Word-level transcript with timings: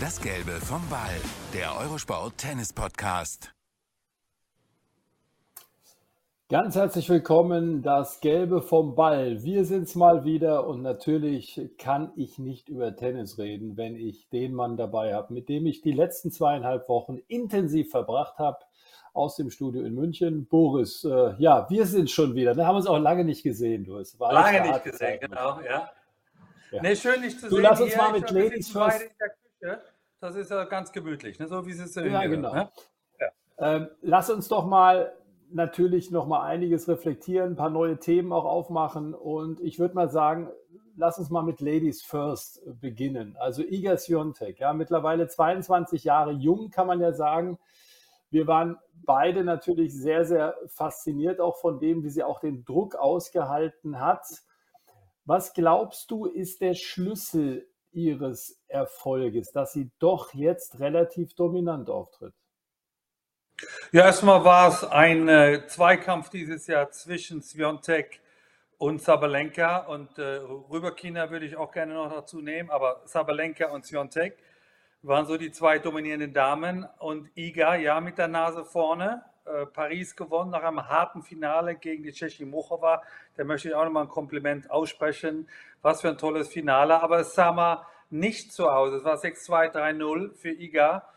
Das 0.00 0.20
Gelbe 0.20 0.52
vom 0.52 0.86
Ball, 0.88 1.16
der 1.52 1.76
Eurosport 1.80 2.38
Tennis 2.38 2.72
Podcast. 2.72 3.52
Ganz 6.48 6.76
herzlich 6.76 7.08
willkommen, 7.08 7.82
das 7.82 8.20
Gelbe 8.20 8.62
vom 8.62 8.94
Ball. 8.94 9.42
Wir 9.42 9.64
sind's 9.64 9.96
mal 9.96 10.24
wieder 10.24 10.68
und 10.68 10.82
natürlich 10.82 11.60
kann 11.78 12.12
ich 12.16 12.38
nicht 12.38 12.68
über 12.68 12.94
Tennis 12.94 13.38
reden, 13.38 13.76
wenn 13.76 13.96
ich 13.96 14.28
den 14.28 14.54
Mann 14.54 14.76
dabei 14.76 15.14
habe, 15.14 15.34
mit 15.34 15.48
dem 15.48 15.66
ich 15.66 15.80
die 15.80 15.92
letzten 15.92 16.30
zweieinhalb 16.30 16.88
Wochen 16.88 17.18
intensiv 17.26 17.90
verbracht 17.90 18.38
habe 18.38 18.58
aus 19.14 19.34
dem 19.34 19.50
Studio 19.50 19.82
in 19.82 19.94
München. 19.94 20.46
Boris, 20.46 21.02
äh, 21.02 21.34
ja, 21.38 21.68
wir 21.70 21.86
sind 21.86 22.08
schon 22.08 22.36
wieder. 22.36 22.56
Wir 22.56 22.66
haben 22.66 22.76
uns 22.76 22.86
auch 22.86 22.98
lange 22.98 23.24
nicht 23.24 23.42
gesehen, 23.42 23.84
du. 23.84 23.98
Es 23.98 24.20
war 24.20 24.32
lange 24.32 24.60
nicht 24.60 24.84
gesehen, 24.84 25.18
genau, 25.20 25.60
ja. 25.62 25.90
ja. 26.70 26.82
Nee, 26.82 26.94
schön, 26.94 27.20
dich 27.20 27.38
zu 27.40 27.48
du 27.48 27.56
sehen. 27.56 27.64
Lass 27.64 27.80
uns 27.80 27.94
hier. 27.94 28.02
mal 28.02 28.12
mit 28.12 28.30
Ladies 28.30 28.70
first. 28.70 29.02
Das 30.20 30.34
ist 30.34 30.50
ja 30.50 30.64
ganz 30.64 30.92
gemütlich, 30.92 31.38
ne? 31.38 31.46
so 31.46 31.64
wie 31.66 31.70
es 31.70 31.78
ist. 31.78 31.96
Ja, 31.96 32.26
genau. 32.26 32.52
Ne? 32.52 32.70
Ja. 33.20 33.28
Ähm, 33.58 33.88
lass 34.02 34.30
uns 34.30 34.48
doch 34.48 34.66
mal 34.66 35.12
natürlich 35.50 36.10
noch 36.10 36.26
mal 36.26 36.42
einiges 36.42 36.88
reflektieren, 36.88 37.52
ein 37.52 37.56
paar 37.56 37.70
neue 37.70 37.98
Themen 37.98 38.32
auch 38.32 38.44
aufmachen 38.44 39.14
und 39.14 39.60
ich 39.60 39.78
würde 39.78 39.94
mal 39.94 40.10
sagen, 40.10 40.50
lass 40.96 41.18
uns 41.18 41.30
mal 41.30 41.42
mit 41.42 41.60
Ladies 41.60 42.02
First 42.02 42.62
beginnen. 42.80 43.36
Also 43.38 43.62
Iga 43.62 43.96
Swiatek, 43.96 44.58
ja, 44.60 44.72
mittlerweile 44.72 45.28
22 45.28 46.04
Jahre 46.04 46.32
jung, 46.32 46.70
kann 46.70 46.86
man 46.86 47.00
ja 47.00 47.12
sagen. 47.12 47.58
Wir 48.30 48.46
waren 48.46 48.76
beide 49.06 49.42
natürlich 49.44 49.94
sehr, 49.94 50.24
sehr 50.24 50.54
fasziniert 50.66 51.40
auch 51.40 51.56
von 51.56 51.78
dem, 51.78 52.02
wie 52.02 52.10
sie 52.10 52.24
auch 52.24 52.40
den 52.40 52.64
Druck 52.64 52.96
ausgehalten 52.96 54.00
hat. 54.00 54.26
Was 55.24 55.54
glaubst 55.54 56.10
du, 56.10 56.26
ist 56.26 56.60
der 56.60 56.74
Schlüssel 56.74 57.66
ihres 57.98 58.60
Erfolges, 58.68 59.50
dass 59.52 59.72
sie 59.72 59.90
doch 59.98 60.32
jetzt 60.32 60.78
relativ 60.80 61.34
dominant 61.34 61.90
auftritt? 61.90 62.34
Ja, 63.90 64.04
erstmal 64.04 64.44
war 64.44 64.68
es 64.68 64.84
ein 64.84 65.28
äh, 65.28 65.66
Zweikampf 65.66 66.30
dieses 66.30 66.68
Jahr 66.68 66.90
zwischen 66.90 67.42
Sviontek 67.42 68.20
und 68.78 69.02
Sabalenka 69.02 69.78
und 69.78 70.16
äh, 70.18 70.36
Rüberkina 70.70 71.30
würde 71.30 71.46
ich 71.46 71.56
auch 71.56 71.72
gerne 71.72 71.94
noch 71.94 72.10
dazu 72.10 72.40
nehmen, 72.40 72.70
aber 72.70 73.02
Sabalenka 73.04 73.66
und 73.70 73.84
Sviontek 73.84 74.38
waren 75.02 75.26
so 75.26 75.36
die 75.36 75.50
zwei 75.50 75.78
dominierenden 75.80 76.32
Damen 76.32 76.86
und 76.98 77.30
Iga 77.36 77.74
ja 77.74 78.00
mit 78.00 78.18
der 78.18 78.28
Nase 78.28 78.64
vorne. 78.64 79.24
Äh, 79.48 79.66
Paris 79.66 80.14
gewonnen 80.14 80.50
nach 80.50 80.62
einem 80.62 80.88
harten 80.88 81.22
Finale 81.22 81.74
gegen 81.74 82.02
die 82.02 82.12
Tschechin 82.12 82.50
Muchova. 82.50 83.02
Da 83.36 83.44
möchte 83.44 83.68
ich 83.68 83.74
auch 83.74 83.84
nochmal 83.84 84.04
ein 84.04 84.08
Kompliment 84.08 84.70
aussprechen. 84.70 85.48
Was 85.80 86.02
für 86.02 86.08
ein 86.08 86.18
tolles 86.18 86.48
Finale. 86.48 87.02
Aber 87.02 87.20
es 87.20 87.34
sah 87.34 87.52
mal 87.52 87.86
nicht 88.10 88.52
zu 88.52 88.70
Hause. 88.70 88.96
Es 88.96 89.04
war 89.04 89.16
6-2, 89.16 89.72
3-0 89.72 90.34
für 90.34 90.50
Iga. 90.50 91.08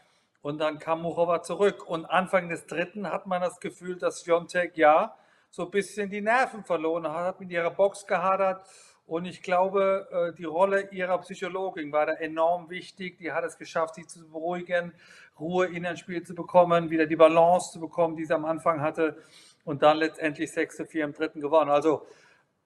Und 0.42 0.60
dann 0.60 0.80
kam 0.80 1.02
Muchova 1.02 1.42
zurück. 1.42 1.88
Und 1.88 2.06
Anfang 2.06 2.50
des 2.50 2.66
dritten 2.66 3.12
hat 3.12 3.28
man 3.28 3.42
das 3.42 3.60
Gefühl, 3.60 3.98
dass 3.98 4.22
Fiontek 4.22 4.78
ja 4.78 5.16
so 5.50 5.66
ein 5.66 5.72
bisschen 5.72 6.10
die 6.10 6.22
Nerven 6.22 6.64
verloren 6.64 7.08
hat, 7.08 7.26
hat 7.26 7.40
mit 7.40 7.52
ihrer 7.52 7.72
Box 7.72 8.08
gehadert. 8.08 8.66
Und 9.06 9.26
ich 9.26 9.42
glaube, 9.44 10.08
äh, 10.10 10.38
die 10.38 10.46
Rolle 10.46 10.90
ihrer 10.92 11.18
Psychologin 11.18 11.92
war 11.92 12.06
da 12.06 12.14
enorm 12.14 12.70
wichtig. 12.70 13.18
Die 13.18 13.34
hat 13.34 13.44
es 13.44 13.58
geschafft, 13.58 13.96
sie 13.96 14.08
zu 14.08 14.26
beruhigen, 14.30 14.94
Ruhe 15.42 15.66
in 15.66 15.86
ein 15.86 15.98
Spiel 15.98 16.24
zu 16.24 16.34
bekommen, 16.36 16.90
wieder 16.90 17.06
die 17.06 17.16
Balance 17.16 17.74
zu 17.74 17.80
bekommen, 17.80 18.16
die 18.16 18.26
sie 18.26 18.34
am 18.34 18.46
Anfang 18.46 18.82
hatte. 18.82 19.18
Und 19.66 19.84
dann 19.84 19.98
letztendlich 19.98 20.52
6 20.52 20.78
zu 20.78 20.86
4 20.86 21.06
im 21.06 21.14
dritten 21.14 21.42
gewonnen. 21.42 21.70
Also 21.70 22.06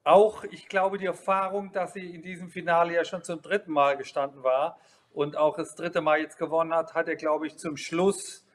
auch, 0.03 0.43
ich 0.45 0.67
glaube, 0.67 0.97
die 0.97 1.07
Erfahrung, 1.07 1.71
dass 1.71 1.93
sie 1.93 2.13
in 2.13 2.21
diesem 2.21 2.49
Finale 2.49 2.93
ja 2.93 3.03
schon 3.03 3.23
zum 3.23 3.41
dritten 3.41 3.71
Mal 3.71 3.97
gestanden 3.97 4.43
war 4.43 4.77
und 5.11 5.35
auch 5.35 5.57
das 5.57 5.75
dritte 5.75 6.01
Mal 6.01 6.19
jetzt 6.19 6.37
gewonnen 6.37 6.73
hat, 6.73 6.93
hat 6.93 7.07
er, 7.07 7.15
glaube 7.15 7.47
ich, 7.47 7.57
zum 7.57 7.75
Schluss 7.75 8.45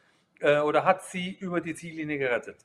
äh, 0.41 0.61
oder 0.61 0.85
hat 0.85 1.03
sie 1.03 1.37
über 1.41 1.61
die 1.61 1.75
Ziellinie 1.75 2.19
gerettet. 2.19 2.65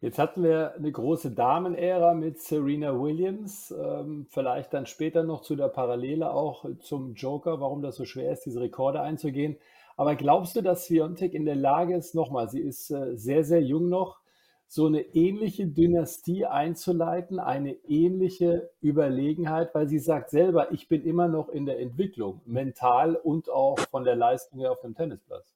Jetzt 0.00 0.18
hatten 0.18 0.44
wir 0.44 0.74
eine 0.74 0.92
große 0.92 1.32
Damenära 1.32 2.12
mit 2.14 2.38
Serena 2.40 2.98
Williams. 2.98 3.74
Ähm, 3.76 4.26
vielleicht 4.30 4.74
dann 4.74 4.86
später 4.86 5.24
noch 5.24 5.40
zu 5.40 5.56
der 5.56 5.68
Parallele 5.68 6.30
auch 6.30 6.64
zum 6.80 7.14
Joker, 7.14 7.60
warum 7.60 7.82
das 7.82 7.96
so 7.96 8.04
schwer 8.04 8.32
ist, 8.32 8.44
diese 8.44 8.60
Rekorde 8.60 9.00
einzugehen. 9.00 9.56
Aber 9.96 10.14
glaubst 10.14 10.56
du, 10.56 10.62
dass 10.62 10.86
Sviontek 10.86 11.34
in 11.34 11.46
der 11.46 11.56
Lage 11.56 11.96
ist, 11.96 12.14
nochmal, 12.14 12.50
sie 12.50 12.60
ist 12.60 12.90
äh, 12.90 13.16
sehr, 13.16 13.44
sehr 13.44 13.62
jung 13.62 13.88
noch, 13.88 14.20
so 14.68 14.86
eine 14.86 15.00
ähnliche 15.00 15.66
Dynastie 15.66 16.44
einzuleiten, 16.44 17.38
eine 17.38 17.72
ähnliche 17.88 18.70
Überlegenheit, 18.82 19.74
weil 19.74 19.88
sie 19.88 20.00
sagt 20.00 20.30
selber, 20.30 20.72
ich 20.72 20.88
bin 20.88 21.04
immer 21.04 21.28
noch 21.28 21.48
in 21.48 21.66
der 21.66 21.78
Entwicklung, 21.78 22.40
mental 22.44 23.14
und 23.14 23.48
auch 23.48 23.78
von 23.78 24.04
der 24.04 24.16
Leistung 24.16 24.58
her 24.60 24.72
auf 24.72 24.80
dem 24.80 24.94
Tennisplatz? 24.94 25.54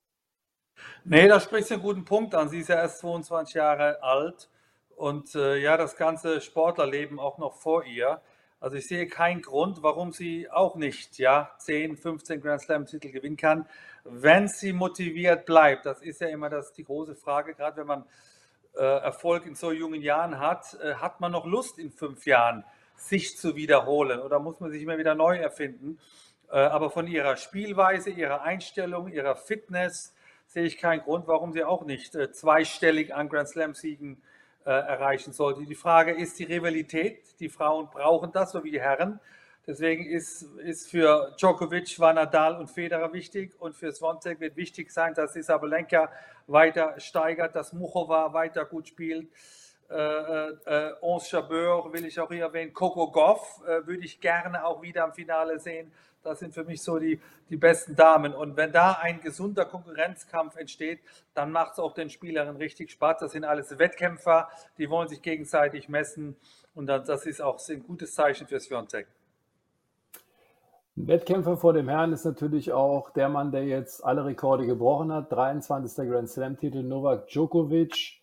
Nee, 1.04 1.28
da 1.28 1.40
sprichst 1.40 1.70
du 1.70 1.74
einen 1.74 1.82
guten 1.82 2.04
Punkt 2.04 2.34
an. 2.34 2.48
Sie 2.48 2.60
ist 2.60 2.68
ja 2.68 2.76
erst 2.76 3.00
22 3.00 3.54
Jahre 3.54 4.02
alt 4.02 4.48
und 4.96 5.34
äh, 5.34 5.56
ja, 5.56 5.76
das 5.76 5.96
ganze 5.96 6.40
Sportlerleben 6.40 7.18
auch 7.18 7.38
noch 7.38 7.54
vor 7.54 7.84
ihr. 7.84 8.20
Also 8.60 8.76
ich 8.76 8.86
sehe 8.86 9.06
keinen 9.06 9.40
Grund, 9.40 9.82
warum 9.82 10.12
sie 10.12 10.50
auch 10.50 10.76
nicht 10.76 11.18
ja, 11.18 11.50
10, 11.58 11.96
15 11.96 12.42
Grand 12.42 12.60
Slam-Titel 12.60 13.10
gewinnen 13.10 13.38
kann, 13.38 13.66
wenn 14.04 14.48
sie 14.48 14.74
motiviert 14.74 15.46
bleibt. 15.46 15.86
Das 15.86 16.02
ist 16.02 16.20
ja 16.20 16.28
immer 16.28 16.50
das, 16.50 16.74
die 16.74 16.84
große 16.84 17.16
Frage, 17.16 17.54
gerade 17.54 17.78
wenn 17.78 17.86
man 17.86 18.04
äh, 18.76 18.82
Erfolg 18.82 19.46
in 19.46 19.54
so 19.54 19.72
jungen 19.72 20.02
Jahren 20.02 20.38
hat, 20.38 20.78
äh, 20.82 20.94
hat 20.94 21.20
man 21.20 21.32
noch 21.32 21.46
Lust 21.46 21.78
in 21.78 21.90
fünf 21.90 22.26
Jahren, 22.26 22.64
sich 22.96 23.38
zu 23.38 23.56
wiederholen 23.56 24.20
oder 24.20 24.38
muss 24.38 24.60
man 24.60 24.70
sich 24.70 24.82
immer 24.82 24.98
wieder 24.98 25.14
neu 25.14 25.38
erfinden? 25.38 25.98
Äh, 26.50 26.58
aber 26.58 26.90
von 26.90 27.06
ihrer 27.06 27.36
Spielweise, 27.36 28.10
ihrer 28.10 28.42
Einstellung, 28.42 29.08
ihrer 29.08 29.36
Fitness, 29.36 30.14
sehe 30.46 30.64
ich 30.64 30.76
keinen 30.76 31.00
Grund, 31.00 31.26
warum 31.26 31.52
sie 31.52 31.64
auch 31.64 31.86
nicht 31.86 32.14
äh, 32.14 32.30
zweistellig 32.30 33.14
an 33.14 33.30
Grand 33.30 33.48
Slam-Siegen 33.48 34.20
äh, 34.64 34.70
erreichen 34.70 35.32
sollte. 35.32 35.64
Die 35.64 35.74
Frage 35.74 36.12
ist 36.12 36.38
die 36.38 36.44
Rivalität. 36.44 37.40
Die 37.40 37.48
Frauen 37.48 37.88
brauchen 37.90 38.32
das, 38.32 38.52
so 38.52 38.62
wie 38.62 38.70
die 38.70 38.80
Herren. 38.80 39.20
Deswegen 39.66 40.06
ist, 40.06 40.42
ist 40.58 40.90
für 40.90 41.34
Djokovic, 41.38 41.98
war 42.00 42.12
Nadal 42.12 42.56
und 42.56 42.68
Federer 42.68 43.12
wichtig 43.12 43.52
und 43.60 43.76
für 43.76 43.92
Swantek 43.92 44.40
wird 44.40 44.56
wichtig 44.56 44.90
sein, 44.90 45.14
dass 45.14 45.34
die 45.34 45.42
Sabalenka 45.42 46.10
weiter 46.46 46.98
steigert, 46.98 47.54
dass 47.54 47.72
Muchova 47.72 48.32
weiter 48.32 48.64
gut 48.64 48.88
spielt. 48.88 49.28
Äh, 49.88 49.94
äh, 49.94 50.56
äh 50.66 50.92
Ons 51.00 51.30
Jabeur 51.30 51.92
will 51.92 52.04
ich 52.06 52.18
auch 52.18 52.30
hier 52.30 52.44
erwähnen. 52.44 52.72
Coco 52.72 53.10
Goff 53.10 53.60
äh, 53.64 53.86
würde 53.86 54.04
ich 54.04 54.20
gerne 54.20 54.64
auch 54.64 54.82
wieder 54.82 55.04
im 55.04 55.12
Finale 55.12 55.58
sehen. 55.58 55.92
Das 56.22 56.38
sind 56.38 56.52
für 56.52 56.64
mich 56.64 56.82
so 56.82 56.98
die, 56.98 57.18
die 57.48 57.56
besten 57.56 57.96
Damen. 57.96 58.34
Und 58.34 58.56
wenn 58.56 58.72
da 58.72 58.92
ein 59.00 59.20
gesunder 59.20 59.64
Konkurrenzkampf 59.64 60.56
entsteht, 60.56 61.00
dann 61.34 61.50
macht 61.50 61.72
es 61.72 61.78
auch 61.78 61.94
den 61.94 62.10
Spielerinnen 62.10 62.56
richtig 62.56 62.90
Spaß. 62.90 63.20
Das 63.20 63.32
sind 63.32 63.44
alles 63.44 63.78
Wettkämpfer, 63.78 64.48
die 64.76 64.90
wollen 64.90 65.08
sich 65.08 65.22
gegenseitig 65.22 65.88
messen. 65.88 66.36
Und 66.74 66.86
das 66.86 67.26
ist 67.26 67.40
auch 67.40 67.58
ein 67.68 67.82
gutes 67.82 68.14
Zeichen 68.14 68.46
für 68.46 68.60
Sviontek. 68.60 69.06
Ein 70.96 71.06
Wettkämpfer 71.06 71.56
vor 71.56 71.72
dem 71.72 71.88
Herrn 71.88 72.12
ist 72.12 72.24
natürlich 72.24 72.72
auch 72.72 73.10
der 73.10 73.28
Mann, 73.28 73.52
der 73.52 73.64
jetzt 73.64 74.04
alle 74.04 74.24
Rekorde 74.24 74.66
gebrochen 74.66 75.12
hat. 75.12 75.32
23. 75.32 76.08
Grand 76.08 76.28
Slam-Titel 76.28 76.82
Novak 76.82 77.28
Djokovic. 77.28 78.20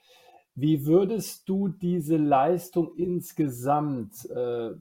Wie 0.53 0.85
würdest 0.85 1.49
du 1.49 1.69
diese 1.69 2.17
Leistung 2.17 2.93
insgesamt 2.95 4.29
äh, 4.29 4.71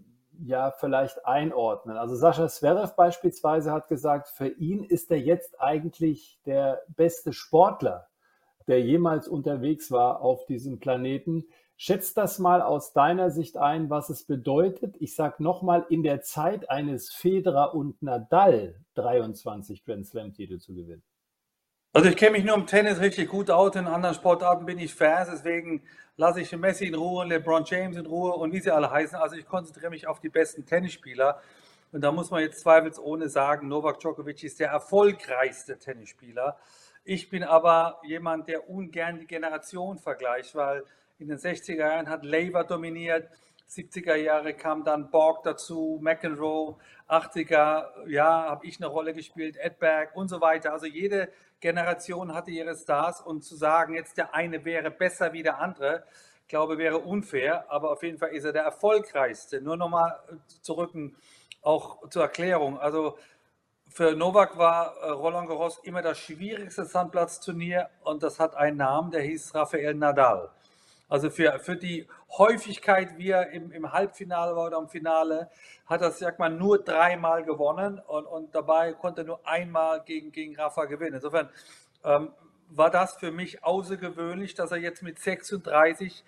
ja 0.45 0.71
vielleicht 0.71 1.25
einordnen. 1.27 1.97
Also 1.97 2.17
Sascha 2.17 2.49
Zverev 2.49 2.95
beispielsweise 2.97 3.73
hat 3.73 3.89
gesagt, 3.89 4.29
für 4.29 4.49
ihn 4.49 4.85
ist 4.85 5.11
er 5.11 5.19
jetzt 5.19 5.61
eigentlich 5.61 6.39
der 6.47 6.83
beste 6.89 7.33
Sportler, 7.33 8.09
der 8.67 8.81
jemals 8.81 9.29
unterwegs 9.29 9.91
war 9.91 10.21
auf 10.21 10.47
diesem 10.47 10.79
Planeten. 10.79 11.45
Schätzt 11.77 12.17
das 12.17 12.39
mal 12.39 12.63
aus 12.63 12.93
deiner 12.93 13.31
Sicht 13.31 13.57
ein, 13.57 13.91
was 13.91 14.09
es 14.09 14.25
bedeutet. 14.25 14.97
Ich 14.99 15.15
sage 15.15 15.43
nochmal, 15.43 15.87
in 15.91 16.03
der 16.03 16.23
Zeit 16.23 16.71
eines 16.71 17.13
Federer 17.13 17.75
und 17.75 18.03
Nadal 18.03 18.77
23 18.95 19.85
Grand 19.85 20.07
Slam-Titel 20.07 20.59
zu 20.59 20.75
gewinnen. 20.75 21.03
Also 21.97 22.11
ich 22.11 22.17
kenne 22.19 22.33
mich 22.33 22.45
nur 22.45 22.57
im 22.57 22.67
Tennis 22.67 23.01
richtig 23.01 23.31
gut 23.31 23.51
aus, 23.51 23.75
in 23.75 23.87
anderen 23.87 24.15
Sportarten 24.15 24.67
bin 24.67 24.79
ich 24.79 24.95
Fans, 24.95 25.31
deswegen 25.31 25.81
lasse 26.19 26.43
ich 26.43 26.55
Messi 26.55 26.89
in 26.89 26.95
Ruhe, 26.95 27.25
LeBron 27.25 27.65
James 27.65 27.97
in 27.97 28.05
Ruhe 28.05 28.35
und 28.35 28.53
wie 28.53 28.61
sie 28.61 28.71
alle 28.71 28.91
heißen. 28.91 29.17
Also 29.17 29.37
ich 29.37 29.47
konzentriere 29.47 29.89
mich 29.89 30.07
auf 30.07 30.21
die 30.21 30.29
besten 30.29 30.67
Tennisspieler. 30.67 31.41
Und 31.93 32.03
da 32.03 32.13
muss 32.13 32.31
man 32.31 32.43
jetzt 32.43 32.61
zweifelsohne 32.61 33.31
sagen, 33.31 33.69
Novak 33.69 33.99
Djokovic 34.01 34.45
ist 34.45 34.61
der 34.61 34.69
erfolgreichste 34.69 35.79
Tennisspieler. 35.79 36.59
Ich 37.03 37.31
bin 37.31 37.43
aber 37.43 37.99
jemand, 38.05 38.49
der 38.49 38.69
ungern 38.69 39.19
die 39.19 39.27
Generation 39.27 39.97
vergleicht, 39.97 40.55
weil 40.55 40.85
in 41.19 41.29
den 41.29 41.39
60er 41.39 41.77
Jahren 41.77 42.11
hat 42.11 42.27
Lever 42.27 42.65
dominiert, 42.65 43.27
70er 43.71 44.17
Jahre 44.17 44.53
kam 44.53 44.85
dann 44.85 45.11
Borg 45.11 45.45
dazu, 45.45 45.99
McEnroe, 46.03 46.77
80er, 47.09 48.07
ja, 48.07 48.51
habe 48.51 48.67
ich 48.67 48.77
eine 48.81 48.87
Rolle 48.87 49.15
gespielt, 49.15 49.57
Edberg 49.57 50.15
und 50.15 50.29
so 50.29 50.43
weiter. 50.43 50.73
Also 50.73 50.87
jede 50.87 51.31
Generation 51.61 52.35
hatte 52.35 52.51
ihre 52.51 52.77
Stars 52.77 53.21
und 53.21 53.43
zu 53.43 53.57
sagen, 53.57 53.95
jetzt 53.95 54.17
der 54.17 54.35
eine 54.35 54.65
wäre 54.65 54.91
besser 54.91 55.33
wie 55.33 55.43
der 55.43 55.59
andere, 55.59 56.05
glaube 56.49 56.79
wäre 56.79 56.99
unfair, 56.99 57.71
aber 57.71 57.91
auf 57.91 58.03
jeden 58.03 58.19
Fall 58.19 58.31
ist 58.31 58.45
er 58.45 58.53
der 58.53 58.63
erfolgreichste. 58.63 59.61
Nur 59.61 59.77
nochmal 59.77 60.21
zurück 60.63 60.93
auch 61.63 62.09
zur 62.09 62.23
Erklärung. 62.23 62.79
Also 62.79 63.19
für 63.89 64.15
Novak 64.15 64.57
war 64.59 64.97
äh, 64.99 65.11
Roland 65.11 65.49
Garros 65.49 65.79
immer 65.83 66.03
das 66.03 66.19
schwierigste 66.19 66.85
Sandplatzturnier 66.85 67.89
und 68.05 68.23
das 68.23 68.39
hat 68.39 68.55
einen 68.55 68.77
Namen, 68.77 69.11
der 69.11 69.23
hieß 69.23 69.55
Rafael 69.55 69.95
Nadal. 69.95 70.51
Also 71.09 71.31
für, 71.31 71.59
für 71.61 71.77
die 71.77 72.07
Häufigkeit, 72.31 73.19
wie 73.19 73.31
er 73.31 73.51
im, 73.51 73.71
im 73.71 73.93
Halbfinale 73.93 74.57
war 74.57 74.67
oder 74.67 74.79
im 74.79 74.89
Finale, 74.89 75.51
hat 75.87 76.03
er, 76.03 76.11
sag 76.11 76.39
mal, 76.39 76.51
nur 76.51 76.83
dreimal 76.83 77.45
gewonnen 77.45 77.99
und, 77.99 78.27
und 78.27 78.55
dabei 78.55 78.93
konnte 78.93 79.23
er 79.23 79.27
nur 79.27 79.47
einmal 79.47 80.03
gegen, 80.03 80.33
gegen 80.33 80.57
Rafa 80.57 80.85
gewinnen. 80.87 81.15
Insofern 81.15 81.49
ähm, 82.05 82.33
war 82.69 82.91
das 82.91 83.17
für 83.17 83.31
mich 83.31 83.65
außergewöhnlich, 83.65 84.55
dass 84.55 84.73
er 84.73 84.79
jetzt 84.79 85.03
mit 85.03 85.19
36 85.19 86.25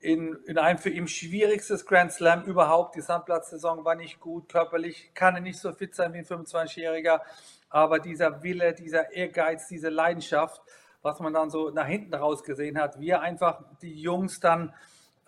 in, 0.00 0.36
in 0.46 0.58
einem 0.58 0.78
für 0.78 0.90
ihn 0.90 1.08
schwierigstes 1.08 1.84
Grand 1.84 2.12
Slam 2.12 2.44
überhaupt, 2.44 2.94
die 2.94 3.00
Sandplatzsaison 3.00 3.84
war 3.84 3.96
nicht 3.96 4.20
gut, 4.20 4.48
körperlich 4.48 5.10
kann 5.14 5.34
er 5.34 5.40
nicht 5.40 5.58
so 5.58 5.72
fit 5.72 5.94
sein 5.94 6.12
wie 6.12 6.18
ein 6.18 6.24
25-Jähriger, 6.24 7.20
aber 7.68 7.98
dieser 7.98 8.42
Wille, 8.42 8.74
dieser 8.74 9.12
Ehrgeiz, 9.12 9.66
diese 9.66 9.88
Leidenschaft, 9.88 10.62
was 11.02 11.18
man 11.20 11.32
dann 11.32 11.50
so 11.50 11.70
nach 11.70 11.86
hinten 11.86 12.14
raus 12.14 12.44
gesehen 12.44 12.80
hat, 12.80 13.00
wie 13.00 13.10
er 13.10 13.22
einfach 13.22 13.62
die 13.82 14.00
Jungs 14.00 14.40
dann 14.40 14.72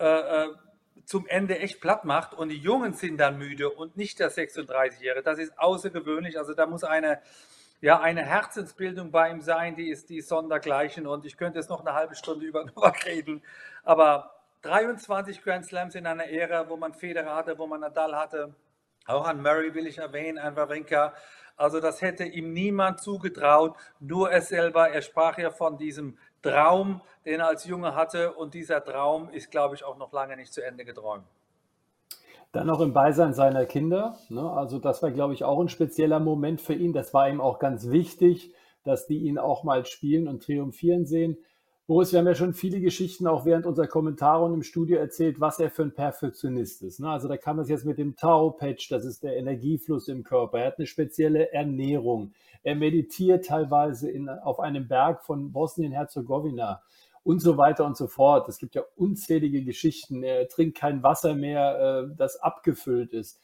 äh, 0.01 0.45
äh 0.45 0.55
zum 1.11 1.27
Ende 1.27 1.59
echt 1.59 1.81
platt 1.81 2.05
macht 2.05 2.35
und 2.35 2.51
die 2.51 2.59
Jungen 2.59 2.93
sind 2.93 3.19
dann 3.19 3.37
müde 3.37 3.69
und 3.69 3.97
nicht 3.97 4.21
der 4.21 4.31
36-Jährige. 4.31 5.25
Das 5.25 5.41
ist 5.41 5.59
außergewöhnlich. 5.59 6.39
Also 6.39 6.55
da 6.55 6.67
muss 6.67 6.85
eine, 6.85 7.21
ja, 7.81 7.99
eine 7.99 8.25
Herzensbildung 8.25 9.11
bei 9.11 9.29
ihm 9.29 9.41
sein, 9.41 9.75
die 9.75 9.91
ist 9.91 10.09
die 10.09 10.21
Sondergleichen. 10.21 11.09
Und 11.09 11.27
ich 11.27 11.37
könnte 11.37 11.59
jetzt 11.59 11.69
noch 11.69 11.81
eine 11.81 11.95
halbe 11.95 12.15
Stunde 12.15 12.47
über 12.47 12.65
Novak 12.65 13.07
reden. 13.07 13.43
Aber 13.83 14.37
23 14.63 15.43
Grand 15.43 15.67
Slams 15.67 15.97
in 15.97 16.07
einer 16.07 16.27
Ära, 16.27 16.69
wo 16.69 16.77
man 16.77 16.95
Federer 16.95 17.35
hatte, 17.35 17.59
wo 17.59 17.67
man 17.67 17.81
Nadal 17.81 18.15
hatte. 18.15 18.55
Auch 19.07 19.27
an 19.27 19.43
Murray 19.43 19.75
will 19.75 19.89
ich 19.89 19.99
erwähnen, 19.99 20.39
an 20.39 20.55
Wawrinka. 20.55 21.13
Also 21.57 21.81
das 21.81 22.01
hätte 22.03 22.25
ihm 22.25 22.53
niemand 22.53 23.01
zugetraut, 23.01 23.77
nur 23.99 24.31
er 24.31 24.43
selber. 24.43 24.91
Er 24.91 25.03
sprach 25.03 25.39
ja 25.39 25.51
von 25.51 25.77
diesem 25.77 26.17
Traum, 26.43 27.01
den 27.25 27.41
er 27.41 27.49
als 27.49 27.65
Junge 27.65 27.95
hatte. 27.95 28.33
Und 28.33 28.55
dieser 28.55 28.83
Traum 28.85 29.31
ist, 29.31 29.51
glaube 29.51 29.75
ich, 29.75 29.85
auch 29.85 29.99
noch 29.99 30.13
lange 30.13 30.37
nicht 30.37 30.53
zu 30.53 30.65
Ende 30.65 30.85
geträumt. 30.85 31.25
Dann 32.53 32.67
noch 32.67 32.81
im 32.81 32.93
Beisein 32.93 33.33
seiner 33.33 33.65
Kinder. 33.65 34.19
Ne? 34.29 34.43
Also 34.43 34.79
das 34.79 35.03
war, 35.03 35.13
glaube 35.13 35.35
ich, 35.35 35.45
auch 35.45 35.61
ein 35.61 35.69
spezieller 35.69 36.19
Moment 36.19 36.61
für 36.61 36.75
ihn. 36.75 36.93
Das 36.93 37.15
war 37.15 37.29
ihm 37.29 37.41
auch 37.41 37.61
ganz 37.61 37.91
wichtig, 37.91 38.53
dass 38.85 39.07
die 39.07 39.19
ihn 39.19 39.39
auch 39.39 39.63
mal 39.63 39.87
spielen 39.87 40.27
und 40.27 40.43
triumphieren 40.43 41.07
sehen. 41.07 41.39
Boris, 41.87 42.13
wir 42.13 42.21
haben 42.21 42.27
ja 42.27 42.37
schon 42.37 42.55
viele 42.55 42.81
Geschichten 42.81 43.27
auch 43.27 43.45
während 43.45 43.67
unserer 43.67 43.89
Kommentare 43.89 44.45
und 44.45 44.55
im 44.55 44.63
Studio 44.63 44.99
erzählt, 44.99 45.41
was 45.41 45.59
er 45.59 45.71
für 45.71 45.83
ein 45.83 45.93
Perfektionist 45.93 46.83
ist. 46.83 47.01
Ne? 47.01 47.09
Also 47.11 47.27
da 47.27 47.37
kam 47.37 47.59
es 47.59 47.69
jetzt 47.69 47.85
mit 47.85 47.99
dem 47.99 48.15
Tau-Patch, 48.15 48.89
das 48.91 49.05
ist 49.05 49.25
der 49.25 49.37
Energiefluss 49.37 50.07
im 50.07 50.23
Körper. 50.23 50.61
Er 50.61 50.67
hat 50.69 50.79
eine 50.79 50.87
spezielle 50.87 51.53
Ernährung. 51.53 52.33
Er 52.63 52.77
meditiert 52.77 53.47
teilweise 53.47 54.11
in, 54.11 54.29
auf 54.29 54.61
einem 54.61 54.89
Berg 54.89 55.25
von 55.25 55.53
Bosnien-Herzegowina 55.53 56.83
und 57.23 57.41
so 57.41 57.57
weiter 57.57 57.85
und 57.85 57.97
so 57.97 58.07
fort. 58.07 58.49
Es 58.49 58.59
gibt 58.59 58.75
ja 58.75 58.83
unzählige 58.97 59.63
Geschichten. 59.65 60.23
Er 60.23 60.49
trinkt 60.49 60.79
kein 60.79 61.03
Wasser 61.03 61.35
mehr, 61.35 62.09
äh, 62.11 62.17
das 62.17 62.37
abgefüllt 62.37 63.13
ist. 63.13 63.41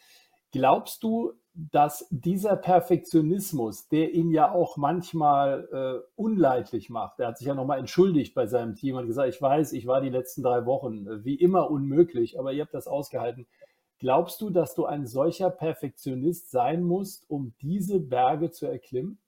Glaubst 0.52 1.02
du, 1.02 1.34
dass 1.54 2.06
dieser 2.10 2.54
Perfektionismus, 2.56 3.88
der 3.88 4.12
ihn 4.12 4.30
ja 4.30 4.52
auch 4.52 4.76
manchmal 4.76 5.68
äh, 5.72 6.06
unleidlich 6.14 6.90
macht, 6.90 7.18
er 7.18 7.28
hat 7.28 7.38
sich 7.38 7.46
ja 7.46 7.54
nochmal 7.54 7.78
entschuldigt 7.78 8.34
bei 8.34 8.46
seinem 8.46 8.74
Team 8.74 8.96
und 8.96 9.06
gesagt, 9.06 9.30
ich 9.30 9.40
weiß, 9.40 9.72
ich 9.72 9.86
war 9.86 10.02
die 10.02 10.10
letzten 10.10 10.42
drei 10.42 10.66
Wochen 10.66 11.06
äh, 11.06 11.24
wie 11.24 11.34
immer 11.34 11.70
unmöglich, 11.70 12.38
aber 12.38 12.52
ihr 12.52 12.62
habt 12.62 12.74
das 12.74 12.86
ausgehalten. 12.86 13.46
Glaubst 13.98 14.40
du, 14.40 14.50
dass 14.50 14.74
du 14.74 14.84
ein 14.84 15.06
solcher 15.06 15.50
Perfektionist 15.50 16.50
sein 16.50 16.82
musst, 16.82 17.28
um 17.30 17.54
diese 17.62 17.98
Berge 17.98 18.50
zu 18.50 18.66
erklimmen? 18.66 19.18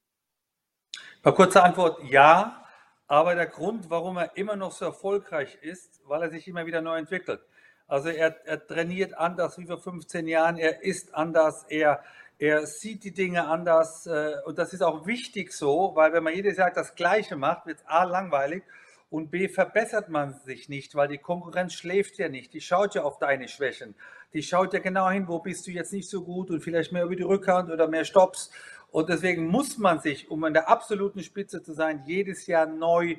Eine 1.23 1.35
kurze 1.35 1.62
Antwort, 1.62 2.03
ja. 2.05 2.65
Aber 3.06 3.35
der 3.35 3.47
Grund, 3.47 3.88
warum 3.88 4.19
er 4.19 4.37
immer 4.37 4.56
noch 4.56 4.73
so 4.73 4.85
erfolgreich 4.85 5.59
ist, 5.62 6.03
weil 6.06 6.23
er 6.23 6.31
sich 6.31 6.47
immer 6.47 6.67
wieder 6.67 6.82
neu 6.82 6.99
entwickelt. 6.99 7.41
Also 7.87 8.11
er, 8.11 8.47
er 8.47 8.67
trainiert 8.67 9.15
anders 9.15 9.56
wie 9.56 9.65
vor 9.65 9.79
15 9.79 10.29
Jahren, 10.29 10.59
er 10.59 10.85
isst 10.85 11.15
anders, 11.15 11.65
er, 11.70 12.05
er 12.38 12.67
sieht 12.67 13.03
die 13.03 13.15
Dinge 13.15 13.47
anders 13.49 14.06
äh, 14.06 14.35
und 14.44 14.59
das 14.59 14.75
ist 14.75 14.82
auch 14.82 15.06
wichtig 15.06 15.55
so, 15.55 15.93
weil 15.94 16.12
wenn 16.12 16.23
man 16.23 16.35
jedes 16.35 16.59
Jahr 16.59 16.70
das 16.70 16.94
Gleiche 16.94 17.37
macht, 17.37 17.67
wird 17.67 17.79
es 17.79 17.87
A 17.87 18.05
langweilig 18.05 18.62
und 19.10 19.31
B 19.31 19.49
verbessert 19.49 20.08
man 20.08 20.34
sich 20.44 20.69
nicht, 20.69 20.94
weil 20.94 21.08
die 21.08 21.19
Konkurrenz 21.19 21.75
schläft 21.75 22.19
ja 22.19 22.28
nicht, 22.28 22.52
die 22.52 22.60
schaut 22.60 22.94
ja 22.94 23.02
auf 23.02 23.19
deine 23.19 23.49
Schwächen, 23.49 23.94
die 24.32 24.43
schaut 24.43 24.72
ja 24.75 24.81
genau 24.81 25.08
hin, 25.08 25.28
wo 25.28 25.38
bist 25.38 25.66
du 25.66 25.70
jetzt 25.70 25.93
nicht 25.93 26.08
so 26.08 26.22
gut 26.22 26.50
und 26.50 26.60
vielleicht 26.60 26.93
mehr 26.93 27.05
über 27.05 27.16
die 27.16 27.22
Rückhand 27.22 27.70
oder 27.70 27.88
mehr 27.88 28.05
Stops 28.05 28.50
und 28.90 29.08
deswegen 29.08 29.46
muss 29.46 29.78
man 29.78 30.00
sich, 30.00 30.31
um 30.31 30.43
an 30.44 30.55
der 30.55 30.69
absoluten 30.69 31.22
Spitze 31.22 31.62
zu 31.62 31.72
sein, 31.75 32.02
jedes 32.06 32.46
Jahr 32.46 32.66
neu 32.66 33.16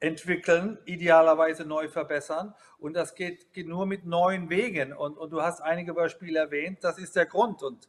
entwickeln, 0.00 0.78
idealerweise 0.86 1.66
neu 1.66 1.88
verbessern. 1.88 2.54
Und 2.78 2.94
das 2.94 3.14
geht, 3.14 3.52
geht 3.52 3.68
nur 3.68 3.84
mit 3.84 4.06
neuen 4.06 4.48
Wegen. 4.48 4.94
Und, 4.94 5.18
und 5.18 5.30
du 5.30 5.42
hast 5.42 5.60
einige 5.60 5.92
Beispiele 5.92 6.38
erwähnt, 6.38 6.78
das 6.82 6.98
ist 6.98 7.16
der 7.16 7.26
Grund. 7.26 7.62
Und 7.62 7.86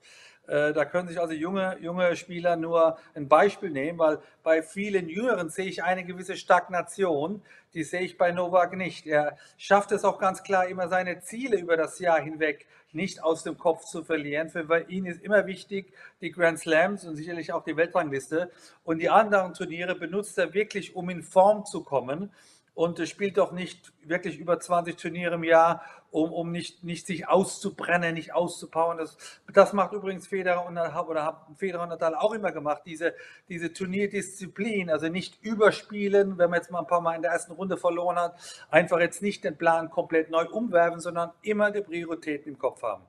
da 0.48 0.86
können 0.86 1.08
sich 1.08 1.20
also 1.20 1.34
junge, 1.34 1.78
junge 1.80 2.16
Spieler 2.16 2.56
nur 2.56 2.98
ein 3.14 3.28
Beispiel 3.28 3.70
nehmen, 3.70 4.00
weil 4.00 4.20
bei 4.44 4.62
vielen 4.62 5.08
Jüngeren 5.08 5.50
sehe 5.50 5.68
ich 5.68 5.84
eine 5.84 6.04
gewisse 6.04 6.36
Stagnation, 6.36 7.42
die 7.74 7.84
sehe 7.84 8.02
ich 8.02 8.18
bei 8.18 8.32
Novak 8.32 8.76
nicht. 8.76 9.06
Er 9.06 9.38
schafft 9.58 9.92
es 9.92 10.04
auch 10.04 10.20
ganz 10.20 10.44
klar, 10.44 10.68
immer 10.68 10.90
seine 10.90 11.22
Ziele 11.22 11.58
über 11.58 11.78
das 11.78 12.00
Jahr 12.00 12.20
hinweg 12.20 12.66
nicht 12.92 13.24
aus 13.24 13.44
dem 13.44 13.58
Kopf 13.58 13.86
zu 13.86 14.04
verlieren. 14.04 14.50
Für 14.50 14.86
ihn 14.90 15.06
ist 15.06 15.22
immer 15.22 15.46
wichtig, 15.46 15.94
die 16.20 16.32
Grand 16.32 16.60
Slams 16.60 17.06
und 17.06 17.16
sicherlich 17.16 17.54
auch 17.54 17.64
die 17.64 17.78
Weltrangliste. 17.78 18.52
Und 18.84 19.00
die 19.00 19.10
anderen 19.10 19.54
Turniere 19.54 19.96
benutzt 19.96 20.38
er 20.38 20.54
wirklich, 20.54 20.96
um 20.96 21.10
in 21.10 21.24
Form 21.24 21.66
zu 21.66 21.84
kommen 21.84 22.32
und 22.74 23.06
spielt 23.08 23.38
doch 23.38 23.52
nicht 23.52 23.92
wirklich 24.04 24.38
über 24.38 24.60
20 24.60 24.96
Turniere 24.96 25.36
im 25.36 25.44
Jahr, 25.44 25.84
um, 26.10 26.32
um 26.32 26.52
nicht, 26.52 26.84
nicht 26.84 27.06
sich 27.06 27.28
auszubrennen, 27.28 28.14
nicht 28.14 28.34
auszupowern. 28.34 28.98
Das, 28.98 29.18
das 29.54 29.74
macht 29.74 29.94
übrigens 29.94 30.28
Federer 30.28 30.66
und, 30.66 30.78
oder 30.78 31.24
haben 31.24 31.56
Federer 31.56 31.84
und 31.84 31.90
Nadal 31.90 32.16
auch 32.16 32.34
immer 32.34 32.52
gemacht, 32.52 32.84
diese, 32.86 33.14
diese 33.50 33.74
Turnierdisziplin, 33.74 34.90
also 34.90 35.08
nicht 35.08 35.42
überspielen, 35.42 36.38
wenn 36.38 36.50
man 36.50 36.60
jetzt 36.60 36.72
mal 36.72 36.80
ein 36.80 36.88
paar 36.88 37.02
Mal 37.02 37.16
in 37.16 37.22
der 37.22 37.32
ersten 37.32 37.54
Runde 37.54 37.78
verloren 37.78 38.18
hat, 38.18 38.36
einfach 38.70 39.00
jetzt 39.00 39.22
nicht 39.22 39.44
den 39.44 39.58
Plan 39.58 39.90
komplett 39.90 40.30
neu 40.30 40.46
umwerfen, 40.48 41.00
sondern 41.00 41.32
immer 41.42 41.72
die 41.72 41.82
Prioritäten 41.82 42.54
im 42.54 42.60
Kopf 42.60 42.84
haben. 42.84 43.04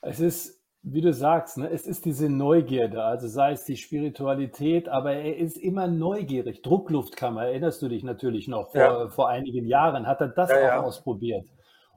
Es 0.00 0.20
ist 0.20 0.63
wie 0.86 1.00
du 1.00 1.14
sagst, 1.14 1.56
ne, 1.56 1.70
es 1.70 1.86
ist 1.86 2.04
diese 2.04 2.28
Neugierde, 2.28 3.02
also 3.02 3.26
sei 3.26 3.52
es 3.52 3.64
die 3.64 3.78
Spiritualität, 3.78 4.88
aber 4.90 5.14
er 5.14 5.38
ist 5.38 5.56
immer 5.56 5.86
neugierig. 5.86 6.60
Druckluftkammer, 6.60 7.46
erinnerst 7.46 7.80
du 7.80 7.88
dich 7.88 8.04
natürlich 8.04 8.48
noch, 8.48 8.70
vor, 8.70 8.80
ja. 8.80 9.08
vor 9.08 9.30
einigen 9.30 9.66
Jahren 9.66 10.06
hat 10.06 10.20
er 10.20 10.28
das 10.28 10.50
ja, 10.50 10.56
auch 10.56 10.62
ja. 10.62 10.80
ausprobiert. 10.82 11.48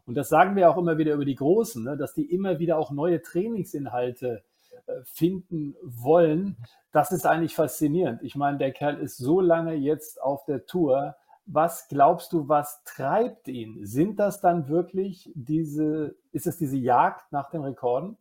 Und 0.06 0.16
das 0.16 0.30
sagen 0.30 0.56
wir 0.56 0.70
auch 0.70 0.78
immer 0.78 0.98
wieder 0.98 1.14
über 1.16 1.26
die 1.26 1.36
Großen, 1.36 1.84
ne, 1.84 1.98
dass 1.98 2.14
die 2.14 2.32
immer 2.32 2.60
wieder 2.60 2.80
auch 2.80 2.92
neue 2.92 3.22
Trainingsinhalte 3.22 4.42
äh, 4.86 4.94
finden 5.04 5.76
wollen. 5.84 6.56
Das 6.94 7.12
ist 7.12 7.26
eigentlich 7.26 7.56
faszinierend. 7.56 8.24
Ich 8.24 8.38
meine, 8.38 8.58
der 8.58 8.72
Kerl 8.72 9.00
ist 9.00 9.18
so 9.18 9.42
lange 9.42 9.74
jetzt 9.74 10.22
auf 10.22 10.46
der 10.46 10.66
Tour. 10.66 11.18
Was 11.46 11.90
glaubst 11.90 12.32
du, 12.32 12.48
was 12.48 12.84
treibt 12.86 13.50
ihn? 13.50 13.86
Sind 13.86 14.18
das 14.18 14.40
dann 14.40 14.70
wirklich 14.70 15.30
diese, 15.36 16.16
ist 16.32 16.48
es 16.48 16.58
diese 16.58 16.78
Jagd 16.78 17.34
nach 17.34 17.50
den 17.50 17.62
Rekorden? 17.62 18.18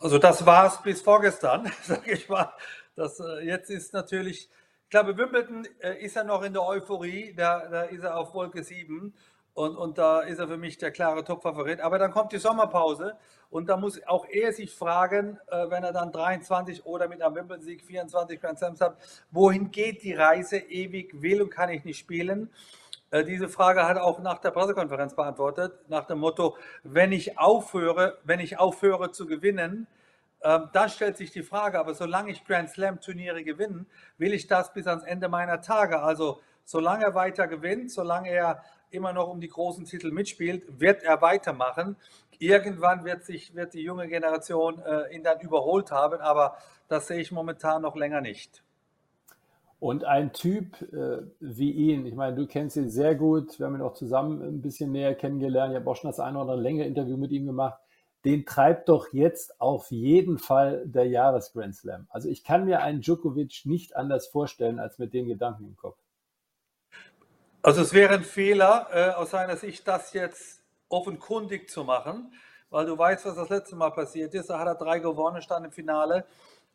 Also 0.00 0.18
das 0.18 0.46
war 0.46 0.66
es 0.66 0.80
bis 0.80 1.02
vorgestern, 1.02 1.70
sage 1.82 2.12
ich 2.12 2.28
mal. 2.28 2.52
Das, 2.94 3.18
äh, 3.18 3.44
jetzt 3.44 3.68
ist 3.68 3.92
natürlich, 3.92 4.48
ich 4.84 4.90
glaube, 4.90 5.16
Wimbledon 5.16 5.66
äh, 5.80 6.04
ist 6.04 6.16
er 6.16 6.22
noch 6.22 6.42
in 6.42 6.52
der 6.52 6.62
Euphorie, 6.62 7.34
da, 7.36 7.66
da 7.68 7.82
ist 7.82 8.04
er 8.04 8.16
auf 8.16 8.32
Wolke 8.32 8.62
7 8.62 9.12
und, 9.54 9.76
und 9.76 9.98
da 9.98 10.20
ist 10.20 10.38
er 10.38 10.46
für 10.46 10.56
mich 10.56 10.78
der 10.78 10.92
klare 10.92 11.24
Top-Favorit. 11.24 11.80
Aber 11.80 11.98
dann 11.98 12.12
kommt 12.12 12.30
die 12.30 12.38
Sommerpause 12.38 13.16
und 13.50 13.68
da 13.68 13.76
muss 13.76 14.00
auch 14.06 14.24
er 14.26 14.52
sich 14.52 14.72
fragen, 14.72 15.40
äh, 15.48 15.68
wenn 15.68 15.82
er 15.82 15.92
dann 15.92 16.12
23 16.12 16.86
oder 16.86 17.08
mit 17.08 17.20
einem 17.20 17.34
Wimbledon-Sieg 17.34 17.82
24 17.82 18.40
Grand 18.40 18.58
Slams 18.58 18.80
hat, 18.80 18.98
wohin 19.32 19.72
geht 19.72 20.04
die 20.04 20.14
Reise? 20.14 20.58
Ewig 20.58 21.22
will 21.22 21.42
und 21.42 21.50
kann 21.50 21.70
ich 21.70 21.84
nicht 21.84 21.98
spielen. 21.98 22.52
Äh, 23.10 23.24
diese 23.24 23.48
Frage 23.48 23.86
hat 23.86 23.96
auch 23.96 24.20
nach 24.20 24.38
der 24.38 24.50
Pressekonferenz 24.50 25.14
beantwortet, 25.14 25.72
nach 25.88 26.04
dem 26.06 26.18
Motto, 26.18 26.56
wenn 26.82 27.12
ich 27.12 27.38
aufhöre, 27.38 28.18
wenn 28.24 28.40
ich 28.40 28.58
aufhöre 28.58 29.12
zu 29.12 29.26
gewinnen, 29.26 29.86
ähm, 30.42 30.68
da 30.72 30.88
stellt 30.88 31.16
sich 31.16 31.30
die 31.30 31.42
Frage, 31.42 31.78
aber 31.80 31.94
solange 31.94 32.30
ich 32.30 32.44
Grand 32.44 32.70
Slam 32.70 33.00
Turniere 33.00 33.42
gewinne, 33.42 33.86
will 34.18 34.32
ich 34.32 34.46
das 34.46 34.72
bis 34.72 34.86
ans 34.86 35.04
Ende 35.04 35.28
meiner 35.28 35.60
Tage. 35.60 36.00
Also 36.00 36.40
solange 36.64 37.04
er 37.04 37.14
weiter 37.14 37.48
gewinnt, 37.48 37.90
solange 37.90 38.30
er 38.30 38.62
immer 38.90 39.12
noch 39.12 39.28
um 39.28 39.40
die 39.40 39.48
großen 39.48 39.84
Titel 39.84 40.12
mitspielt, 40.12 40.80
wird 40.80 41.02
er 41.02 41.20
weitermachen. 41.22 41.96
Irgendwann 42.38 43.04
wird 43.04 43.24
sich 43.24 43.54
wird 43.54 43.74
die 43.74 43.82
junge 43.82 44.06
Generation 44.06 44.80
äh, 44.80 45.14
ihn 45.14 45.24
dann 45.24 45.40
überholt 45.40 45.90
haben, 45.90 46.20
aber 46.20 46.56
das 46.86 47.08
sehe 47.08 47.20
ich 47.20 47.32
momentan 47.32 47.82
noch 47.82 47.96
länger 47.96 48.20
nicht. 48.20 48.62
Und 49.80 50.04
ein 50.04 50.32
Typ 50.32 50.82
äh, 50.92 51.22
wie 51.38 51.70
ihn, 51.70 52.04
ich 52.04 52.14
meine, 52.14 52.34
du 52.34 52.46
kennst 52.46 52.76
ihn 52.76 52.90
sehr 52.90 53.14
gut, 53.14 53.58
wir 53.58 53.66
haben 53.66 53.76
ihn 53.76 53.82
auch 53.82 53.94
zusammen 53.94 54.42
ein 54.42 54.60
bisschen 54.60 54.90
näher 54.90 55.14
kennengelernt, 55.14 55.72
ich 55.72 55.78
habe 55.78 55.88
auch 55.88 55.96
schon 55.96 56.10
das 56.10 56.18
eine 56.18 56.36
oder 56.38 56.52
andere 56.52 56.60
längere 56.60 56.86
Interview 56.86 57.16
mit 57.16 57.30
ihm 57.30 57.46
gemacht. 57.46 57.78
den 58.24 58.44
treibt 58.44 58.88
doch 58.88 59.12
jetzt 59.12 59.60
auf 59.60 59.92
jeden 59.92 60.38
Fall 60.38 60.82
der 60.84 61.06
Jahres 61.06 61.52
Grand 61.52 61.76
Slam. 61.76 62.08
Also 62.10 62.28
ich 62.28 62.42
kann 62.42 62.64
mir 62.64 62.82
einen 62.82 63.00
Djokovic 63.00 63.62
nicht 63.64 63.94
anders 63.94 64.26
vorstellen 64.26 64.80
als 64.80 64.98
mit 64.98 65.14
den 65.14 65.28
Gedanken 65.28 65.66
im 65.66 65.76
Kopf. 65.76 65.96
Also 67.62 67.82
es 67.82 67.92
wäre 67.92 68.14
ein 68.14 68.24
Fehler 68.24 68.88
äh, 68.92 69.10
aus 69.10 69.30
seiner 69.30 69.56
Sicht, 69.56 69.86
das 69.86 70.12
jetzt 70.12 70.62
offenkundig 70.88 71.68
zu 71.70 71.84
machen, 71.84 72.32
weil 72.70 72.86
du 72.86 72.98
weißt, 72.98 73.24
was 73.26 73.36
das 73.36 73.48
letzte 73.48 73.76
Mal 73.76 73.90
passiert 73.90 74.34
ist. 74.34 74.50
Da 74.50 74.58
hat 74.58 74.66
er 74.66 74.74
drei 74.74 74.98
gewonnen, 74.98 75.40
stand 75.40 75.66
im 75.66 75.72
Finale 75.72 76.24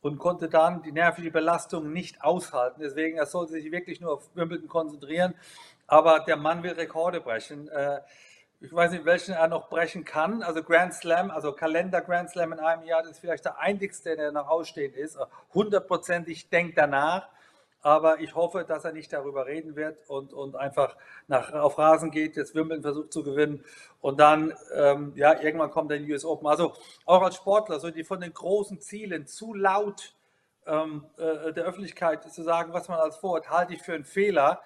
und 0.04 0.20
konnte 0.20 0.50
dann 0.50 0.84
die 0.84 0.92
nervliche 0.92 1.32
Belastung 1.32 1.92
nicht 1.92 2.24
aushalten. 2.24 2.82
Deswegen, 2.84 3.18
er 3.18 3.26
sollte 3.26 3.54
sich 3.54 3.72
wirklich 3.72 4.02
nur 4.02 4.14
auf 4.14 4.30
Wimbledon 4.36 4.68
konzentrieren. 4.68 5.34
Aber 5.88 6.20
der 6.20 6.36
Mann 6.36 6.62
will 6.62 6.74
Rekorde 6.74 7.22
brechen. 7.22 7.70
Äh, 7.70 8.02
ich 8.60 8.74
weiß 8.74 8.92
nicht, 8.92 9.06
welchen 9.06 9.34
er 9.34 9.48
noch 9.48 9.70
brechen 9.70 10.04
kann. 10.04 10.44
Also 10.44 10.62
Grand 10.62 10.94
Slam, 10.94 11.32
also 11.32 11.54
Kalender 11.54 12.02
Grand 12.02 12.30
Slam 12.30 12.52
in 12.52 12.60
einem 12.60 12.84
Jahr, 12.84 13.02
das 13.02 13.12
ist 13.12 13.20
vielleicht 13.20 13.46
der 13.46 13.60
einzigste, 13.60 14.18
der 14.18 14.34
noch 14.34 14.50
ausstehend 14.50 14.96
ist. 14.98 15.18
Hundertprozentig 15.54 16.50
denkt 16.50 16.78
danach. 16.78 17.30
Aber 17.84 18.22
ich 18.22 18.34
hoffe, 18.34 18.66
dass 18.68 18.86
er 18.86 18.94
nicht 18.94 19.12
darüber 19.12 19.46
reden 19.46 19.76
wird 19.76 20.10
und, 20.10 20.34
und 20.34 20.56
einfach 20.56 20.96
nach, 21.28 21.54
auf 21.54 21.78
Rasen 21.78 22.12
geht, 22.12 22.38
jetzt 22.38 22.56
Wimbledon 22.56 22.82
versucht 22.82 23.14
zu 23.14 23.24
gewinnen 23.24 23.64
und 24.02 24.20
dann, 24.20 24.54
ähm, 24.74 25.12
ja, 25.16 25.40
irgendwann 25.42 25.70
kommt 25.70 25.92
der 25.92 26.02
US 26.02 26.24
Open. 26.26 26.48
Also 26.48 26.74
auch 27.06 27.22
als 27.22 27.36
Sportler, 27.36 27.80
so 27.80 27.92
die 27.92 28.06
von 28.06 28.22
den 28.22 28.34
großen 28.34 28.80
Zielen 28.80 29.28
zu 29.28 29.54
laut 29.54 30.16
ähm, 30.66 31.06
äh, 31.18 31.52
der 31.52 31.66
Öffentlichkeit 31.66 32.24
zu 32.32 32.42
sagen, 32.42 32.74
was 32.74 32.88
man 32.88 33.00
als 33.00 33.18
vorhat, 33.18 33.50
halte 33.50 33.74
ich 33.74 33.82
für 33.82 33.94
einen 33.94 34.06
Fehler 34.06 34.62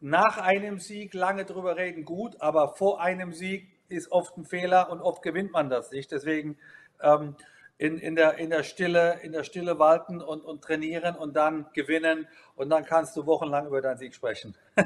nach 0.00 0.38
einem 0.38 0.80
Sieg 0.80 1.14
lange 1.14 1.44
drüber 1.44 1.76
reden, 1.76 2.04
gut, 2.04 2.40
aber 2.40 2.74
vor 2.74 3.00
einem 3.00 3.32
Sieg 3.32 3.68
ist 3.88 4.10
oft 4.10 4.36
ein 4.36 4.44
Fehler 4.44 4.90
und 4.90 5.00
oft 5.00 5.22
gewinnt 5.22 5.52
man 5.52 5.70
das 5.70 5.92
nicht. 5.92 6.10
Deswegen 6.10 6.58
ähm, 7.00 7.36
in, 7.82 7.98
in, 7.98 8.14
der, 8.14 8.38
in, 8.38 8.50
der 8.50 8.62
Stille, 8.62 9.18
in 9.24 9.32
der 9.32 9.42
Stille 9.42 9.76
walten 9.76 10.20
und, 10.20 10.44
und 10.44 10.62
trainieren 10.62 11.16
und 11.16 11.34
dann 11.34 11.66
gewinnen 11.72 12.28
und 12.54 12.70
dann 12.70 12.84
kannst 12.84 13.16
du 13.16 13.26
wochenlang 13.26 13.66
über 13.66 13.82
deinen 13.82 13.98
Sieg 13.98 14.14
sprechen. 14.14 14.54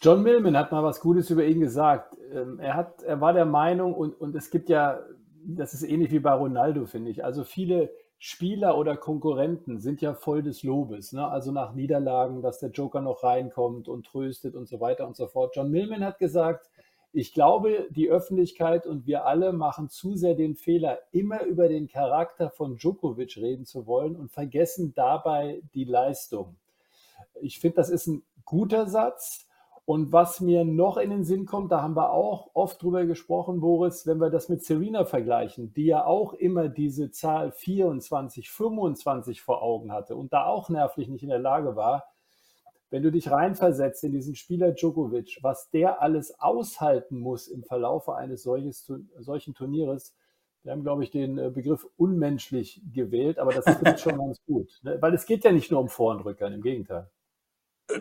John 0.00 0.22
Millman 0.22 0.56
hat 0.56 0.72
mal 0.72 0.82
was 0.82 0.98
Gutes 0.98 1.28
über 1.28 1.44
ihn 1.44 1.60
gesagt. 1.60 2.16
Ähm, 2.32 2.58
er, 2.58 2.74
hat, 2.74 3.02
er 3.02 3.20
war 3.20 3.34
der 3.34 3.44
Meinung, 3.44 3.92
und, 3.92 4.18
und 4.18 4.34
es 4.34 4.48
gibt 4.48 4.70
ja, 4.70 5.00
das 5.44 5.74
ist 5.74 5.82
ähnlich 5.82 6.10
wie 6.10 6.20
bei 6.20 6.32
Ronaldo, 6.32 6.86
finde 6.86 7.10
ich. 7.10 7.22
Also 7.22 7.44
viele 7.44 7.90
Spieler 8.18 8.78
oder 8.78 8.96
Konkurrenten 8.96 9.78
sind 9.78 10.00
ja 10.00 10.14
voll 10.14 10.42
des 10.42 10.62
Lobes. 10.62 11.12
Ne? 11.12 11.28
Also 11.28 11.52
nach 11.52 11.74
Niederlagen, 11.74 12.40
dass 12.40 12.60
der 12.60 12.70
Joker 12.70 13.02
noch 13.02 13.24
reinkommt 13.24 13.88
und 13.88 14.06
tröstet 14.06 14.54
und 14.54 14.68
so 14.68 14.80
weiter 14.80 15.06
und 15.06 15.16
so 15.16 15.26
fort. 15.26 15.54
John 15.54 15.70
Millman 15.70 16.02
hat 16.02 16.18
gesagt, 16.18 16.70
ich 17.12 17.34
glaube, 17.34 17.88
die 17.90 18.08
Öffentlichkeit 18.08 18.86
und 18.86 19.06
wir 19.06 19.26
alle 19.26 19.52
machen 19.52 19.90
zu 19.90 20.14
sehr 20.14 20.34
den 20.34 20.54
Fehler, 20.54 20.98
immer 21.10 21.44
über 21.44 21.68
den 21.68 21.86
Charakter 21.86 22.50
von 22.50 22.76
Djokovic 22.76 23.36
reden 23.36 23.66
zu 23.66 23.86
wollen 23.86 24.16
und 24.16 24.32
vergessen 24.32 24.94
dabei 24.94 25.62
die 25.74 25.84
Leistung. 25.84 26.56
Ich 27.40 27.58
finde, 27.60 27.76
das 27.76 27.90
ist 27.90 28.06
ein 28.06 28.22
guter 28.44 28.86
Satz. 28.86 29.46
Und 29.84 30.12
was 30.12 30.40
mir 30.40 30.64
noch 30.64 30.96
in 30.96 31.10
den 31.10 31.24
Sinn 31.24 31.44
kommt, 31.44 31.72
da 31.72 31.82
haben 31.82 31.96
wir 31.96 32.12
auch 32.12 32.50
oft 32.54 32.80
drüber 32.80 33.04
gesprochen, 33.04 33.60
Boris, 33.60 34.06
wenn 34.06 34.20
wir 34.20 34.30
das 34.30 34.48
mit 34.48 34.64
Serena 34.64 35.04
vergleichen, 35.04 35.74
die 35.74 35.86
ja 35.86 36.06
auch 36.06 36.34
immer 36.34 36.68
diese 36.68 37.10
Zahl 37.10 37.50
24, 37.50 38.48
25 38.48 39.42
vor 39.42 39.60
Augen 39.60 39.92
hatte 39.92 40.14
und 40.14 40.32
da 40.32 40.46
auch 40.46 40.68
nervlich 40.68 41.08
nicht 41.08 41.24
in 41.24 41.30
der 41.30 41.40
Lage 41.40 41.74
war, 41.74 42.04
wenn 42.92 43.02
du 43.02 43.10
dich 43.10 43.30
reinversetzt 43.30 44.04
in 44.04 44.12
diesen 44.12 44.34
Spieler 44.34 44.72
Djokovic, 44.72 45.38
was 45.40 45.70
der 45.70 46.02
alles 46.02 46.38
aushalten 46.38 47.18
muss 47.18 47.48
im 47.48 47.64
Verlaufe 47.64 48.14
eines 48.14 48.42
solches, 48.42 48.92
solchen 49.18 49.54
Turnieres, 49.54 50.14
wir 50.62 50.72
haben, 50.72 50.82
glaube 50.82 51.02
ich, 51.02 51.10
den 51.10 51.38
äh, 51.38 51.48
Begriff 51.48 51.86
unmenschlich 51.96 52.82
gewählt, 52.92 53.38
aber 53.38 53.54
das 53.54 53.66
ist 53.66 54.00
schon 54.00 54.18
ganz 54.18 54.44
gut. 54.44 54.78
Ne? 54.82 54.98
Weil 55.00 55.14
es 55.14 55.24
geht 55.24 55.42
ja 55.42 55.52
nicht 55.52 55.70
nur 55.70 55.80
um 55.80 55.88
Vorhandrückern, 55.88 56.52
im 56.52 56.60
Gegenteil. 56.60 57.10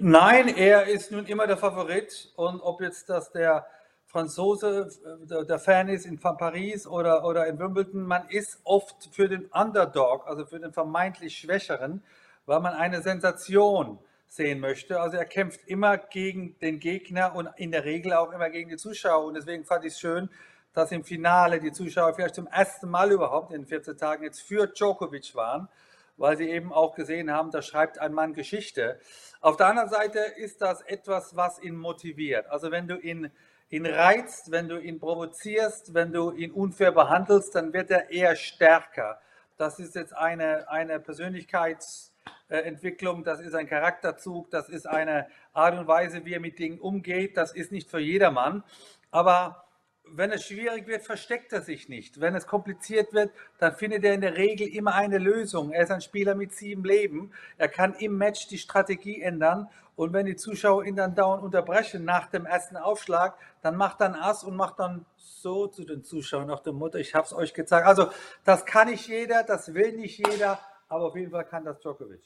Nein, 0.02 0.50
er 0.50 0.88
ist 0.88 1.10
nun 1.10 1.26
immer 1.26 1.48
der 1.48 1.58
Favorit 1.58 2.34
und 2.36 2.60
ob 2.60 2.82
jetzt 2.82 3.10
das 3.10 3.32
der 3.32 3.66
Franzose, 4.06 4.90
äh, 5.30 5.46
der 5.46 5.60
Fan 5.60 5.88
ist 5.88 6.06
in 6.06 6.20
Paris 6.20 6.86
oder, 6.86 7.26
oder 7.26 7.48
in 7.48 7.60
Wimbledon, 7.60 8.04
man 8.04 8.28
ist 8.28 8.60
oft 8.66 9.10
für 9.14 9.30
den 9.30 9.46
Underdog, 9.46 10.28
also 10.28 10.46
für 10.46 10.60
den 10.60 10.74
vermeintlich 10.74 11.38
Schwächeren, 11.38 12.04
weil 12.46 12.60
man 12.60 12.74
eine 12.74 13.02
Sensation 13.02 13.98
sehen 14.32 14.62
möchte. 14.62 15.02
Also 15.02 15.18
er 15.18 15.26
kämpft 15.26 15.68
immer 15.68 15.98
gegen 15.98 16.58
den 16.60 16.80
Gegner 16.80 17.36
und 17.36 17.50
in 17.58 17.72
der 17.72 17.84
Regel 17.84 18.14
auch 18.14 18.32
immer 18.32 18.50
gegen 18.50 18.70
die 18.70 18.78
Zuschauer. 18.78 19.26
Und 19.26 19.34
deswegen 19.34 19.66
fand 19.66 19.84
ich 19.84 19.92
es 19.92 20.00
schön, 20.00 20.30
dass 20.72 20.94
im 20.94 21.04
Finale 21.04 21.60
die 21.60 21.74
Zuschauer 21.74 22.14
vielleicht 22.14 22.36
zum 22.36 22.48
ersten 22.48 22.90
Mal 22.90 23.12
überhaupt 23.12 23.52
in 23.52 23.64
den 23.64 23.68
14 23.68 23.98
Tagen 23.98 24.24
jetzt 24.24 24.42
für 24.42 24.68
Djokovic 24.68 25.36
waren, 25.36 25.68
weil 26.16 26.38
sie 26.38 26.50
eben 26.50 26.72
auch 26.72 26.96
gesehen 26.96 27.30
haben, 27.30 27.52
da 27.52 27.62
schreibt 27.62 28.00
ein 28.00 28.14
Mann 28.14 28.34
Geschichte. 28.34 29.02
Auf 29.42 29.58
der 29.58 29.68
anderen 29.68 29.90
Seite 29.90 30.20
ist 30.20 30.62
das 30.62 30.82
etwas, 30.84 31.36
was 31.36 31.62
ihn 31.62 31.76
motiviert. 31.76 32.48
Also 32.48 32.72
wenn 32.72 32.88
du 32.88 32.96
ihn, 32.96 33.32
ihn 33.70 33.86
reizt, 33.86 34.50
wenn 34.50 34.70
du 34.70 34.80
ihn 34.80 35.02
provozierst, 35.02 35.94
wenn 35.94 36.14
du 36.14 36.32
ihn 36.32 36.52
unfair 36.52 36.94
behandelst, 36.94 37.54
dann 37.54 37.74
wird 37.74 37.92
er 37.92 38.10
eher 38.10 38.38
stärker. 38.38 39.20
Das 39.58 39.78
ist 39.78 39.96
jetzt 39.96 40.16
eine, 40.16 40.70
eine 40.70 41.02
Persönlichkeitsentwicklung, 42.52 43.24
das 43.24 43.40
ist 43.40 43.56
ein 43.56 43.68
Charakterzug, 43.68 44.52
das 44.52 44.70
ist 44.70 44.88
eine 44.88 45.28
Art 45.54 45.78
und 45.78 45.88
Weise, 45.88 46.26
wie 46.26 46.34
er 46.34 46.40
mit 46.40 46.60
Dingen 46.60 46.80
umgeht. 46.80 47.38
Das 47.38 47.54
ist 47.54 47.72
nicht 47.72 47.90
für 47.90 48.00
jedermann. 48.00 48.64
Aber 49.10 49.66
wenn 50.04 50.32
es 50.32 50.46
schwierig 50.46 50.88
wird, 50.88 51.04
versteckt 51.04 51.54
er 51.54 51.62
sich 51.62 51.88
nicht. 51.88 52.20
Wenn 52.20 52.36
es 52.36 52.46
kompliziert 52.46 53.14
wird, 53.14 53.32
dann 53.60 53.74
findet 53.76 54.04
er 54.04 54.14
in 54.14 54.22
der 54.22 54.36
Regel 54.36 54.68
immer 54.68 54.96
eine 54.96 55.18
Lösung. 55.18 55.72
Er 55.72 55.84
ist 55.84 55.92
ein 55.92 56.02
Spieler 56.02 56.36
mit 56.36 56.54
sieben 56.54 56.84
Leben. 56.84 57.32
Er 57.58 57.70
kann 57.70 57.94
im 57.94 58.18
Match 58.18 58.48
die 58.48 58.58
Strategie 58.58 59.22
ändern. 59.22 59.70
Und 59.96 60.14
wenn 60.14 60.26
die 60.26 60.36
Zuschauer 60.36 60.84
ihn 60.86 60.96
dann 60.96 61.16
dauernd 61.16 61.44
unterbrechen 61.44 62.04
nach 62.04 62.28
dem 62.28 62.46
ersten 62.46 62.76
Aufschlag, 62.76 63.36
dann 63.62 63.76
macht 63.76 64.02
ein 64.02 64.16
Ass 64.16 64.44
und 64.44 64.56
macht 64.56 64.80
dann 64.80 65.06
so 65.16 65.68
zu 65.68 65.84
den 65.84 66.04
Zuschauern 66.04 66.48
nach 66.48 66.62
dem 66.62 66.76
Mutter, 66.76 67.00
ich 67.00 67.14
habe 67.14 67.26
es 67.26 67.34
euch 67.34 67.54
gezeigt. 67.54 67.86
Also 67.86 68.10
das 68.44 68.66
kann 68.66 68.90
nicht 68.90 69.08
jeder, 69.08 69.44
das 69.44 69.74
will 69.74 69.94
nicht 69.94 70.18
jeder, 70.18 70.60
aber 70.92 71.08
auf 71.08 71.16
jeden 71.16 71.32
Fall 71.32 71.46
kann 71.46 71.66
das 71.66 71.80
Djokovic. 71.80 72.22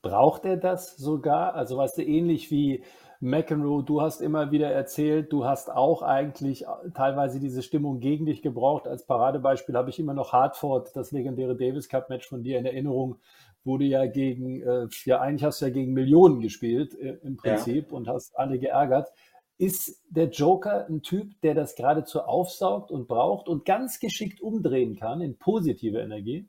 Braucht 0.00 0.44
er 0.44 0.56
das 0.56 0.96
sogar? 0.96 1.54
Also 1.54 1.76
weißt 1.76 1.98
du, 1.98 2.02
ähnlich 2.02 2.50
wie 2.50 2.84
McEnroe, 3.20 3.82
du 3.82 4.00
hast 4.00 4.20
immer 4.20 4.52
wieder 4.52 4.70
erzählt, 4.70 5.32
du 5.32 5.44
hast 5.44 5.70
auch 5.70 6.02
eigentlich 6.02 6.64
teilweise 6.94 7.40
diese 7.40 7.62
Stimmung 7.62 7.98
gegen 7.98 8.26
dich 8.26 8.42
gebraucht. 8.42 8.86
Als 8.86 9.06
Paradebeispiel 9.06 9.76
habe 9.76 9.90
ich 9.90 9.98
immer 9.98 10.14
noch 10.14 10.32
Hartford, 10.32 10.94
das 10.94 11.10
legendäre 11.10 11.56
Davis 11.56 11.88
Cup 11.88 12.10
Match 12.10 12.28
von 12.28 12.44
dir 12.44 12.58
in 12.58 12.64
Erinnerung, 12.66 13.18
du 13.64 13.84
ja 13.84 14.06
gegen, 14.06 14.62
äh, 14.62 14.88
ja 15.04 15.20
eigentlich 15.20 15.44
hast 15.44 15.60
du 15.60 15.66
ja 15.66 15.72
gegen 15.72 15.92
Millionen 15.92 16.40
gespielt 16.40 16.94
äh, 16.94 17.18
im 17.22 17.36
Prinzip 17.36 17.90
ja. 17.90 17.96
und 17.96 18.08
hast 18.08 18.38
alle 18.38 18.58
geärgert. 18.58 19.10
Ist 19.58 20.00
der 20.08 20.28
Joker 20.28 20.86
ein 20.88 21.02
Typ, 21.02 21.38
der 21.42 21.54
das 21.54 21.74
geradezu 21.74 22.20
aufsaugt 22.20 22.90
und 22.90 23.08
braucht 23.08 23.48
und 23.48 23.64
ganz 23.64 23.98
geschickt 23.98 24.40
umdrehen 24.40 24.96
kann 24.96 25.20
in 25.20 25.36
positive 25.36 25.98
Energie? 25.98 26.48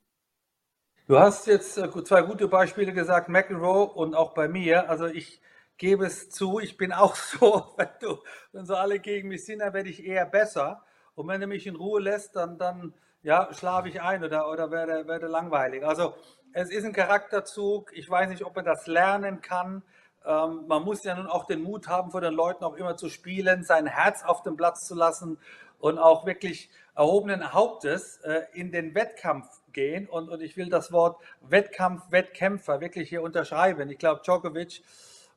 Du 1.10 1.18
hast 1.18 1.48
jetzt 1.48 1.76
äh, 1.80 2.04
zwei 2.04 2.22
gute 2.22 2.48
Beispiele 2.48 2.94
gesagt, 2.94 3.30
McEnroe 3.30 3.86
und 3.86 4.14
auch 4.14 4.36
bei 4.36 4.48
mir. 4.48 4.92
Also 4.92 5.08
ich 5.08 5.42
gebe 5.80 6.06
es 6.06 6.30
zu, 6.30 6.60
ich 6.60 6.78
bin 6.78 6.94
auch 6.94 7.16
so, 7.40 7.66
wenn, 7.78 7.90
du, 8.00 8.20
wenn 8.52 8.68
so 8.68 8.76
alle 8.76 9.00
gegen 9.00 9.30
mich 9.30 9.44
sind, 9.44 9.58
dann 9.58 9.74
werde 9.74 9.90
ich 9.90 10.06
eher 10.06 10.28
besser. 10.28 10.84
Und 11.16 11.28
wenn 11.28 11.42
du 11.42 11.48
mich 11.48 11.66
in 11.66 11.76
Ruhe 11.76 12.00
lässt, 12.00 12.36
dann, 12.36 12.60
dann 12.60 12.94
ja, 13.24 13.52
schlafe 13.54 13.90
ich 13.90 14.04
ein 14.04 14.24
oder, 14.24 14.52
oder 14.52 14.70
werde, 14.70 15.08
werde 15.08 15.26
langweilig. 15.26 15.84
Also 15.84 16.14
es 16.54 16.70
ist 16.70 16.86
ein 16.86 16.94
Charakterzug. 16.94 17.92
Ich 17.96 18.08
weiß 18.08 18.30
nicht, 18.30 18.46
ob 18.46 18.56
man 18.56 18.66
das 18.66 18.86
lernen 18.86 19.42
kann. 19.42 19.82
Ähm, 20.24 20.66
man 20.68 20.84
muss 20.84 21.04
ja 21.04 21.16
nun 21.16 21.26
auch 21.26 21.46
den 21.46 21.64
Mut 21.64 21.88
haben, 21.88 22.12
vor 22.12 22.22
den 22.22 22.36
Leuten 22.36 22.64
auch 22.64 22.76
immer 22.76 22.98
zu 22.98 23.10
spielen, 23.10 23.64
sein 23.64 23.88
Herz 23.88 24.24
auf 24.24 24.44
den 24.44 24.56
Platz 24.56 24.86
zu 24.86 24.94
lassen 24.94 25.40
und 25.80 25.98
auch 25.98 26.28
wirklich 26.28 26.70
erhobenen 26.94 27.52
Hauptes 27.52 28.18
äh, 28.18 28.44
in 28.54 28.72
den 28.72 28.94
Wettkampf 28.94 29.59
gehen. 29.74 30.08
Und, 30.08 30.30
und 30.30 30.42
ich 30.42 30.58
will 30.58 30.70
das 30.70 30.92
Wort 30.92 31.22
Wettkampf, 31.42 32.12
Wettkämpfer 32.12 32.82
wirklich 32.82 33.10
hier 33.10 33.22
unterschreiben. 33.22 33.90
Ich 33.90 33.98
glaube, 33.98 34.22
Djokovic 34.24 34.82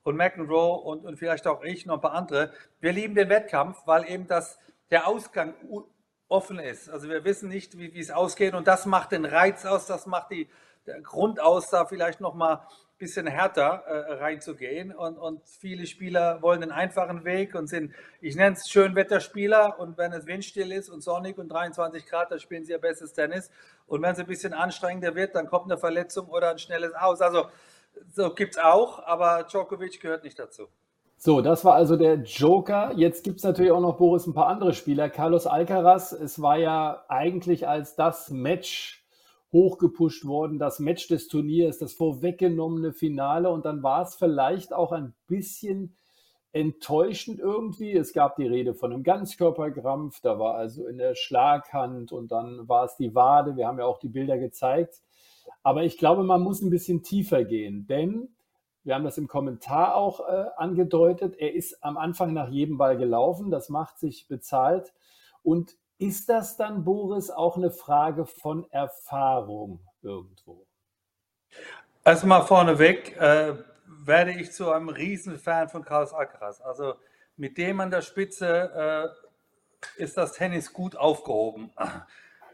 und 0.03 0.17
McEnroe 0.17 0.81
und, 0.81 1.05
und 1.05 1.17
vielleicht 1.17 1.47
auch 1.47 1.63
ich, 1.63 1.87
noch 1.87 1.97
ein 1.97 2.01
paar 2.01 2.15
andere. 2.15 2.53
Wir 2.81 2.93
lieben 2.93 3.15
den 3.15 3.29
Wettkampf, 3.29 3.79
weil 3.87 4.09
eben 4.09 4.27
das, 4.27 4.59
der 4.91 5.07
Ausgang 5.07 5.55
offen 6.29 6.59
ist. 6.59 6.89
Also 6.89 7.09
wir 7.09 7.25
wissen 7.25 7.49
nicht, 7.49 7.79
wie, 7.79 7.99
es 7.99 8.11
ausgeht 8.11 8.55
und 8.55 8.67
das 8.67 8.87
macht 8.87 9.13
den 9.13 9.25
Reiz 9.25 9.65
aus, 9.65 9.87
das 9.87 10.07
macht 10.07 10.31
die, 10.31 10.49
der 10.87 11.01
Grund 11.01 11.41
aus, 11.41 11.71
da 11.71 11.85
vielleicht 11.85 12.21
noch 12.21 12.35
mal 12.35 12.55
ein 12.55 12.67
bisschen 13.03 13.27
härter 13.27 13.83
äh, 13.85 14.13
reinzugehen 14.13 14.95
und, 14.95 15.19
und 15.19 15.41
viele 15.45 15.87
Spieler 15.87 16.41
wollen 16.41 16.61
den 16.61 16.71
einfachen 16.71 17.25
Weg 17.25 17.57
und 17.57 17.67
sind, 17.67 17.93
ich 18.21 18.37
nenne 18.37 18.55
es 18.55 18.71
Schönwetterspieler 18.71 19.81
und 19.81 19.99
wenn 19.99 20.13
es 20.13 20.25
windstill 20.27 20.71
ist 20.71 20.89
und 20.89 21.01
sonnig 21.01 21.37
und 21.37 21.49
23 21.49 22.07
Grad, 22.07 22.31
dann 22.31 22.39
spielen 22.39 22.65
sie 22.65 22.71
ihr 22.71 22.79
bestes 22.79 23.13
Tennis 23.13 23.51
und 23.89 24.03
wenn 24.03 24.13
es 24.13 24.21
ein 24.21 24.27
bisschen 24.27 24.53
anstrengender 24.53 25.17
wird, 25.17 25.35
dann 25.35 25.49
kommt 25.49 25.65
eine 25.65 25.79
Verletzung 25.79 26.29
oder 26.29 26.53
ein 26.53 26.59
schnelles 26.59 26.95
Aus. 26.95 27.21
Also 27.21 27.47
so 28.13 28.33
gibt 28.35 28.53
es 28.57 28.63
auch, 28.63 29.05
aber 29.05 29.49
Djokovic 29.51 30.01
gehört 30.01 30.23
nicht 30.23 30.39
dazu. 30.39 30.69
So, 31.17 31.41
das 31.41 31.65
war 31.65 31.75
also 31.75 31.97
der 31.97 32.15
Joker. 32.23 32.93
Jetzt 32.95 33.25
gibt 33.25 33.39
es 33.39 33.45
natürlich 33.45 33.73
auch 33.73 33.81
noch, 33.81 33.97
Boris, 33.97 34.29
ein 34.29 34.35
paar 34.35 34.47
andere 34.47 34.75
Spieler. 34.75 35.11
Carlos 35.11 35.49
Alcaraz, 35.49 36.13
es 36.13 36.41
war 36.41 36.57
ja 36.57 37.05
eigentlich 37.09 37.67
als 37.67 37.97
das 37.97 38.31
Match 38.31 39.02
hochgepusht 39.53 40.25
worden, 40.25 40.59
das 40.59 40.79
Match 40.79 41.09
des 41.09 41.29
Turniers, 41.29 41.79
das 41.79 41.93
vorweggenommene 41.93 42.93
Finale. 42.93 43.51
Und 43.51 43.65
dann 43.65 43.83
war 43.83 44.03
es 44.03 44.15
vielleicht 44.15 44.73
auch 44.73 44.93
ein 44.93 45.15
bisschen 45.27 45.95
enttäuschend 46.53 47.39
irgendwie. 47.39 47.93
Es 47.93 48.13
gab 48.13 48.37
die 48.37 48.47
Rede 48.47 48.75
von 48.75 48.93
einem 48.93 49.03
Ganzkörperkrampf, 49.03 50.21
da 50.21 50.39
war 50.39 50.55
also 50.55 50.87
in 50.87 50.99
der 50.99 51.15
Schlaghand 51.15 52.13
und 52.13 52.33
dann 52.33 52.69
war 52.69 52.85
es 52.85 52.97
die 52.97 53.15
Wade. 53.15 53.57
Wir 53.57 53.67
haben 53.67 53.79
ja 53.79 53.85
auch 53.85 53.99
die 53.99 54.09
Bilder 54.09 54.39
gezeigt. 54.39 55.03
Aber 55.63 55.85
ich 55.85 55.99
glaube, 55.99 56.25
man 56.25 56.43
muss 56.43 56.63
ein 56.63 56.71
bisschen 56.71 57.03
tiefer 57.03 57.45
gehen, 57.45 57.87
denn 57.87 58.29
wir 58.85 58.95
haben 58.95 59.05
das 59.05 59.19
im 59.19 59.29
Kommentar 59.29 59.95
auch 59.95 60.21
äh, 60.21 60.45
angedeutet. 60.57 61.37
Er 61.39 61.55
ist 61.55 61.85
am 61.85 61.97
Anfang 61.97 62.33
nach 62.33 62.49
jedem 62.49 62.79
Ball 62.79 62.97
gelaufen. 62.97 63.51
Das 63.51 63.69
macht 63.69 63.99
sich 63.99 64.27
bezahlt. 64.27 64.93
Und 65.45 65.77
ist 66.03 66.29
das 66.29 66.57
dann, 66.57 66.85
Boris, 66.85 67.31
auch 67.31 67.57
eine 67.57 67.71
Frage 67.71 68.27
von 68.27 68.71
Erfahrung 68.71 69.81
irgendwo? 70.03 70.67
Erstmal 72.05 72.43
vorneweg 72.45 73.17
äh, 73.17 73.55
werde 73.87 74.33
ich 74.33 74.53
zu 74.53 74.71
einem 74.73 74.89
Riesenfan 74.89 75.69
von 75.69 75.85
Carlos 75.85 76.13
Alcaraz. 76.13 76.61
Also 76.61 76.95
mit 77.37 77.57
dem 77.57 77.81
an 77.81 77.91
der 77.91 78.03
Spitze 78.03 79.15
äh, 79.97 80.03
ist 80.03 80.17
das 80.17 80.33
Tennis 80.33 80.73
gut 80.73 80.97
aufgehoben. 80.97 81.71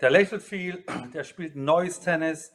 Der 0.01 0.11
lächelt 0.11 0.43
viel, 0.43 0.85
der 1.13 1.25
spielt 1.25 1.57
neues 1.57 2.01
Tennis 2.01 2.53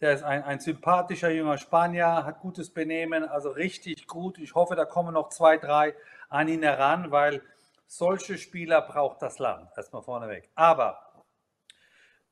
der 0.00 0.12
ist 0.12 0.22
ein, 0.22 0.42
ein 0.42 0.60
sympathischer 0.60 1.30
junger 1.30 1.56
Spanier, 1.56 2.24
hat 2.24 2.40
gutes 2.40 2.68
Benehmen, 2.68 3.24
also 3.24 3.50
richtig 3.50 4.06
gut. 4.06 4.38
Ich 4.38 4.54
hoffe, 4.54 4.74
da 4.76 4.84
kommen 4.84 5.14
noch 5.14 5.30
zwei, 5.30 5.56
drei 5.56 5.94
an 6.28 6.48
ihn 6.48 6.62
heran, 6.62 7.10
weil 7.10 7.40
solche 7.86 8.38
Spieler 8.38 8.82
braucht 8.82 9.22
das 9.22 9.38
Land. 9.38 9.70
Erstmal 9.76 10.02
vorneweg. 10.02 10.50
Aber 10.54 11.24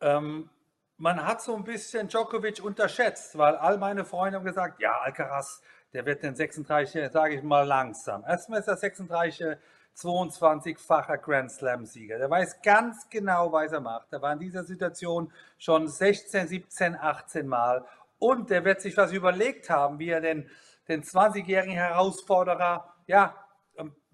ähm, 0.00 0.50
man 0.96 1.24
hat 1.26 1.42
so 1.42 1.54
ein 1.54 1.64
bisschen 1.64 2.08
Djokovic 2.08 2.62
unterschätzt, 2.62 3.36
weil 3.38 3.56
all 3.56 3.78
meine 3.78 4.04
Freunde 4.04 4.38
haben 4.38 4.44
gesagt, 4.44 4.80
ja, 4.80 5.00
Alcaraz, 5.00 5.62
der 5.92 6.06
wird 6.06 6.22
den 6.22 6.34
36, 6.34 7.12
sage 7.12 7.34
ich 7.36 7.42
mal 7.42 7.66
langsam. 7.66 8.24
Erstmal 8.24 8.60
ist 8.60 8.68
er 8.68 8.76
36 8.76 9.56
22-facher 9.96 11.18
Grand 11.18 11.50
Slam-Sieger. 11.50 12.18
Der 12.18 12.30
weiß 12.30 12.62
ganz 12.62 13.08
genau, 13.10 13.52
was 13.52 13.72
er 13.72 13.80
macht. 13.80 14.12
Er 14.12 14.22
war 14.22 14.32
in 14.32 14.38
dieser 14.38 14.64
Situation 14.64 15.32
schon 15.58 15.88
16, 15.88 16.48
17, 16.48 16.96
18 16.96 17.46
Mal. 17.46 17.84
Und 18.18 18.50
der 18.50 18.64
wird 18.64 18.80
sich 18.80 18.96
was 18.96 19.12
überlegt 19.12 19.68
haben, 19.68 19.98
wie 19.98 20.08
er 20.08 20.20
den, 20.20 20.48
den 20.88 21.02
20-jährigen 21.02 21.74
Herausforderer 21.74 22.94
ja, 23.06 23.34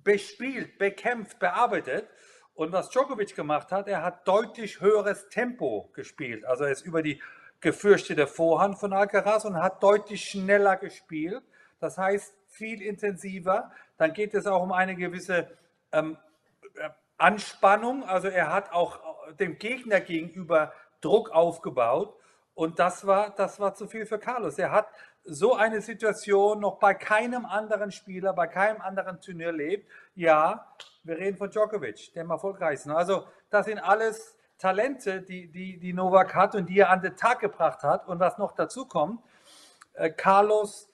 bespielt, 0.04 0.78
bekämpft, 0.78 1.38
bearbeitet. 1.38 2.08
Und 2.54 2.72
was 2.72 2.90
Djokovic 2.90 3.34
gemacht 3.36 3.70
hat, 3.70 3.86
er 3.86 4.02
hat 4.02 4.26
deutlich 4.26 4.80
höheres 4.80 5.28
Tempo 5.28 5.90
gespielt. 5.94 6.44
Also 6.44 6.64
er 6.64 6.72
ist 6.72 6.84
über 6.84 7.02
die 7.02 7.22
gefürchtete 7.60 8.26
Vorhand 8.26 8.78
von 8.78 8.92
Alcaraz 8.92 9.44
und 9.44 9.56
hat 9.56 9.82
deutlich 9.82 10.24
schneller 10.24 10.76
gespielt. 10.76 11.42
Das 11.80 11.98
heißt, 11.98 12.34
viel 12.48 12.82
intensiver. 12.82 13.70
Dann 13.96 14.12
geht 14.12 14.34
es 14.34 14.46
auch 14.46 14.62
um 14.62 14.72
eine 14.72 14.96
gewisse 14.96 15.48
ähm, 15.92 16.16
äh, 16.74 16.88
Anspannung. 17.16 18.04
Also 18.04 18.28
er 18.28 18.52
hat 18.52 18.72
auch 18.72 19.00
dem 19.34 19.58
Gegner 19.58 20.00
gegenüber 20.00 20.72
Druck 21.00 21.30
aufgebaut. 21.30 22.16
Und 22.54 22.80
das 22.80 23.06
war, 23.06 23.30
das 23.30 23.60
war 23.60 23.74
zu 23.74 23.86
viel 23.86 24.04
für 24.04 24.18
Carlos. 24.18 24.58
Er 24.58 24.72
hat 24.72 24.88
so 25.28 25.54
eine 25.54 25.82
Situation 25.82 26.60
noch 26.60 26.78
bei 26.78 26.94
keinem 26.94 27.44
anderen 27.44 27.92
Spieler, 27.92 28.32
bei 28.32 28.46
keinem 28.46 28.80
anderen 28.80 29.20
Turnier 29.20 29.48
erlebt. 29.48 29.88
Ja, 30.14 30.74
wir 31.04 31.18
reden 31.18 31.36
von 31.36 31.50
Djokovic, 31.50 32.12
dem 32.14 32.30
erfolgreichsten. 32.30 32.90
Also 32.90 33.26
das 33.50 33.66
sind 33.66 33.78
alles 33.78 34.36
Talente, 34.58 35.22
die, 35.22 35.48
die, 35.50 35.78
die 35.78 35.92
Novak 35.92 36.34
hat 36.34 36.54
und 36.54 36.66
die 36.66 36.80
er 36.80 36.90
an 36.90 37.02
den 37.02 37.16
Tag 37.16 37.40
gebracht 37.40 37.82
hat. 37.82 38.08
Und 38.08 38.20
was 38.20 38.38
noch 38.38 38.52
dazu 38.52 38.86
kommt, 38.86 39.22
äh, 39.94 40.10
Carlos, 40.10 40.90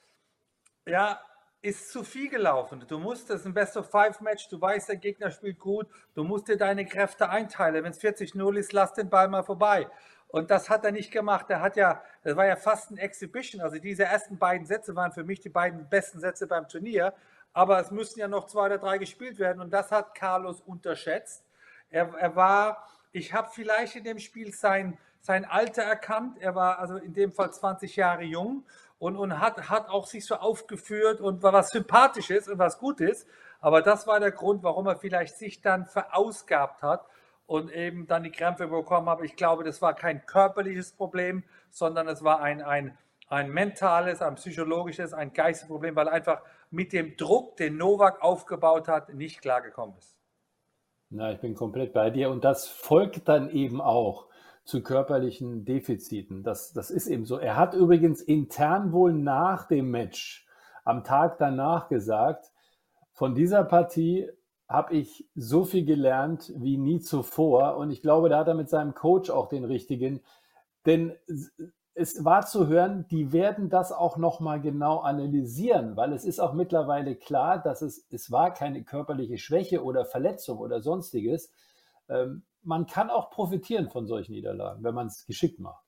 ja, 0.85 1.19
ist 1.61 1.91
zu 1.91 2.03
viel 2.03 2.29
gelaufen. 2.29 2.85
Du 2.87 2.99
musst, 2.99 3.29
das 3.29 3.41
ist 3.41 3.47
ein 3.47 3.53
Best-of-Five-Match, 3.53 4.49
du 4.49 4.61
weißt, 4.61 4.89
der 4.89 4.97
Gegner 4.97 5.31
spielt 5.31 5.59
gut, 5.59 5.87
du 6.13 6.23
musst 6.23 6.47
dir 6.47 6.57
deine 6.57 6.85
Kräfte 6.85 7.29
einteilen. 7.29 7.83
Wenn 7.83 7.91
es 7.91 7.99
40-0 7.99 8.57
ist, 8.57 8.71
lass 8.71 8.93
den 8.93 9.09
Ball 9.09 9.27
mal 9.29 9.43
vorbei. 9.43 9.89
Und 10.27 10.51
das 10.51 10.69
hat 10.69 10.83
er 10.83 10.91
nicht 10.91 11.11
gemacht. 11.11 11.49
Er 11.49 11.61
hat 11.61 11.75
ja, 11.75 12.01
das 12.23 12.35
war 12.35 12.45
ja 12.45 12.55
fast 12.55 12.91
ein 12.91 12.97
Exhibition. 12.97 13.61
Also 13.61 13.77
diese 13.79 14.03
ersten 14.03 14.37
beiden 14.37 14.65
Sätze 14.65 14.95
waren 14.95 15.11
für 15.11 15.23
mich 15.23 15.39
die 15.39 15.49
beiden 15.49 15.87
besten 15.89 16.19
Sätze 16.19 16.47
beim 16.47 16.67
Turnier. 16.67 17.13
Aber 17.53 17.79
es 17.79 17.91
müssen 17.91 18.19
ja 18.19 18.27
noch 18.27 18.47
zwei 18.47 18.65
oder 18.65 18.77
drei 18.77 18.97
gespielt 18.97 19.39
werden. 19.39 19.61
Und 19.61 19.71
das 19.71 19.91
hat 19.91 20.13
Carlos 20.13 20.61
unterschätzt. 20.61 21.45
Er, 21.89 22.13
er 22.19 22.35
war, 22.35 22.85
ich 23.11 23.33
habe 23.33 23.49
vielleicht 23.53 23.95
in 23.95 24.03
dem 24.03 24.19
Spiel 24.19 24.51
sein, 24.51 24.97
sein 25.21 25.45
Alter 25.45 25.83
erkannt. 25.83 26.37
Er 26.39 26.55
war 26.55 26.79
also 26.79 26.97
in 26.97 27.13
dem 27.13 27.31
Fall 27.31 27.53
20 27.53 27.95
Jahre 27.95 28.23
jung 28.23 28.65
und, 28.99 29.15
und 29.15 29.39
hat, 29.39 29.69
hat 29.69 29.87
auch 29.87 30.05
sich 30.05 30.25
so 30.25 30.35
aufgeführt 30.35 31.21
und 31.21 31.43
war 31.43 31.53
was 31.53 31.69
Sympathisches 31.69 32.49
und 32.49 32.59
was 32.59 32.77
Gutes. 32.79 33.25
Aber 33.61 33.81
das 33.81 34.05
war 34.05 34.19
der 34.19 34.31
Grund, 34.31 34.63
warum 34.63 34.87
er 34.87 34.97
vielleicht 34.97 35.37
sich 35.37 35.61
dann 35.61 35.85
verausgabt 35.85 36.83
hat 36.83 37.07
und 37.47 37.71
eben 37.71 38.07
dann 38.07 38.23
die 38.23 38.31
Krämpfe 38.31 38.67
bekommen 38.67 39.09
hat. 39.09 39.21
Ich 39.21 39.35
glaube, 39.35 39.63
das 39.63 39.81
war 39.81 39.93
kein 39.93 40.25
körperliches 40.25 40.93
Problem, 40.93 41.43
sondern 41.69 42.07
es 42.07 42.23
war 42.23 42.41
ein, 42.41 42.61
ein, 42.61 42.97
ein 43.27 43.49
mentales, 43.49 44.21
ein 44.21 44.35
psychologisches, 44.35 45.13
ein 45.13 45.33
geistiges 45.33 45.69
Problem, 45.69 45.95
weil 45.95 46.09
einfach 46.09 46.41
mit 46.71 46.93
dem 46.93 47.15
Druck, 47.17 47.57
den 47.57 47.77
Novak 47.77 48.21
aufgebaut 48.21 48.87
hat, 48.87 49.13
nicht 49.13 49.41
klargekommen 49.41 49.95
ist. 49.97 50.17
Na, 51.09 51.31
ich 51.31 51.39
bin 51.39 51.53
komplett 51.53 51.93
bei 51.93 52.09
dir 52.09 52.29
und 52.29 52.43
das 52.43 52.67
folgt 52.67 53.27
dann 53.27 53.49
eben 53.49 53.79
auch 53.79 54.27
zu 54.63 54.81
körperlichen 54.81 55.63
Defiziten. 55.63 56.43
Das, 56.43 56.73
das 56.73 56.89
ist 56.89 57.07
eben 57.07 57.25
so. 57.25 57.37
Er 57.37 57.55
hat 57.55 57.75
übrigens 57.75 58.21
intern 58.21 58.91
wohl 58.91 59.13
nach 59.13 59.67
dem 59.67 59.91
Match 59.91 60.47
am 60.83 61.03
Tag 61.03 61.37
danach 61.37 61.87
gesagt, 61.87 62.51
von 63.13 63.35
dieser 63.35 63.63
Partie 63.63 64.29
habe 64.67 64.95
ich 64.95 65.29
so 65.35 65.63
viel 65.63 65.85
gelernt 65.85 66.51
wie 66.55 66.77
nie 66.77 66.99
zuvor. 66.99 67.77
Und 67.77 67.91
ich 67.91 68.01
glaube, 68.01 68.29
da 68.29 68.39
hat 68.39 68.47
er 68.47 68.55
mit 68.55 68.69
seinem 68.69 68.93
Coach 68.93 69.29
auch 69.29 69.47
den 69.47 69.63
richtigen. 69.63 70.21
Denn 70.85 71.13
es 71.93 72.25
war 72.25 72.45
zu 72.45 72.67
hören, 72.67 73.07
die 73.09 73.31
werden 73.31 73.69
das 73.69 73.91
auch 73.91 74.17
nochmal 74.17 74.59
genau 74.59 74.99
analysieren, 74.99 75.95
weil 75.95 76.11
es 76.13 76.25
ist 76.25 76.39
auch 76.39 76.53
mittlerweile 76.53 77.15
klar, 77.15 77.61
dass 77.61 77.81
es, 77.81 78.05
es 78.11 78.31
war 78.31 78.53
keine 78.53 78.83
körperliche 78.83 79.37
Schwäche 79.37 79.83
oder 79.83 80.05
Verletzung 80.05 80.59
oder 80.59 80.81
sonstiges. 80.81 81.51
Ähm, 82.09 82.43
man 82.63 82.85
kann 82.85 83.09
auch 83.09 83.29
profitieren 83.29 83.89
von 83.89 84.07
solchen 84.07 84.33
Niederlagen, 84.33 84.83
wenn 84.83 84.93
man 84.95 85.07
es 85.07 85.25
geschickt 85.25 85.59
macht. 85.59 85.83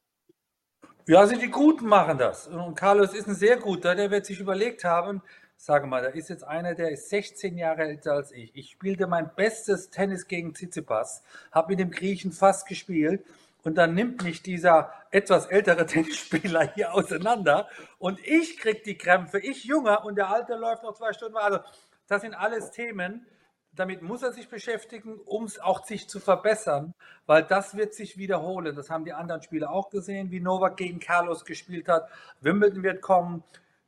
Ja, 1.07 1.19
also 1.19 1.35
die 1.35 1.49
Guten 1.49 1.87
machen 1.87 2.17
das. 2.17 2.47
Und 2.47 2.75
Carlos 2.75 3.13
ist 3.13 3.27
ein 3.27 3.35
sehr 3.35 3.57
guter, 3.57 3.95
der 3.95 4.11
wird 4.11 4.25
sich 4.25 4.39
überlegt 4.39 4.83
haben, 4.83 5.21
sage 5.57 5.87
mal, 5.87 6.01
da 6.01 6.09
ist 6.09 6.29
jetzt 6.29 6.43
einer, 6.43 6.75
der 6.75 6.91
ist 6.91 7.09
16 7.09 7.57
Jahre 7.57 7.83
älter 7.83 8.13
als 8.13 8.31
ich. 8.31 8.55
Ich 8.55 8.71
spielte 8.71 9.07
mein 9.07 9.31
bestes 9.35 9.89
Tennis 9.89 10.27
gegen 10.27 10.53
Tsitsipas, 10.53 11.23
habe 11.51 11.71
mit 11.71 11.79
dem 11.79 11.91
Griechen 11.91 12.31
fast 12.31 12.67
gespielt 12.67 13.25
und 13.63 13.75
dann 13.75 13.93
nimmt 13.93 14.23
mich 14.23 14.41
dieser 14.41 14.93
etwas 15.11 15.47
ältere 15.47 15.85
Tennisspieler 15.87 16.73
hier 16.73 16.93
auseinander 16.93 17.67
und 17.97 18.19
ich 18.25 18.57
kriege 18.57 18.81
die 18.85 18.97
Krämpfe, 18.97 19.39
ich 19.39 19.65
junger 19.65 20.05
und 20.05 20.15
der 20.15 20.29
Alte 20.29 20.55
läuft 20.55 20.83
noch 20.83 20.93
zwei 20.93 21.11
Stunden. 21.11 21.37
Also 21.37 21.59
das 22.07 22.21
sind 22.21 22.33
alles 22.33 22.71
Themen, 22.71 23.25
damit 23.73 24.01
muss 24.01 24.23
er 24.23 24.31
sich 24.31 24.49
beschäftigen, 24.49 25.19
um 25.25 25.43
es 25.43 25.59
auch 25.59 25.85
sich 25.85 26.07
zu 26.07 26.19
verbessern, 26.19 26.93
weil 27.25 27.43
das 27.43 27.75
wird 27.75 27.93
sich 27.93 28.17
wiederholen. 28.17 28.75
Das 28.75 28.89
haben 28.89 29.05
die 29.05 29.13
anderen 29.13 29.41
Spieler 29.41 29.69
auch 29.71 29.89
gesehen, 29.89 30.31
wie 30.31 30.39
Novak 30.39 30.77
gegen 30.77 30.99
Carlos 30.99 31.45
gespielt 31.45 31.87
hat. 31.87 32.09
Wimbledon 32.41 32.83
wird 32.83 33.01
kommen, 33.01 33.43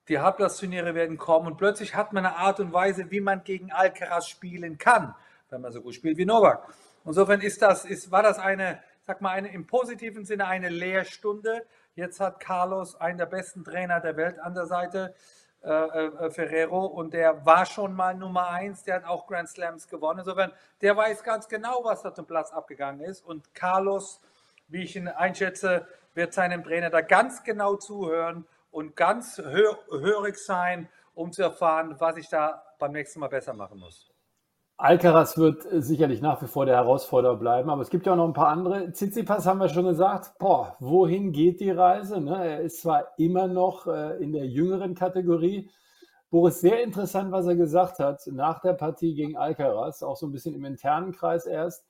die 0.09 0.19
Halbplatzturniere 0.19 0.95
werden 0.95 1.17
kommen 1.17 1.47
und 1.47 1.57
plötzlich 1.57 1.95
hat 1.95 2.13
man 2.13 2.25
eine 2.25 2.35
Art 2.35 2.59
und 2.59 2.73
Weise, 2.73 3.11
wie 3.11 3.21
man 3.21 3.43
gegen 3.43 3.71
Alcaraz 3.71 4.27
spielen 4.27 4.77
kann, 4.77 5.13
wenn 5.49 5.61
man 5.61 5.71
so 5.71 5.81
gut 5.81 5.93
spielt 5.93 6.17
wie 6.17 6.25
Novak. 6.25 6.67
Insofern 7.05 7.41
ist 7.41 7.61
das, 7.61 7.85
ist, 7.85 8.11
war 8.11 8.23
das 8.23 8.39
eine, 8.39 8.81
sag 9.03 9.21
mal, 9.21 9.31
eine, 9.31 9.53
im 9.53 9.67
positiven 9.67 10.25
Sinne 10.25 10.47
eine 10.47 10.69
Lehrstunde. 10.69 11.65
Jetzt 11.95 12.19
hat 12.19 12.39
Carlos 12.39 12.95
einen 12.95 13.19
der 13.19 13.27
besten 13.27 13.63
Trainer 13.63 13.99
der 13.99 14.17
Welt 14.17 14.39
an 14.39 14.55
der 14.55 14.65
Seite. 14.65 15.13
Äh, 15.61 15.71
äh, 15.71 16.31
Ferrero 16.31 16.85
und 16.85 17.13
der 17.13 17.45
war 17.45 17.65
schon 17.65 17.93
mal 17.93 18.15
Nummer 18.15 18.49
eins, 18.49 18.83
der 18.83 18.95
hat 18.95 19.05
auch 19.05 19.27
Grand 19.27 19.49
Slams 19.49 19.89
gewonnen. 19.89 20.19
Insofern, 20.19 20.53
der 20.81 20.95
weiß 20.95 21.21
ganz 21.23 21.49
genau, 21.49 21.81
was 21.83 22.01
da 22.01 22.13
zum 22.13 22.25
Platz 22.25 22.51
abgegangen 22.51 23.01
ist. 23.01 23.25
Und 23.25 23.53
Carlos, 23.53 24.21
wie 24.69 24.83
ich 24.83 24.95
ihn 24.95 25.09
einschätze, 25.09 25.85
wird 26.13 26.33
seinem 26.33 26.63
Trainer 26.63 26.89
da 26.89 27.01
ganz 27.01 27.43
genau 27.43 27.75
zuhören 27.75 28.45
und 28.71 28.95
ganz 28.95 29.37
hör 29.37 29.77
hörig 29.91 30.37
sein, 30.37 30.89
um 31.13 31.31
zu 31.31 31.43
erfahren, 31.43 31.95
was 31.99 32.17
ich 32.17 32.29
da 32.29 32.63
beim 32.79 32.91
nächsten 32.91 33.19
Mal 33.19 33.27
besser 33.27 33.53
machen 33.53 33.79
muss. 33.79 34.09
Alcaraz 34.77 35.37
wird 35.37 35.65
äh, 35.65 35.81
sicherlich 35.81 36.21
nach 36.21 36.41
wie 36.41 36.47
vor 36.47 36.65
der 36.65 36.77
Herausforderer 36.77 37.35
bleiben, 37.35 37.69
aber 37.69 37.81
es 37.81 37.89
gibt 37.89 38.05
ja 38.05 38.13
auch 38.13 38.17
noch 38.17 38.27
ein 38.27 38.33
paar 38.33 38.47
andere. 38.47 38.91
Tsitsipas 38.93 39.45
haben 39.45 39.59
wir 39.59 39.67
schon 39.67 39.85
gesagt, 39.85 40.37
boah, 40.39 40.77
wohin 40.79 41.33
geht 41.33 41.59
die 41.59 41.71
Reise? 41.71 42.21
Ne? 42.21 42.45
Er 42.45 42.61
ist 42.61 42.81
zwar 42.81 43.07
immer 43.17 43.47
noch 43.47 43.87
äh, 43.87 44.15
in 44.23 44.31
der 44.31 44.45
jüngeren 44.45 44.95
Kategorie, 44.95 45.69
Boris, 46.31 46.61
sehr 46.61 46.83
interessant, 46.83 47.31
was 47.31 47.47
er 47.47 47.55
gesagt 47.55 47.97
hat 47.97 48.21
nach 48.27 48.59
der 48.59 48.73
Partie 48.73 49.15
gegen 49.15 49.35
Alcaraz, 49.35 50.03
auch 50.03 50.15
so 50.15 50.27
ein 50.27 50.31
bisschen 50.31 50.53
im 50.53 50.63
internen 50.63 51.11
Kreis 51.11 51.47
erst. 51.47 51.88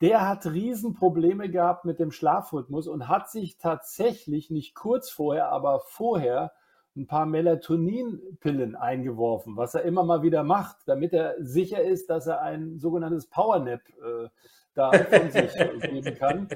Der 0.00 0.28
hat 0.28 0.46
Riesenprobleme 0.46 1.50
gehabt 1.50 1.84
mit 1.84 1.98
dem 1.98 2.12
Schlafrhythmus 2.12 2.86
und 2.86 3.08
hat 3.08 3.30
sich 3.30 3.58
tatsächlich 3.58 4.50
nicht 4.50 4.74
kurz 4.74 5.10
vorher, 5.10 5.50
aber 5.50 5.80
vorher 5.80 6.52
ein 6.96 7.06
paar 7.06 7.26
Melatoninpillen 7.26 8.76
eingeworfen, 8.76 9.56
was 9.56 9.74
er 9.74 9.82
immer 9.82 10.04
mal 10.04 10.22
wieder 10.22 10.42
macht, 10.42 10.76
damit 10.86 11.12
er 11.12 11.34
sicher 11.38 11.82
ist, 11.82 12.10
dass 12.10 12.26
er 12.26 12.42
ein 12.42 12.78
sogenanntes 12.78 13.28
Powernap 13.28 13.80
äh, 13.88 14.28
da 14.74 14.92
von 14.92 15.30
sich 15.30 15.52
geben 15.82 16.14
kann. 16.16 16.48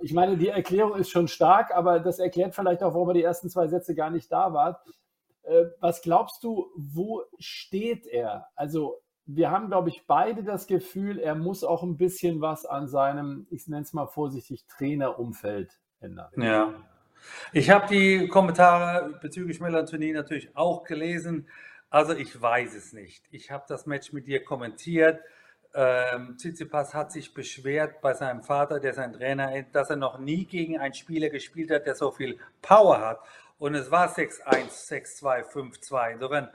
Ich 0.00 0.12
meine, 0.12 0.36
die 0.36 0.48
Erklärung 0.48 0.96
ist 0.96 1.10
schon 1.10 1.28
stark, 1.28 1.74
aber 1.74 2.00
das 2.00 2.18
erklärt 2.18 2.54
vielleicht 2.54 2.82
auch, 2.82 2.94
warum 2.94 3.08
er 3.10 3.14
die 3.14 3.22
ersten 3.22 3.50
zwei 3.50 3.68
Sätze 3.68 3.94
gar 3.94 4.10
nicht 4.10 4.32
da 4.32 4.52
war. 4.52 4.82
Äh, 5.42 5.66
was 5.80 6.02
glaubst 6.02 6.42
du, 6.42 6.66
wo 6.76 7.22
steht 7.38 8.06
er? 8.06 8.48
Also, 8.54 9.00
wir 9.26 9.50
haben, 9.50 9.68
glaube 9.68 9.88
ich, 9.88 10.04
beide 10.06 10.42
das 10.42 10.66
Gefühl, 10.66 11.18
er 11.18 11.34
muss 11.34 11.64
auch 11.64 11.82
ein 11.82 11.96
bisschen 11.96 12.40
was 12.40 12.66
an 12.66 12.88
seinem, 12.88 13.46
ich 13.50 13.68
nenne 13.68 13.82
es 13.82 13.92
mal 13.92 14.06
vorsichtig, 14.06 14.66
Trainerumfeld 14.66 15.78
ändern. 16.00 16.30
Ja. 16.36 16.74
Ich 17.52 17.70
habe 17.70 17.86
die 17.86 18.26
Kommentare 18.28 19.18
bezüglich 19.20 19.60
Melatonin 19.60 20.14
natürlich 20.14 20.56
auch 20.56 20.84
gelesen. 20.84 21.46
Also 21.88 22.14
ich 22.14 22.40
weiß 22.40 22.74
es 22.74 22.92
nicht. 22.92 23.24
Ich 23.30 23.50
habe 23.50 23.64
das 23.68 23.86
Match 23.86 24.12
mit 24.12 24.26
dir 24.26 24.42
kommentiert. 24.42 25.20
Ähm, 25.74 26.36
Tsitsipas 26.36 26.92
hat 26.94 27.12
sich 27.12 27.32
beschwert 27.32 28.00
bei 28.02 28.12
seinem 28.12 28.42
Vater, 28.42 28.80
der 28.80 28.92
sein 28.92 29.12
Trainer 29.12 29.56
ist, 29.56 29.74
dass 29.74 29.88
er 29.88 29.96
noch 29.96 30.18
nie 30.18 30.44
gegen 30.44 30.78
einen 30.78 30.94
Spieler 30.94 31.30
gespielt 31.30 31.70
hat, 31.70 31.86
der 31.86 31.94
so 31.94 32.10
viel 32.10 32.38
Power 32.60 33.00
hat. 33.00 33.20
Und 33.58 33.74
es 33.74 33.90
war 33.90 34.08
6-1, 34.08 34.88
6-2, 35.22 35.44
5-2. 35.44 36.12
Insofern, 36.12 36.48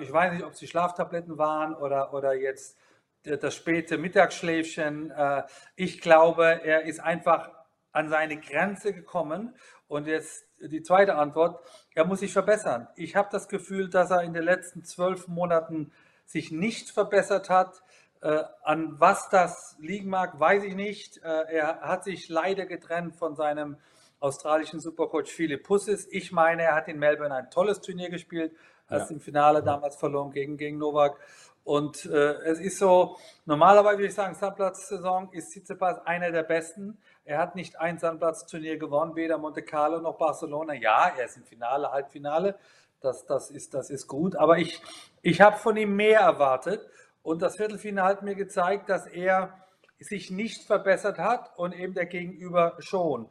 ich 0.00 0.12
weiß 0.12 0.32
nicht, 0.32 0.44
ob 0.44 0.52
es 0.52 0.58
die 0.58 0.66
Schlaftabletten 0.66 1.38
waren 1.38 1.74
oder, 1.74 2.12
oder 2.12 2.34
jetzt 2.34 2.76
das 3.22 3.54
späte 3.54 3.98
Mittagsschläfchen. 3.98 5.10
Äh, 5.10 5.42
ich 5.76 6.00
glaube, 6.00 6.62
er 6.64 6.84
ist 6.84 7.00
einfach 7.00 7.50
an 7.92 8.08
seine 8.08 8.38
Grenze 8.38 8.92
gekommen. 8.92 9.54
Und 9.86 10.06
jetzt 10.06 10.44
die 10.60 10.82
zweite 10.82 11.14
Antwort, 11.14 11.64
er 11.94 12.04
muss 12.04 12.20
sich 12.20 12.32
verbessern. 12.32 12.88
Ich 12.96 13.16
habe 13.16 13.28
das 13.32 13.48
Gefühl, 13.48 13.88
dass 13.88 14.10
er 14.10 14.22
in 14.22 14.34
den 14.34 14.42
letzten 14.42 14.84
zwölf 14.84 15.28
Monaten 15.28 15.92
sich 16.26 16.52
nicht 16.52 16.90
verbessert 16.90 17.48
hat. 17.48 17.82
Äh, 18.20 18.42
an 18.62 19.00
was 19.00 19.28
das 19.30 19.76
liegen 19.78 20.10
mag, 20.10 20.38
weiß 20.38 20.64
ich 20.64 20.74
nicht. 20.74 21.18
Äh, 21.18 21.56
er 21.56 21.80
hat 21.80 22.04
sich 22.04 22.28
leider 22.28 22.66
getrennt 22.66 23.16
von 23.16 23.34
seinem 23.34 23.78
australischen 24.20 24.80
Supercoach 24.80 25.28
Philipp 25.28 25.62
Pussis. 25.62 26.06
Ich 26.10 26.32
meine, 26.32 26.62
er 26.64 26.74
hat 26.74 26.88
in 26.88 26.98
Melbourne 26.98 27.34
ein 27.34 27.50
tolles 27.50 27.80
Turnier 27.80 28.10
gespielt, 28.10 28.52
als 28.88 29.08
ja. 29.08 29.14
im 29.14 29.20
Finale 29.20 29.62
damals 29.62 29.96
verloren 29.96 30.30
gegen, 30.32 30.56
gegen 30.56 30.78
Novak. 30.78 31.18
Und 31.64 32.06
äh, 32.06 32.32
es 32.44 32.60
ist 32.60 32.78
so, 32.78 33.18
normalerweise 33.44 33.98
würde 33.98 34.08
ich 34.08 34.14
sagen, 34.14 34.34
Sandplatz-Saison 34.34 35.30
ist 35.32 35.50
Tsitsipas 35.50 35.98
einer 36.06 36.30
der 36.30 36.42
besten. 36.42 36.96
Er 37.26 37.38
hat 37.38 37.54
nicht 37.56 37.78
ein 37.78 37.98
Sandplatz-Turnier 37.98 38.78
gewonnen, 38.78 39.14
weder 39.16 39.36
Monte 39.36 39.62
Carlo 39.62 40.00
noch 40.00 40.16
Barcelona. 40.16 40.72
Ja, 40.72 41.12
er 41.16 41.26
ist 41.26 41.36
im 41.36 41.44
Finale, 41.44 41.90
Halbfinale. 41.90 42.58
Das, 43.00 43.26
das, 43.26 43.50
ist, 43.50 43.74
das 43.74 43.90
ist 43.90 44.06
gut. 44.06 44.34
Aber 44.34 44.56
ich, 44.56 44.80
ich 45.20 45.42
habe 45.42 45.58
von 45.58 45.76
ihm 45.76 45.94
mehr 45.94 46.20
erwartet. 46.20 46.80
Und 47.22 47.42
das 47.42 47.56
Viertelfinale 47.56 48.08
hat 48.08 48.22
mir 48.22 48.34
gezeigt, 48.34 48.88
dass 48.88 49.06
er 49.06 49.52
sich 50.00 50.30
nicht 50.30 50.66
verbessert 50.66 51.18
hat 51.18 51.50
und 51.58 51.74
eben 51.74 51.92
der 51.92 52.06
Gegenüber 52.06 52.76
schon. 52.78 53.28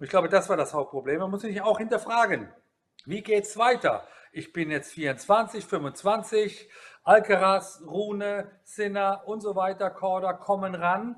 Ich 0.00 0.10
glaube, 0.10 0.28
das 0.28 0.48
war 0.50 0.58
das 0.58 0.74
Hauptproblem. 0.74 1.20
Man 1.20 1.30
muss 1.30 1.40
sich 1.40 1.62
auch 1.62 1.78
hinterfragen, 1.78 2.52
wie 3.06 3.22
geht 3.22 3.44
es 3.44 3.56
weiter? 3.56 4.06
Ich 4.32 4.52
bin 4.52 4.70
jetzt 4.70 4.92
24, 4.92 5.64
25, 5.64 6.68
Alcaraz, 7.02 7.82
Rune, 7.86 8.50
Sinner 8.64 9.22
und 9.26 9.40
so 9.40 9.56
weiter, 9.56 9.90
Korda 9.90 10.34
kommen 10.34 10.74
ran. 10.74 11.16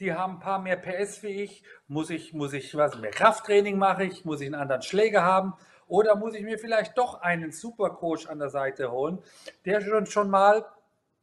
Die 0.00 0.14
haben 0.14 0.34
ein 0.34 0.40
paar 0.40 0.58
mehr 0.60 0.76
PS 0.76 1.22
wie 1.22 1.42
ich. 1.42 1.64
Muss 1.88 2.10
ich, 2.10 2.32
muss 2.32 2.52
ich 2.52 2.74
was 2.76 2.96
mehr 2.98 3.10
Krafttraining 3.10 3.78
mache 3.78 4.04
ich? 4.04 4.24
Muss 4.24 4.40
ich 4.40 4.46
einen 4.46 4.54
anderen 4.54 4.82
Schläger 4.82 5.22
haben? 5.22 5.54
Oder 5.86 6.16
muss 6.16 6.34
ich 6.34 6.42
mir 6.42 6.58
vielleicht 6.58 6.98
doch 6.98 7.20
einen 7.20 7.52
Supercoach 7.52 8.28
an 8.28 8.38
der 8.38 8.50
Seite 8.50 8.90
holen, 8.90 9.22
der 9.64 9.80
schon, 9.80 10.06
schon 10.06 10.30
mal 10.30 10.64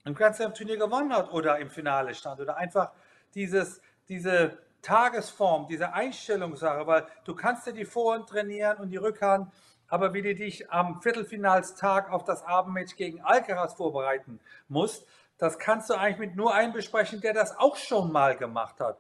im 0.05 0.15
Slam 0.15 0.53
Turnier 0.53 0.77
gewonnen 0.77 1.13
hat 1.13 1.31
oder 1.31 1.59
im 1.59 1.69
Finale 1.69 2.13
stand 2.13 2.39
oder 2.39 2.57
einfach 2.57 2.91
dieses, 3.35 3.81
diese 4.07 4.57
Tagesform, 4.81 5.67
diese 5.67 5.93
Einstellungssache, 5.93 6.85
weil 6.85 7.07
du 7.25 7.35
kannst 7.35 7.65
ja 7.67 7.73
die 7.73 7.85
Vorhand 7.85 8.29
trainieren 8.29 8.77
und 8.77 8.89
die 8.89 8.97
Rückhand, 8.97 9.51
aber 9.93 10.15
wie 10.15 10.23
du 10.23 10.33
dich 10.33 10.71
am 10.71 11.03
Viertelfinalstag 11.03 12.11
auf 12.11 12.23
das 12.23 12.43
Abendmatch 12.43 12.95
gegen 12.95 13.21
Alcaraz 13.21 13.75
vorbereiten 13.75 14.39
musst, 14.67 15.05
das 15.37 15.59
kannst 15.59 15.87
du 15.87 15.93
eigentlich 15.93 16.17
mit 16.17 16.35
nur 16.35 16.51
einem 16.51 16.73
besprechen, 16.73 17.21
der 17.21 17.31
das 17.31 17.55
auch 17.59 17.75
schon 17.75 18.11
mal 18.11 18.35
gemacht 18.35 18.79
hat. 18.79 18.97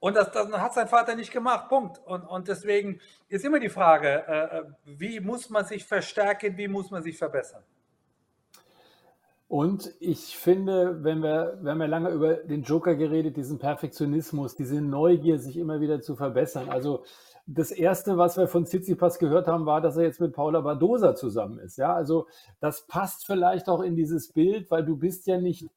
Und 0.00 0.16
das, 0.16 0.32
das 0.32 0.50
hat 0.50 0.74
sein 0.74 0.88
Vater 0.88 1.14
nicht 1.14 1.30
gemacht, 1.30 1.68
Punkt. 1.68 2.00
Und, 2.04 2.24
und 2.24 2.48
deswegen 2.48 3.00
ist 3.28 3.44
immer 3.44 3.60
die 3.60 3.68
Frage, 3.68 4.24
äh, 4.26 4.58
äh 4.58 4.62
wie 4.86 5.20
muss 5.20 5.50
man 5.50 5.66
sich 5.66 5.84
verstärken, 5.84 6.56
wie 6.56 6.66
muss 6.66 6.90
man 6.90 7.04
sich 7.04 7.16
verbessern? 7.16 7.62
Und 9.46 9.94
ich 10.00 10.36
finde, 10.36 11.04
wenn 11.04 11.22
wir, 11.22 11.60
wir 11.62 11.70
haben 11.70 11.80
ja 11.80 11.86
lange 11.86 12.10
über 12.10 12.34
den 12.34 12.64
Joker 12.64 12.96
geredet, 12.96 13.36
diesen 13.36 13.60
Perfektionismus, 13.60 14.56
diese 14.56 14.80
Neugier, 14.80 15.38
sich 15.38 15.56
immer 15.56 15.80
wieder 15.80 16.00
zu 16.00 16.16
verbessern. 16.16 16.70
Also 16.70 17.04
das 17.46 17.70
erste, 17.70 18.16
was 18.16 18.36
wir 18.36 18.48
von 18.48 18.64
Tsitsipas 18.64 19.18
gehört 19.18 19.46
haben, 19.46 19.66
war, 19.66 19.80
dass 19.80 19.96
er 19.96 20.04
jetzt 20.04 20.20
mit 20.20 20.32
Paula 20.32 20.60
Badosa 20.60 21.14
zusammen 21.14 21.58
ist. 21.58 21.76
Ja, 21.76 21.94
also 21.94 22.26
das 22.60 22.86
passt 22.86 23.26
vielleicht 23.26 23.68
auch 23.68 23.82
in 23.82 23.96
dieses 23.96 24.32
Bild, 24.32 24.70
weil 24.70 24.84
du 24.84 24.96
bist 24.96 25.26
ja 25.26 25.38
nicht 25.38 25.68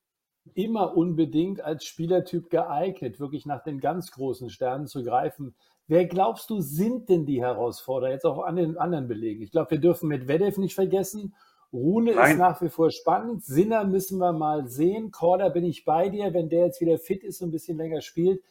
immer 0.54 0.96
unbedingt 0.96 1.62
als 1.62 1.84
Spielertyp 1.84 2.50
geeignet, 2.50 3.20
wirklich 3.20 3.46
nach 3.46 3.64
den 3.64 3.82
ganz 3.82 4.12
großen 4.12 4.50
Sternen 4.50 4.88
zu 4.88 5.04
greifen. 5.04 5.56
Wer 5.88 6.06
glaubst 6.06 6.50
du, 6.50 6.62
sind 6.62 7.10
denn 7.10 7.26
die 7.26 7.42
Herausforderer 7.42 8.12
jetzt 8.12 8.26
auch 8.26 8.40
an 8.40 8.56
den 8.56 8.78
anderen 8.78 9.08
Belegen? 9.08 9.42
Ich 9.42 9.52
glaube, 9.52 9.72
wir 9.72 9.80
dürfen 9.80 10.08
mit 10.08 10.28
Medvedev 10.28 10.58
nicht 10.58 10.76
vergessen 10.76 11.34
Rune 11.74 12.16
Nein. 12.16 12.32
ist 12.32 12.38
nach 12.38 12.62
wie 12.62 12.70
vor 12.70 12.92
spannend. 12.92 13.44
Sinner 13.44 13.84
müssen 13.84 14.20
wir 14.20 14.32
mal 14.32 14.68
sehen. 14.68 15.12
Korda 15.12 15.50
bin 15.50 15.66
ich 15.66 15.84
bei 15.86 16.10
dir, 16.10 16.34
wenn 16.34 16.50
der 16.50 16.66
jetzt 16.66 16.82
wieder 16.82 16.98
fit 16.98 17.24
ist 17.24 17.42
und 17.42 17.50
ein 17.50 17.52
bisschen 17.52 17.78
länger 17.78 18.02
spielt. 18.02 18.42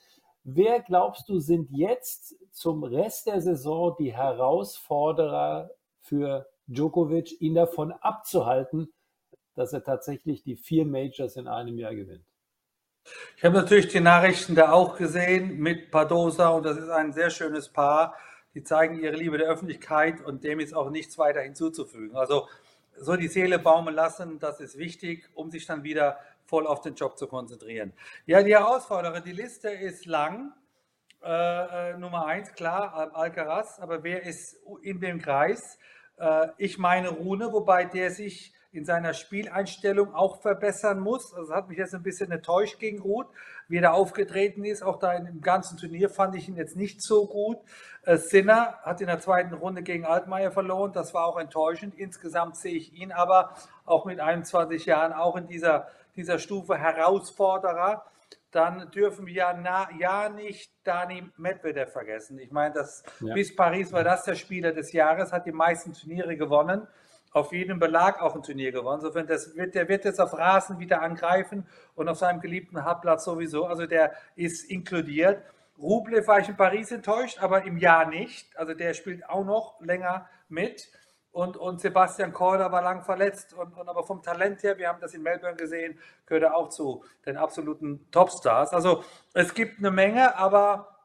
Wer 0.49 0.81
glaubst 0.81 1.29
du, 1.29 1.41
sind 1.41 1.71
jetzt 1.73 2.37
zum 2.53 2.85
Rest 2.85 3.27
der 3.27 3.41
Saison 3.41 3.97
die 3.99 4.15
Herausforderer 4.15 5.73
für 5.99 6.47
Djokovic, 6.69 7.41
ihn 7.41 7.57
davon 7.57 7.91
abzuhalten, 7.91 8.93
dass 9.57 9.73
er 9.73 9.83
tatsächlich 9.83 10.45
die 10.45 10.55
vier 10.55 10.87
Majors 10.87 11.35
in 11.35 11.49
einem 11.49 11.77
Jahr 11.77 11.97
gewinnt? 11.97 12.25
Ich 13.37 13.45
habe 13.45 13.57
natürlich 13.57 13.89
die 13.89 13.99
Nachrichten 13.99 14.55
da 14.55 14.71
auch 14.71 14.97
gesehen 14.97 15.59
mit 15.59 15.91
Padosa 15.91 16.51
und 16.51 16.65
das 16.65 16.77
ist 16.77 16.91
ein 16.91 17.13
sehr 17.13 17.31
schönes 17.31 17.69
Paar. 17.69 18.15
Die 18.55 18.63
zeigen 18.63 19.01
ihre 19.03 19.17
Liebe 19.17 19.39
der 19.39 19.49
Öffentlichkeit 19.49 20.25
und 20.25 20.45
dem 20.45 20.61
ist 20.61 20.75
auch 20.75 20.91
nichts 20.91 21.19
weiter 21.19 21.41
hinzuzufügen. 21.41 22.15
Also 22.15 22.47
so 22.97 23.17
die 23.17 23.27
Seele 23.27 23.59
baumeln 23.59 23.97
lassen, 23.97 24.39
das 24.39 24.61
ist 24.61 24.79
wichtig, 24.79 25.29
um 25.35 25.51
sich 25.51 25.67
dann 25.67 25.83
wieder 25.83 26.21
voll 26.47 26.67
auf 26.67 26.81
den 26.81 26.95
Job 26.95 27.19
zu 27.19 27.27
konzentrieren. 27.27 27.93
Ja, 28.25 28.43
die 28.43 28.55
Herausforderer, 28.55 29.21
die 29.21 29.33
Liste 29.33 29.69
ist 29.69 30.07
lang. 30.07 30.53
Äh, 31.23 31.93
äh 31.93 31.99
Nummer 31.99 32.27
eins, 32.27 32.53
klar, 32.53 33.15
Alcaraz, 33.15 33.79
aber 33.81 34.03
wer 34.03 34.23
ist 34.25 34.57
in 34.83 35.01
dem 35.01 35.21
Kreis? 35.21 35.79
Äh, 36.19 36.49
ich 36.59 36.79
meine 36.79 37.11
Rune, 37.11 37.53
wobei 37.53 37.85
der 37.85 38.11
sich 38.11 38.55
in 38.77 38.85
seiner 38.85 39.15
Spieleinstellung 39.15 40.15
auch 40.15 40.43
verbessern 40.43 41.01
muss. 41.01 41.33
Also 41.35 41.55
hat 41.55 41.69
mich 41.69 41.79
jetzt 41.79 41.95
ein 41.95 42.03
bisschen 42.03 42.31
enttäuscht 42.31 42.79
gegen 42.79 43.01
Ruth, 43.01 43.27
wie 43.69 43.79
er 43.79 43.95
aufgetreten 43.95 44.65
ist. 44.65 44.83
Auch 44.83 44.99
da 44.99 45.15
im 45.15 45.41
ganzen 45.41 45.79
Turnier 45.79 46.11
fand 46.11 46.35
ich 46.37 46.49
ihn 46.49 46.57
jetzt 46.57 46.77
nicht 46.77 47.03
so 47.03 47.27
gut. 47.27 47.59
Äh, 48.03 48.19
Sinner 48.19 48.79
hat 48.83 49.01
in 49.01 49.07
der 49.07 49.19
zweiten 49.19 49.55
Runde 49.55 49.83
gegen 49.83 50.05
Altmaier 50.05 50.51
verloren. 50.51 50.93
Das 50.93 51.15
war 51.15 51.27
auch 51.27 51.39
enttäuschend. 51.39 51.95
Insgesamt 51.95 52.57
sehe 52.57 52.75
ich 52.75 52.93
ihn 52.93 53.13
aber 53.13 53.55
auch 53.87 54.05
mit 54.05 54.21
21 54.21 54.85
Jahren 54.85 55.15
auch 55.15 55.37
in 55.37 55.47
dieser, 55.47 55.89
dieser 56.17 56.39
Stufe 56.39 56.77
Herausforderer. 56.77 58.05
Dann 58.51 58.91
dürfen 58.91 59.27
wir 59.27 59.35
ja, 59.35 59.53
na, 59.53 59.89
ja 59.99 60.29
nicht 60.29 60.73
Dani 60.85 61.31
Medvedev 61.37 61.93
vergessen. 61.93 62.39
Ich 62.39 62.51
meine, 62.51 62.75
das, 62.75 63.03
ja. 63.21 63.35
bis 63.35 63.55
Paris 63.55 63.93
war 63.93 64.05
das 64.05 64.25
der 64.25 64.35
Spieler 64.35 64.73
des 64.73 64.93
Jahres, 64.93 65.33
hat 65.33 65.47
die 65.47 65.53
meisten 65.53 65.93
Turniere 65.93 66.37
gewonnen 66.37 66.87
auf 67.37 67.53
jedem 67.53 67.79
Belag 67.79 68.23
auch 68.23 68.35
ein 68.35 68.43
Turnier 68.43 68.73
gewonnen. 68.73 69.01
Insofern, 69.03 69.27
das 69.27 69.55
wird, 69.55 69.75
der 69.75 69.91
wird 69.91 70.07
jetzt 70.07 70.23
auf 70.23 70.33
Rasen 70.33 70.79
wieder 70.79 71.03
angreifen 71.03 71.67
und 71.95 72.09
auf 72.09 72.17
seinem 72.17 72.41
geliebten 72.41 72.83
Hartplatz 72.83 73.25
sowieso. 73.25 73.67
Also 73.67 73.85
der 73.85 74.15
ist 74.37 74.71
inkludiert. 74.71 75.43
Rublev 75.79 76.27
war 76.27 76.41
ich 76.41 76.49
in 76.49 76.57
Paris 76.57 76.91
enttäuscht, 76.93 77.43
aber 77.43 77.65
im 77.65 77.77
Jahr 77.77 78.09
nicht. 78.09 78.57
Also 78.57 78.73
der 78.73 78.95
spielt 78.95 79.29
auch 79.29 79.45
noch 79.45 79.79
länger 79.83 80.31
mit. 80.49 80.89
Und, 81.37 81.59
und 81.59 81.83
Sebastian 81.83 82.33
Korda 82.33 82.73
war 82.73 82.81
lang 82.81 83.03
verletzt. 83.03 83.53
Und, 83.53 83.77
und, 83.77 83.87
aber 83.91 84.05
vom 84.05 84.23
Talent 84.23 84.63
her, 84.63 84.79
wir 84.79 84.89
haben 84.89 85.03
das 85.03 85.13
in 85.13 85.23
Melbourne 85.23 85.55
gesehen, 85.55 85.99
gehört 86.25 86.45
er 86.45 86.57
auch 86.57 86.71
zu 86.71 87.05
den 87.27 87.37
absoluten 87.37 88.11
Topstars. 88.11 88.73
Also 88.73 89.05
es 89.35 89.53
gibt 89.53 89.79
eine 89.79 89.91
Menge, 89.91 90.35
aber 90.39 90.97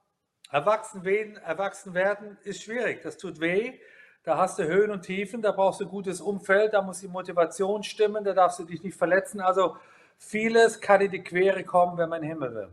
erwachsen 0.49 1.03
werden, 1.03 1.35
erwachsen 1.35 1.93
werden 1.93 2.37
ist 2.43 2.63
schwierig. 2.63 3.01
Das 3.03 3.17
tut 3.17 3.41
weh. 3.41 3.77
Da 4.23 4.37
hast 4.37 4.57
du 4.57 4.63
Höhen 4.63 4.91
und 4.91 5.01
Tiefen, 5.01 5.41
da 5.41 5.51
brauchst 5.51 5.81
du 5.81 5.83
ein 5.83 5.89
gutes 5.89 6.21
Umfeld, 6.21 6.75
da 6.75 6.81
muss 6.81 7.01
die 7.01 7.09
Motivation 7.09 7.83
stimmen, 7.83 8.23
da 8.23 8.31
darfst 8.31 8.57
du 8.57 8.63
dich 8.63 8.81
nicht 8.83 8.97
verletzen. 8.97 9.41
Also 9.41 9.75
vieles 10.17 10.79
kann 10.79 11.01
in 11.01 11.11
die 11.11 11.25
Quere 11.25 11.65
kommen, 11.65 11.97
wenn 11.97 12.07
man 12.07 12.23
Himmel 12.23 12.55
will. 12.55 12.69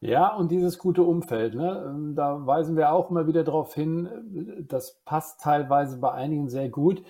Ja, 0.00 0.32
und 0.36 0.52
dieses 0.52 0.78
gute 0.78 1.02
Umfeld, 1.02 1.54
ne, 1.54 1.84
ähm, 1.88 2.14
da 2.14 2.46
weisen 2.46 2.76
wir 2.76 2.92
auch 2.92 3.10
immer 3.10 3.26
wieder 3.26 3.42
darauf 3.42 3.74
hin, 3.74 4.08
das 4.68 5.00
passt 5.04 5.40
teilweise 5.40 5.98
bei 5.98 6.12
einigen 6.12 6.48
sehr 6.48 6.68
gut. 6.68 7.02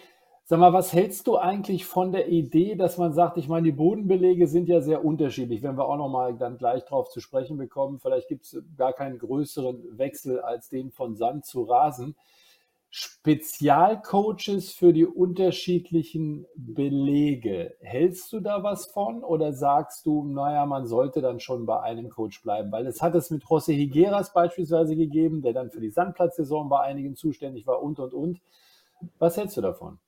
Sag 0.45 0.59
mal, 0.61 0.73
was 0.73 0.95
hältst 0.95 1.27
du 1.27 1.37
eigentlich 1.37 1.85
von 1.85 2.13
der 2.13 2.29
Idee, 2.29 2.75
dass 2.77 2.97
man 2.97 3.13
sagt, 3.13 3.37
ich 3.37 3.49
meine, 3.49 3.65
die 3.67 3.73
Bodenbelege 3.73 4.47
sind 4.47 4.71
ja 4.71 4.81
sehr 4.81 5.05
unterschiedlich, 5.05 5.63
wenn 5.63 5.77
wir 5.77 5.87
auch 5.87 5.99
nochmal 5.99 6.35
dann 6.39 6.57
gleich 6.57 6.83
darauf 6.85 7.11
zu 7.11 7.21
sprechen 7.21 7.59
bekommen. 7.59 7.99
Vielleicht 8.01 8.29
gibt 8.29 8.47
es 8.47 8.63
gar 8.79 8.95
keinen 8.95 9.19
größeren 9.19 9.99
Wechsel 9.99 10.41
als 10.41 10.71
den 10.71 10.91
von 10.91 11.17
Sand 11.17 11.45
zu 11.45 11.65
Rasen. 11.65 12.17
Spezialcoaches 12.91 14.73
für 14.73 14.95
die 14.95 15.05
unterschiedlichen 15.05 16.47
Belege. 16.57 17.77
Hältst 17.81 18.33
du 18.33 18.41
da 18.41 18.63
was 18.63 18.87
von 18.87 19.23
oder 19.23 19.53
sagst 19.53 20.07
du, 20.07 20.25
naja, 20.25 20.65
man 20.65 20.87
sollte 20.87 21.21
dann 21.21 21.39
schon 21.39 21.67
bei 21.67 21.81
einem 21.81 22.09
Coach 22.09 22.43
bleiben? 22.43 22.73
Weil 22.73 22.87
es 22.87 23.03
hat 23.03 23.15
es 23.15 23.31
mit 23.31 23.45
José 23.45 23.75
Higueras 23.75 24.33
beispielsweise 24.33 24.97
gegeben, 24.97 25.43
der 25.43 25.53
dann 25.53 25.71
für 25.71 25.81
die 25.81 25.91
Sandplatzsaison 25.91 26.69
bei 26.71 26.81
einigen 26.81 27.15
zuständig 27.15 27.67
war 27.67 27.83
und, 27.83 27.99
und, 27.99 28.15
und. 28.15 28.41
Was 29.19 29.37
hältst 29.37 29.57
du 29.59 29.61
davon? 29.61 29.99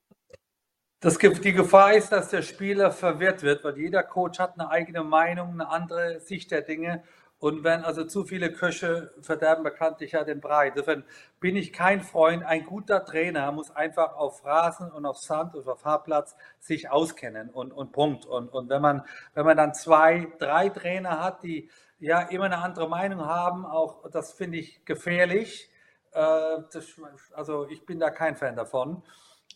Das, 0.99 1.17
die 1.17 1.53
Gefahr 1.53 1.93
ist, 1.93 2.11
dass 2.11 2.29
der 2.29 2.43
Spieler 2.43 2.91
verwirrt 2.91 3.41
wird, 3.41 3.63
weil 3.63 3.77
jeder 3.77 4.03
Coach 4.03 4.39
hat 4.39 4.59
eine 4.59 4.69
eigene 4.69 5.03
Meinung, 5.03 5.53
eine 5.53 5.69
andere 5.69 6.19
Sicht 6.19 6.51
der 6.51 6.61
Dinge 6.61 7.03
und 7.41 7.63
wenn 7.63 7.83
also 7.83 8.03
zu 8.03 8.23
viele 8.23 8.53
Köche 8.53 9.11
verderben 9.19 9.63
bekanntlich 9.63 10.11
ja 10.11 10.23
den 10.23 10.39
Brei. 10.39 10.67
Insofern 10.67 11.03
bin 11.39 11.55
ich 11.55 11.73
kein 11.73 12.01
Freund. 12.01 12.43
Ein 12.43 12.67
guter 12.67 13.03
Trainer 13.03 13.51
muss 13.51 13.71
einfach 13.71 14.13
auf 14.13 14.45
Rasen 14.45 14.91
und 14.91 15.07
auf 15.07 15.17
Sand 15.17 15.55
und 15.55 15.67
auf 15.67 15.81
Fahrplatz 15.81 16.35
sich 16.59 16.91
auskennen 16.91 17.49
und, 17.49 17.71
und 17.71 17.93
Punkt. 17.93 18.27
Und, 18.27 18.49
und 18.49 18.69
wenn, 18.69 18.81
man, 18.83 19.03
wenn 19.33 19.43
man 19.43 19.57
dann 19.57 19.73
zwei, 19.73 20.31
drei 20.37 20.69
Trainer 20.69 21.19
hat, 21.19 21.41
die 21.41 21.67
ja 21.97 22.21
immer 22.21 22.45
eine 22.45 22.59
andere 22.59 22.87
Meinung 22.87 23.25
haben, 23.25 23.65
auch 23.65 24.07
das 24.11 24.33
finde 24.33 24.59
ich 24.59 24.85
gefährlich. 24.85 25.67
Äh, 26.11 26.59
das, 26.71 26.85
also 27.33 27.67
ich 27.69 27.87
bin 27.87 27.99
da 27.99 28.11
kein 28.11 28.35
Fan 28.35 28.55
davon. 28.55 29.01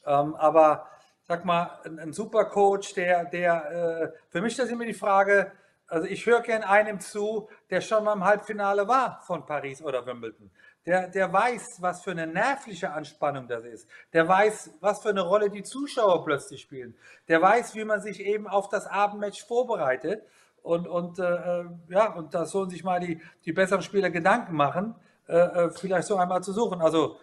Ähm, 0.07 0.33
aber 0.33 0.87
sag 1.21 1.45
mal, 1.45 1.81
ein, 1.85 1.99
ein 1.99 2.13
super 2.13 2.45
Coach, 2.45 2.95
der, 2.95 3.25
der 3.25 4.11
äh, 4.11 4.19
für 4.31 4.41
mich 4.41 4.55
das 4.55 4.69
immer 4.69 4.85
die 4.85 4.93
Frage, 4.95 5.51
also 5.87 6.07
ich 6.07 6.25
höre 6.25 6.41
gern 6.41 6.63
einem 6.63 6.99
zu, 6.99 7.47
der 7.69 7.81
schon 7.81 8.03
mal 8.03 8.13
im 8.13 8.23
Halbfinale 8.23 8.87
war 8.87 9.21
von 9.25 9.45
Paris 9.45 9.81
oder 9.81 10.05
Wimbledon. 10.05 10.49
Der, 10.85 11.07
der 11.07 11.31
weiß, 11.31 11.77
was 11.81 12.03
für 12.03 12.11
eine 12.11 12.27
nervliche 12.27 12.91
Anspannung 12.91 13.47
das 13.47 13.65
ist. 13.65 13.87
Der 14.13 14.27
weiß, 14.27 14.77
was 14.81 15.01
für 15.01 15.09
eine 15.09 15.21
Rolle 15.21 15.49
die 15.49 15.63
Zuschauer 15.63 16.23
plötzlich 16.23 16.61
spielen. 16.61 16.95
Der 17.27 17.41
weiß, 17.41 17.73
wie 17.75 17.85
man 17.85 18.01
sich 18.01 18.19
eben 18.19 18.47
auf 18.47 18.69
das 18.69 18.85
Abendmatch 18.85 19.45
vorbereitet. 19.45 20.23
Und, 20.61 20.87
und 20.87 21.19
äh, 21.19 21.23
äh 21.23 21.65
ja, 21.89 22.13
und 22.13 22.33
da 22.33 22.45
sollen 22.45 22.69
sich 22.69 22.83
mal 22.83 22.99
die, 22.99 23.21
die 23.45 23.53
besseren 23.53 23.81
Spieler 23.81 24.09
Gedanken 24.09 24.55
machen, 24.55 24.95
äh, 25.27 25.37
äh 25.37 25.69
vielleicht 25.71 26.07
so 26.07 26.17
einmal 26.17 26.43
zu 26.43 26.53
suchen. 26.53 26.81
Also 26.81 27.17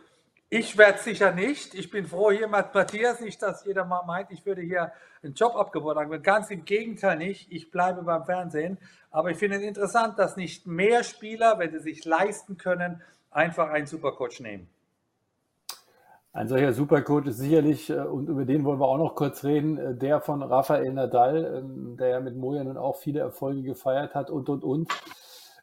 ich 0.54 0.76
werde 0.76 0.98
sicher 0.98 1.32
nicht. 1.32 1.72
Ich 1.72 1.90
bin 1.90 2.04
froh 2.04 2.30
hier 2.30 2.46
mit 2.46 2.74
Matthias, 2.74 3.20
nicht, 3.20 3.40
dass 3.40 3.64
jeder 3.64 3.86
mal 3.86 4.02
meint, 4.04 4.30
ich 4.30 4.44
würde 4.44 4.60
hier 4.60 4.92
einen 5.22 5.32
Job 5.32 5.56
abgebaut 5.56 5.96
haben. 5.96 6.22
Ganz 6.22 6.50
im 6.50 6.66
Gegenteil 6.66 7.16
nicht. 7.16 7.50
Ich 7.50 7.70
bleibe 7.70 8.02
beim 8.02 8.26
Fernsehen. 8.26 8.76
Aber 9.10 9.30
ich 9.30 9.38
finde 9.38 9.56
es 9.56 9.62
interessant, 9.62 10.18
dass 10.18 10.36
nicht 10.36 10.66
mehr 10.66 11.04
Spieler, 11.04 11.58
wenn 11.58 11.72
sie 11.72 11.78
sich 11.78 12.04
leisten 12.04 12.58
können, 12.58 13.00
einfach 13.30 13.70
einen 13.70 13.86
Supercoach 13.86 14.40
nehmen. 14.40 14.68
Ein 16.34 16.48
solcher 16.48 16.74
Supercoach 16.74 17.28
ist 17.28 17.38
sicherlich, 17.38 17.88
äh, 17.88 18.00
und 18.00 18.28
über 18.28 18.44
den 18.44 18.64
wollen 18.64 18.78
wir 18.78 18.88
auch 18.88 18.98
noch 18.98 19.14
kurz 19.14 19.44
reden, 19.44 19.78
äh, 19.78 19.94
der 19.94 20.20
von 20.20 20.42
Rafael 20.42 20.92
Nadal, 20.92 21.62
ähm, 21.64 21.96
der 21.96 22.08
ja 22.08 22.20
mit 22.20 22.36
Moja 22.36 22.62
nun 22.62 22.76
auch 22.76 22.96
viele 22.96 23.20
Erfolge 23.20 23.62
gefeiert 23.62 24.14
hat 24.14 24.28
und, 24.28 24.50
und, 24.50 24.64
und. 24.64 24.92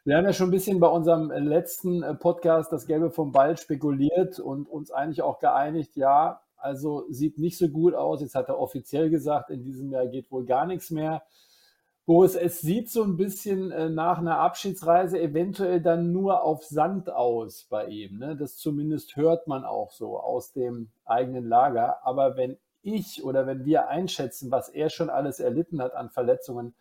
Wir 0.05 0.15
haben 0.15 0.25
ja 0.25 0.31
schon 0.31 0.47
ein 0.47 0.51
bisschen 0.51 0.79
bei 0.79 0.87
unserem 0.87 1.29
letzten 1.29 2.03
äh, 2.03 2.15
Podcast 2.15 2.71
das 2.71 2.87
Gelbe 2.87 3.11
vom 3.11 3.33
Ball 3.33 3.57
spekuliert 3.57 4.39
und 4.39 4.69
uns 4.69 4.91
eigentlich 4.91 5.21
auch 5.21 5.39
geeinigt, 5.39 5.97
ja, 5.97 6.41
also 6.55 7.05
sieht 7.09 7.37
nicht 7.37 7.57
so 7.57 7.67
gut 7.67 7.93
aus. 7.93 8.21
Jetzt 8.21 8.35
hat 8.35 8.47
er 8.47 8.59
offiziell 8.59 9.09
gesagt, 9.09 9.49
in 9.49 9.63
diesem 9.63 9.91
Jahr 9.91 10.07
geht 10.07 10.31
wohl 10.31 10.45
gar 10.45 10.65
nichts 10.65 10.89
mehr. 10.89 11.23
Boris, 12.05 12.35
es 12.35 12.61
sieht 12.61 12.89
so 12.89 13.03
ein 13.03 13.17
bisschen 13.17 13.71
äh, 13.71 13.89
nach 13.89 14.19
einer 14.19 14.39
Abschiedsreise 14.39 15.19
eventuell 15.19 15.81
dann 15.81 16.11
nur 16.11 16.43
auf 16.43 16.63
Sand 16.65 17.09
aus 17.09 17.67
bei 17.69 17.85
ihm. 17.87 18.17
Ne? 18.19 18.37
Das 18.37 18.55
zumindest 18.55 19.17
hört 19.17 19.47
man 19.47 19.65
auch 19.65 19.91
so 19.91 20.17
aus 20.17 20.53
dem 20.53 20.89
eigenen 21.05 21.45
Lager. 21.45 22.05
Aber 22.05 22.37
wenn 22.37 22.57
ich 22.81 23.23
oder 23.23 23.45
wenn 23.45 23.65
wir 23.65 23.89
einschätzen, 23.89 24.49
was 24.49 24.69
er 24.69 24.89
schon 24.89 25.09
alles 25.09 25.39
erlitten 25.39 25.81
hat 25.81 25.93
an 25.93 26.09
Verletzungen, 26.09 26.73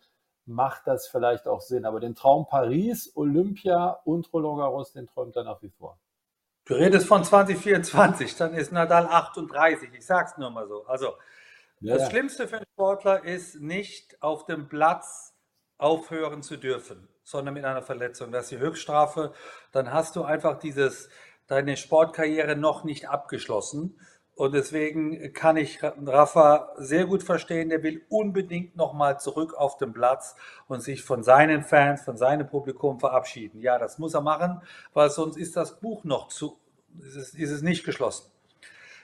macht 0.49 0.87
das 0.87 1.07
vielleicht 1.07 1.47
auch 1.47 1.61
Sinn. 1.61 1.85
Aber 1.85 1.99
den 1.99 2.15
Traum 2.15 2.47
Paris, 2.47 3.11
Olympia 3.15 3.99
und 4.03 4.31
Roland 4.33 4.59
Garros, 4.59 4.91
den 4.91 5.07
träumt 5.07 5.35
er 5.35 5.43
nach 5.43 5.61
wie 5.61 5.69
vor. 5.69 5.99
Du 6.65 6.75
redest 6.75 7.07
von 7.07 7.23
2024, 7.23 8.35
dann 8.35 8.53
ist 8.53 8.71
Nadal 8.71 9.07
38. 9.07 9.89
Ich 9.93 10.05
sag's 10.05 10.37
nur 10.37 10.49
mal 10.51 10.67
so. 10.67 10.85
Also, 10.85 11.13
ja, 11.79 11.97
das. 11.97 12.09
Schlimmste 12.09 12.47
für 12.47 12.57
einen 12.57 12.65
Sportler 12.73 13.23
ist 13.23 13.59
nicht 13.59 14.21
auf 14.21 14.45
dem 14.45 14.67
Platz 14.67 15.33
aufhören 15.77 16.43
zu 16.43 16.57
dürfen, 16.57 17.07
sondern 17.23 17.53
mit 17.53 17.65
einer 17.65 17.81
Verletzung. 17.81 18.31
Das 18.31 18.45
ist 18.45 18.51
die 18.51 18.59
Höchststrafe. 18.59 19.33
Dann 19.71 19.93
hast 19.93 20.15
du 20.15 20.23
einfach 20.23 20.59
dieses, 20.59 21.09
deine 21.47 21.77
Sportkarriere 21.77 22.55
noch 22.55 22.83
nicht 22.83 23.09
abgeschlossen. 23.09 23.99
Und 24.39 24.53
deswegen 24.53 25.33
kann 25.33 25.57
ich 25.57 25.83
Rafa 25.83 26.71
sehr 26.77 27.05
gut 27.07 27.23
verstehen. 27.23 27.67
Der 27.67 27.83
will 27.83 28.05
unbedingt 28.07 28.77
nochmal 28.77 29.19
zurück 29.19 29.53
auf 29.53 29.75
den 29.75 29.91
Platz 29.91 30.33
und 30.69 30.81
sich 30.81 31.03
von 31.03 31.23
seinen 31.23 31.61
Fans, 31.61 32.03
von 32.03 32.15
seinem 32.15 32.47
Publikum 32.47 33.01
verabschieden. 33.01 33.59
Ja, 33.59 33.77
das 33.77 33.99
muss 33.99 34.13
er 34.13 34.21
machen, 34.21 34.61
weil 34.93 35.09
sonst 35.09 35.35
ist 35.35 35.57
das 35.57 35.81
Buch 35.81 36.05
noch 36.05 36.29
zu, 36.29 36.57
ist 36.99 37.17
es, 37.17 37.33
ist 37.33 37.51
es 37.51 37.61
nicht 37.63 37.83
geschlossen. 37.83 38.31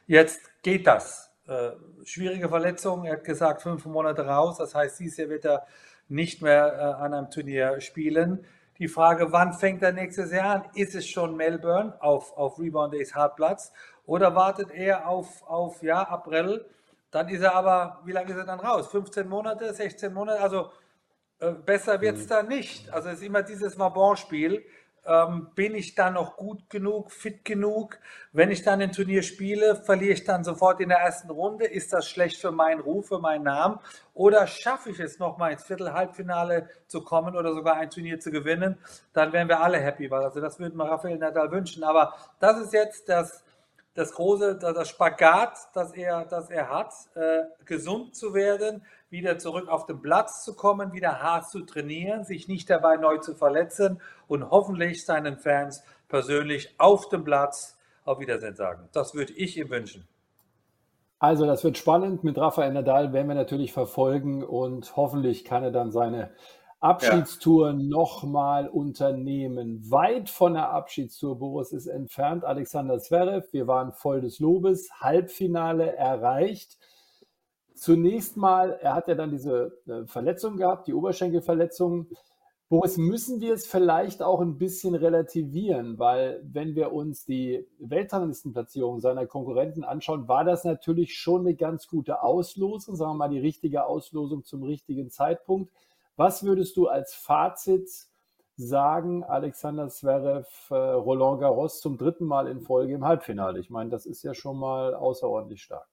Jetzt 0.07 0.39
geht 0.63 0.87
das. 0.87 1.33
Äh, 1.47 1.71
schwierige 2.05 2.47
Verletzung. 2.47 3.03
Er 3.03 3.17
hat 3.17 3.25
gesagt, 3.25 3.61
fünf 3.61 3.85
Monate 3.85 4.25
raus. 4.25 4.59
Das 4.59 4.73
heißt, 4.73 4.97
dieses 5.01 5.17
Jahr 5.17 5.27
wird 5.27 5.43
er 5.43 5.67
nicht 6.07 6.41
mehr 6.41 6.75
äh, 6.77 7.03
an 7.03 7.13
einem 7.13 7.29
Turnier 7.29 7.81
spielen. 7.81 8.45
Die 8.77 8.89
Frage, 8.89 9.31
wann 9.31 9.53
fängt 9.53 9.81
er 9.83 9.93
nächstes 9.93 10.31
Jahr 10.31 10.55
an? 10.55 10.63
Ist 10.75 10.95
es 10.95 11.07
schon 11.07 11.37
Melbourne 11.37 11.93
auf, 12.01 12.35
auf 12.37 12.59
Rebound 12.59 12.93
Days 12.93 13.15
Hartplatz? 13.15 13.71
Oder 14.05 14.35
wartet 14.35 14.71
er 14.71 15.07
auf, 15.07 15.43
auf 15.47 15.81
ja, 15.81 16.03
April? 16.03 16.65
Dann 17.11 17.29
ist 17.29 17.41
er 17.41 17.55
aber, 17.55 18.01
wie 18.05 18.11
lange 18.11 18.31
ist 18.31 18.37
er 18.37 18.45
dann 18.45 18.59
raus? 18.59 18.87
15 18.87 19.27
Monate, 19.27 19.73
16 19.73 20.13
Monate? 20.13 20.41
Also 20.41 20.69
äh, 21.39 21.51
besser 21.51 22.01
wird 22.01 22.17
es 22.17 22.25
mhm. 22.25 22.29
da 22.29 22.43
nicht. 22.43 22.91
Also 22.93 23.09
es 23.09 23.15
ist 23.15 23.23
immer 23.23 23.41
dieses 23.41 23.77
Mabon-Spiel. 23.77 24.65
Ähm, 25.07 25.49
bin 25.53 25.75
ich 25.75 25.93
dann 25.93 26.15
noch 26.15 26.35
gut 26.35 26.67
genug, 26.67 27.11
fit 27.11 27.45
genug? 27.45 27.99
Wenn 28.31 28.49
ich 28.49 28.63
dann 28.63 28.81
ein 28.81 28.91
Turnier 28.91 29.21
spiele, 29.21 29.75
verliere 29.75 30.13
ich 30.13 30.23
dann 30.23 30.43
sofort 30.43 30.81
in 30.81 30.89
der 30.89 30.97
ersten 30.97 31.29
Runde? 31.29 31.65
Ist 31.65 31.93
das 31.93 32.09
schlecht 32.09 32.41
für 32.41 32.51
meinen 32.51 32.81
Ruf, 32.81 33.09
für 33.09 33.19
meinen 33.19 33.43
Namen? 33.43 33.79
Oder 34.15 34.47
schaffe 34.47 34.89
ich 34.89 34.99
es 34.99 35.19
nochmal 35.19 35.51
ins 35.51 35.63
Viertel-Halbfinale 35.63 36.69
zu 36.87 37.03
kommen 37.03 37.35
oder 37.35 37.53
sogar 37.53 37.75
ein 37.75 37.91
Turnier 37.91 38.19
zu 38.19 38.31
gewinnen? 38.31 38.79
Dann 39.13 39.31
wären 39.31 39.47
wir 39.47 39.61
alle 39.61 39.77
happy, 39.77 40.09
weil 40.09 40.23
also 40.23 40.41
das 40.41 40.59
würden 40.59 40.75
wir 40.75 40.85
Raphael 40.85 41.19
Nadal 41.19 41.51
wünschen. 41.51 41.83
Aber 41.83 42.15
das 42.39 42.59
ist 42.59 42.73
jetzt 42.73 43.07
das 43.07 43.44
das 43.95 44.11
große, 44.13 44.55
das 44.55 44.89
Spagat, 44.89 45.57
das 45.73 45.93
er, 45.93 46.25
das 46.25 46.49
er 46.49 46.69
hat, 46.69 46.93
äh, 47.15 47.43
gesund 47.65 48.15
zu 48.15 48.33
werden, 48.33 48.83
wieder 49.09 49.37
zurück 49.37 49.69
auf 49.69 49.85
den 49.85 50.01
Platz 50.01 50.43
zu 50.43 50.53
kommen, 50.53 50.91
wieder 50.91 51.21
hart 51.21 51.49
zu 51.49 51.61
trainieren, 51.61 52.25
sich 52.25 52.47
nicht 52.47 52.69
dabei 52.69 52.97
neu 52.97 53.17
zu 53.17 53.35
verletzen 53.35 54.01
und 54.27 54.51
hoffentlich 54.51 55.05
seinen 55.05 55.37
Fans 55.37 55.83
persönlich 56.09 56.75
auf 56.77 57.07
dem 57.07 57.23
Platz 57.23 57.77
auf 58.03 58.19
Wiedersehen 58.19 58.55
sagen. 58.55 58.89
Das 58.91 59.15
würde 59.15 59.33
ich 59.33 59.57
ihm 59.57 59.69
wünschen. 59.69 60.07
Also, 61.17 61.45
das 61.45 61.63
wird 61.63 61.77
spannend. 61.77 62.25
Mit 62.25 62.37
Rafael 62.37 62.73
Nadal 62.73 63.13
werden 63.13 63.29
wir 63.29 63.35
natürlich 63.35 63.71
verfolgen 63.71 64.43
und 64.43 64.97
hoffentlich 64.97 65.45
kann 65.45 65.63
er 65.63 65.71
dann 65.71 65.91
seine 65.91 66.31
Abschiedstour 66.79 67.69
ja. 67.69 67.73
nochmal 67.73 68.67
unternehmen. 68.67 69.89
Weit 69.89 70.29
von 70.29 70.53
der 70.53 70.69
Abschiedstour, 70.69 71.39
Boris 71.39 71.71
ist 71.71 71.87
entfernt. 71.87 72.43
Alexander 72.43 72.99
Zverev, 72.99 73.47
wir 73.51 73.67
waren 73.67 73.91
voll 73.91 74.21
des 74.21 74.39
Lobes. 74.39 74.89
Halbfinale 74.99 75.95
erreicht. 75.95 76.77
Zunächst 77.73 78.37
mal, 78.37 78.77
er 78.81 78.95
hat 78.95 79.07
ja 79.07 79.15
dann 79.15 79.31
diese 79.31 79.77
äh, 79.87 80.05
Verletzung 80.05 80.57
gehabt, 80.57 80.87
die 80.87 80.93
Oberschenkelverletzung. 80.93 82.07
Boris, 82.67 82.97
müssen 82.97 83.41
wir 83.41 83.53
es 83.53 83.67
vielleicht 83.67 84.23
auch 84.23 84.41
ein 84.41 84.57
bisschen 84.57 84.95
relativieren, 84.95 85.99
weil 85.99 86.41
wenn 86.43 86.73
wir 86.73 86.93
uns 86.93 87.25
die 87.25 87.67
Weltranglistenplatzierung 87.79 89.01
seiner 89.01 89.27
Konkurrenten 89.27 89.83
anschauen, 89.83 90.27
war 90.27 90.43
das 90.43 90.63
natürlich 90.63 91.15
schon 91.15 91.41
eine 91.41 91.55
ganz 91.55 91.87
gute 91.87 92.23
Auslosung, 92.23 92.95
sagen 92.95 93.11
wir 93.11 93.15
mal 93.15 93.29
die 93.29 93.39
richtige 93.39 93.85
Auslosung 93.85 94.45
zum 94.45 94.63
richtigen 94.63 95.11
Zeitpunkt. 95.11 95.71
Was 96.15 96.43
würdest 96.43 96.77
du 96.77 96.87
als 96.87 97.13
Fazit 97.13 97.89
sagen 98.57 99.23
Alexander 99.23 99.89
Zverev, 99.89 100.47
äh, 100.69 100.75
Roland 100.75 101.41
Garros 101.41 101.81
zum 101.81 101.97
dritten 101.97 102.25
Mal 102.25 102.47
in 102.47 102.61
Folge 102.61 102.93
im 102.93 103.05
Halbfinale. 103.05 103.59
Ich 103.59 103.69
meine, 103.69 103.89
das 103.89 104.05
ist 104.05 104.23
ja 104.23 104.33
schon 104.33 104.57
mal 104.57 104.93
außerordentlich 104.93 105.61
stark. 105.61 105.87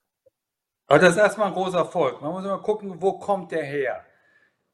Aber 0.86 0.98
das 0.98 1.12
ist 1.12 1.18
erstmal 1.18 1.48
ein 1.48 1.54
großer 1.54 1.78
Erfolg. 1.78 2.20
Man 2.20 2.32
muss 2.32 2.44
immer 2.44 2.60
gucken, 2.60 3.00
wo 3.00 3.18
kommt 3.18 3.50
der 3.50 3.64
her? 3.64 4.04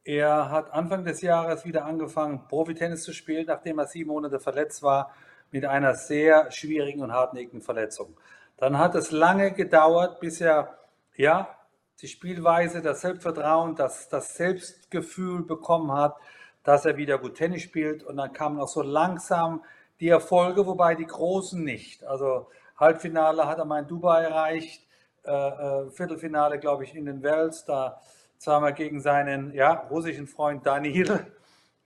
Er 0.04 0.50
hat 0.50 0.72
Anfang 0.72 1.04
des 1.04 1.20
Jahres 1.20 1.64
wieder 1.64 1.84
angefangen, 1.84 2.46
Profitennis 2.48 3.04
zu 3.04 3.12
spielen, 3.12 3.46
nachdem 3.46 3.78
er 3.78 3.86
sieben 3.86 4.10
Monate 4.10 4.40
verletzt 4.40 4.82
war 4.82 5.12
mit 5.50 5.64
einer 5.64 5.94
sehr 5.94 6.50
schwierigen 6.50 7.02
und 7.02 7.12
hartnäckigen 7.12 7.62
Verletzung. 7.62 8.16
Dann 8.56 8.78
hat 8.78 8.94
es 8.94 9.10
lange 9.10 9.52
gedauert, 9.52 10.20
bis 10.20 10.40
er 10.40 10.78
ja 11.16 11.57
die 12.00 12.08
Spielweise, 12.08 12.80
das 12.80 13.00
Selbstvertrauen, 13.00 13.74
das, 13.74 14.08
das 14.08 14.36
Selbstgefühl 14.36 15.42
bekommen 15.42 15.92
hat, 15.92 16.16
dass 16.62 16.84
er 16.84 16.96
wieder 16.96 17.18
gut 17.18 17.36
Tennis 17.36 17.62
spielt. 17.62 18.02
Und 18.04 18.16
dann 18.16 18.32
kamen 18.32 18.60
auch 18.60 18.68
so 18.68 18.82
langsam 18.82 19.64
die 20.00 20.08
Erfolge, 20.08 20.66
wobei 20.66 20.94
die 20.94 21.06
großen 21.06 21.62
nicht. 21.62 22.04
Also 22.04 22.48
Halbfinale 22.76 23.46
hat 23.46 23.58
er 23.58 23.64
mal 23.64 23.80
in 23.80 23.88
Dubai 23.88 24.22
erreicht, 24.22 24.86
äh, 25.24 25.32
äh, 25.32 25.90
Viertelfinale, 25.90 26.58
glaube 26.58 26.84
ich, 26.84 26.94
in 26.94 27.06
den 27.06 27.22
Wells, 27.22 27.64
da 27.64 28.00
zweimal 28.38 28.72
gegen 28.72 29.00
seinen 29.00 29.52
ja, 29.52 29.72
russischen 29.90 30.26
Freund 30.26 30.66
Daniel. 30.66 31.26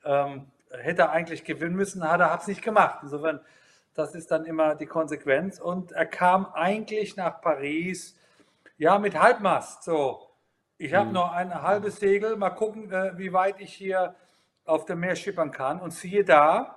Ähm, 0.04 0.46
hätte 0.72 1.02
er 1.02 1.10
eigentlich 1.12 1.44
gewinnen 1.44 1.76
müssen, 1.76 2.02
hat 2.02 2.20
er 2.20 2.36
es 2.36 2.48
nicht 2.48 2.60
gemacht. 2.60 2.98
Insofern, 3.04 3.38
das 3.94 4.16
ist 4.16 4.32
dann 4.32 4.44
immer 4.46 4.74
die 4.74 4.86
Konsequenz. 4.86 5.60
Und 5.60 5.92
er 5.92 6.06
kam 6.06 6.46
eigentlich 6.46 7.14
nach 7.14 7.40
Paris, 7.40 8.16
ja, 8.82 8.98
mit 8.98 9.16
Halbmast. 9.16 9.84
So, 9.84 10.22
ich 10.76 10.92
habe 10.92 11.06
mhm. 11.06 11.12
noch 11.12 11.30
ein 11.30 11.62
halbes 11.62 12.00
Segel, 12.00 12.34
mal 12.36 12.50
gucken, 12.50 12.90
äh, 12.90 13.16
wie 13.16 13.32
weit 13.32 13.60
ich 13.60 13.72
hier 13.72 14.16
auf 14.64 14.86
dem 14.86 14.98
Meer 14.98 15.14
schippern 15.14 15.52
kann. 15.52 15.80
Und 15.80 15.92
siehe 15.92 16.24
da, 16.24 16.74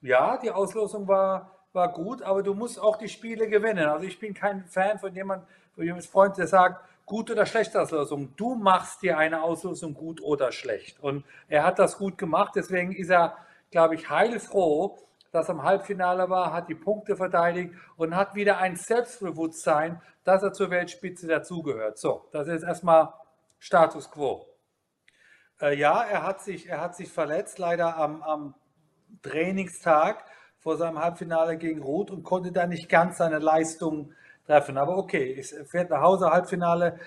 ja, 0.00 0.38
die 0.38 0.50
Auslosung 0.50 1.06
war, 1.08 1.66
war 1.74 1.92
gut, 1.92 2.22
aber 2.22 2.42
du 2.42 2.54
musst 2.54 2.80
auch 2.80 2.96
die 2.96 3.10
Spiele 3.10 3.48
gewinnen. 3.48 3.86
Also 3.86 4.06
ich 4.06 4.18
bin 4.18 4.32
kein 4.32 4.64
Fan 4.64 4.98
von 4.98 5.14
jemandem, 5.14 5.46
von 5.74 5.84
jemandem 5.84 6.10
Freund, 6.10 6.38
der 6.38 6.46
sagt, 6.46 6.82
gut 7.04 7.30
oder 7.30 7.44
schlechte 7.44 7.82
Auslosung. 7.82 8.34
Du 8.34 8.54
machst 8.54 9.02
dir 9.02 9.18
eine 9.18 9.42
Auslosung 9.42 9.92
gut 9.92 10.22
oder 10.22 10.52
schlecht. 10.52 11.00
Und 11.00 11.22
er 11.48 11.64
hat 11.64 11.78
das 11.78 11.98
gut 11.98 12.16
gemacht. 12.16 12.54
Deswegen 12.56 12.92
ist 12.92 13.10
er, 13.10 13.36
glaube 13.70 13.96
ich, 13.96 14.08
heilfroh, 14.08 14.96
dass 15.32 15.48
er 15.48 15.54
im 15.54 15.62
Halbfinale 15.62 16.30
war, 16.30 16.52
hat 16.52 16.68
die 16.68 16.74
Punkte 16.74 17.16
verteidigt 17.16 17.74
und 17.96 18.14
hat 18.14 18.34
wieder 18.34 18.58
ein 18.58 18.76
Selbstbewusstsein, 18.76 20.00
dass 20.24 20.42
er 20.42 20.52
zur 20.52 20.70
Weltspitze 20.70 21.26
dazugehört. 21.26 21.98
So, 21.98 22.28
das 22.32 22.46
ist 22.48 22.62
erstmal 22.62 23.12
Status 23.58 24.10
quo. 24.10 24.46
Äh, 25.60 25.76
ja, 25.76 26.02
er 26.02 26.22
hat, 26.22 26.42
sich, 26.42 26.68
er 26.68 26.80
hat 26.80 26.94
sich 26.94 27.10
verletzt, 27.10 27.58
leider 27.58 27.96
am, 27.96 28.22
am 28.22 28.54
Trainingstag 29.22 30.24
vor 30.58 30.76
seinem 30.76 30.98
Halbfinale 30.98 31.56
gegen 31.56 31.82
Roth 31.82 32.10
und 32.10 32.22
konnte 32.22 32.52
da 32.52 32.66
nicht 32.66 32.88
ganz 32.88 33.16
seine 33.16 33.38
Leistung 33.38 34.12
treffen. 34.46 34.76
Aber 34.76 34.96
okay, 34.98 35.34
er 35.34 35.64
fährt 35.64 35.90
nach 35.90 36.02
Hause, 36.02 36.30
Halbfinale. 36.30 36.98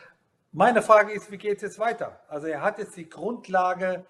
Meine 0.51 0.81
Frage 0.81 1.13
ist, 1.13 1.31
wie 1.31 1.37
geht 1.37 1.57
es 1.57 1.61
jetzt 1.61 1.79
weiter? 1.79 2.19
Also 2.27 2.47
er 2.47 2.61
hat 2.61 2.79
jetzt 2.79 2.97
die 2.97 3.07
Grundlage 3.07 4.05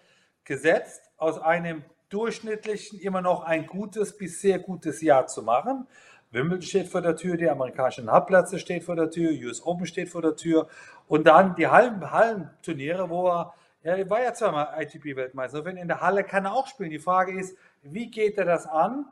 gesetzt, 0.45 1.01
aus 1.17 1.39
einem 1.39 1.84
durchschnittlichen 2.09 2.99
immer 2.99 3.21
noch 3.21 3.43
ein 3.43 3.67
gutes 3.67 4.17
bis 4.17 4.41
sehr 4.41 4.59
gutes 4.59 5.01
Jahr 5.01 5.27
zu 5.27 5.41
machen. 5.41 5.87
Wimbledon 6.31 6.61
steht 6.61 6.87
vor 6.87 7.01
der 7.01 7.15
Tür, 7.15 7.37
die 7.37 7.49
amerikanischen 7.49 8.11
Halbplätze 8.11 8.59
steht 8.59 8.83
vor 8.83 8.95
der 8.95 9.09
Tür, 9.09 9.31
US 9.47 9.65
Open 9.65 9.85
steht 9.85 10.09
vor 10.09 10.21
der 10.21 10.35
Tür 10.35 10.67
und 11.07 11.25
dann 11.27 11.55
die 11.55 11.67
Hallen, 11.67 12.11
Hallenturniere, 12.11 13.09
wo 13.09 13.29
er, 13.29 13.53
er 13.83 14.09
war 14.09 14.21
ja 14.21 14.33
zweimal 14.33 14.81
ITP-Weltmeister, 14.81 15.63
wenn 15.63 15.77
in 15.77 15.87
der 15.87 16.01
Halle 16.01 16.23
kann 16.23 16.45
er 16.45 16.53
auch 16.53 16.67
spielen. 16.67 16.89
Die 16.89 16.99
Frage 16.99 17.39
ist, 17.39 17.57
wie 17.83 18.09
geht 18.11 18.37
er 18.37 18.45
das 18.45 18.65
an? 18.65 19.05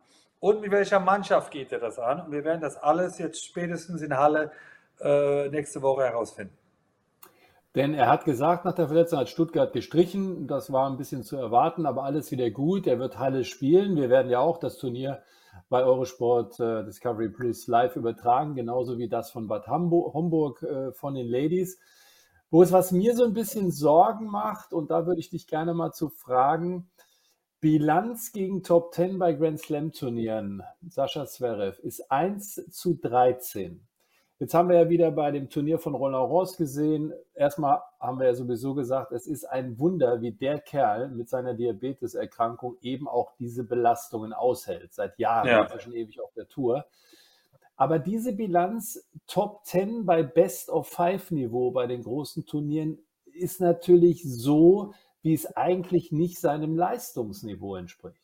und 0.44 0.60
mit 0.60 0.72
welcher 0.72 1.00
Mannschaft 1.00 1.52
geht 1.52 1.72
er 1.72 1.80
das 1.80 1.98
an. 1.98 2.20
Und 2.20 2.34
wir 2.34 2.44
werden 2.44 2.60
das 2.60 2.76
alles 2.76 3.18
jetzt 3.18 3.46
spätestens 3.46 4.02
in 4.02 4.18
Halle 4.18 4.52
äh, 5.00 5.48
nächste 5.48 5.82
Woche 5.82 6.04
herausfinden. 6.04 6.54
Denn 7.76 7.96
er 7.96 8.08
hat 8.08 8.26
gesagt, 8.26 8.66
nach 8.66 8.74
der 8.74 8.88
Verletzung 8.88 9.20
hat 9.20 9.30
Stuttgart 9.30 9.74
gestrichen. 9.74 10.48
Das 10.48 10.72
war 10.72 10.90
ein 10.90 10.98
bisschen 10.98 11.24
zu 11.24 11.38
erwarten, 11.38 11.88
aber 11.88 12.04
alles 12.04 12.30
wieder 12.32 12.52
gut. 12.52 12.86
Er 12.86 13.00
wird 13.00 13.18
Halle 13.18 13.44
spielen. 13.44 13.96
Wir 13.96 14.10
werden 14.10 14.30
ja 14.30 14.40
auch 14.40 14.60
das 14.60 14.78
Turnier 14.78 15.24
bei 15.70 15.84
Eurosport 15.84 16.60
äh, 16.60 16.84
Discovery 16.84 17.30
Plus 17.30 17.68
live 17.68 17.96
übertragen, 17.96 18.56
genauso 18.56 18.98
wie 19.00 19.10
das 19.10 19.32
von 19.32 19.48
Bad 19.48 19.68
Homburg 19.68 20.62
äh, 20.62 20.92
von 20.92 21.16
den 21.16 21.28
Ladies. 21.28 21.80
Wo 22.52 22.62
es 22.62 22.72
was 22.72 22.92
mir 22.92 23.16
so 23.16 23.24
ein 23.24 23.34
bisschen 23.34 23.72
Sorgen 23.72 24.28
macht, 24.28 24.74
und 24.74 24.92
da 24.92 25.08
würde 25.08 25.20
ich 25.20 25.32
dich 25.32 25.48
gerne 25.48 25.74
mal 25.74 25.92
zu 25.92 26.10
fragen, 26.10 26.92
Bilanz 27.60 28.32
gegen 28.34 28.62
Top 28.62 28.94
10 28.94 29.18
bei 29.18 29.34
Grand 29.34 29.60
Slam 29.60 29.92
Turnieren, 29.92 30.62
Sascha 30.88 31.26
Zverev, 31.26 31.80
ist 31.82 32.12
1 32.12 32.68
zu 32.70 32.96
13. 32.96 33.88
Jetzt 34.44 34.54
haben 34.56 34.68
wir 34.68 34.76
ja 34.76 34.90
wieder 34.90 35.10
bei 35.10 35.32
dem 35.32 35.50
Turnier 35.50 35.80
von 35.80 35.96
Roland 35.96 36.30
Ross 36.30 36.58
gesehen. 36.58 37.14
Erstmal 37.34 37.80
haben 37.98 38.20
wir 38.20 38.26
ja 38.26 38.34
sowieso 38.34 38.74
gesagt, 38.74 39.14
es 39.14 39.26
ist 39.26 39.46
ein 39.46 39.80
Wunder, 39.80 40.20
wie 40.20 40.34
der 40.34 40.60
Kerl 40.60 41.08
mit 41.08 41.30
seiner 41.30 41.54
Diabeteserkrankung 41.54 42.76
eben 42.82 43.08
auch 43.08 43.32
diese 43.40 43.64
Belastungen 43.64 44.34
aushält. 44.34 44.94
Seit 44.94 45.18
Jahren, 45.18 45.48
ja. 45.48 45.64
ist 45.64 45.72
er 45.72 45.80
schon 45.80 45.94
ewig 45.94 46.20
auf 46.20 46.34
der 46.34 46.50
Tour. 46.50 46.86
Aber 47.78 48.00
diese 48.00 48.34
Bilanz 48.34 49.08
Top 49.28 49.64
10 49.64 50.06
bei 50.06 50.24
Best 50.24 50.70
of 50.70 50.90
Five 50.90 51.32
Niveau 51.32 51.72
bei 51.72 51.88
den 51.88 52.04
großen 52.04 52.46
Turnieren 52.46 53.00
ist 53.24 53.62
natürlich 53.62 54.24
so, 54.26 54.94
wie 55.22 55.34
es 55.34 55.56
eigentlich 55.56 56.12
nicht 56.12 56.38
seinem 56.38 56.76
Leistungsniveau 56.76 57.78
entspricht. 57.78 58.20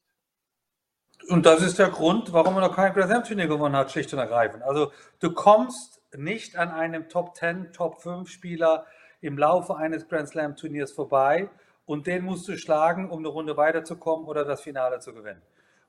Und 1.29 1.45
das 1.45 1.61
ist 1.61 1.79
der 1.79 1.89
Grund, 1.89 2.33
warum 2.33 2.55
er 2.55 2.67
noch 2.67 2.75
kein 2.75 2.93
Grand 2.93 3.09
Slam 3.09 3.23
Turnier 3.23 3.47
gewonnen 3.47 3.77
hat, 3.77 3.89
schlicht 3.89 4.11
und 4.11 4.19
ergreifend. 4.19 4.63
Also 4.63 4.91
du 5.21 5.31
kommst 5.31 5.98
nicht 6.15 6.55
an 6.57 6.71
einem 6.71 7.09
Top 7.09 7.35
10, 7.35 7.73
Top 7.73 8.01
5 8.01 8.29
Spieler 8.29 8.85
im 9.21 9.37
Laufe 9.37 9.75
eines 9.75 10.07
Grand 10.07 10.27
Slam 10.27 10.55
Turniers 10.55 10.91
vorbei 10.91 11.49
und 11.85 12.07
den 12.07 12.23
musst 12.23 12.47
du 12.47 12.57
schlagen, 12.57 13.09
um 13.09 13.19
eine 13.19 13.29
Runde 13.29 13.57
weiterzukommen 13.57 14.27
oder 14.27 14.45
das 14.45 14.61
Finale 14.61 14.99
zu 14.99 15.13
gewinnen. 15.13 15.41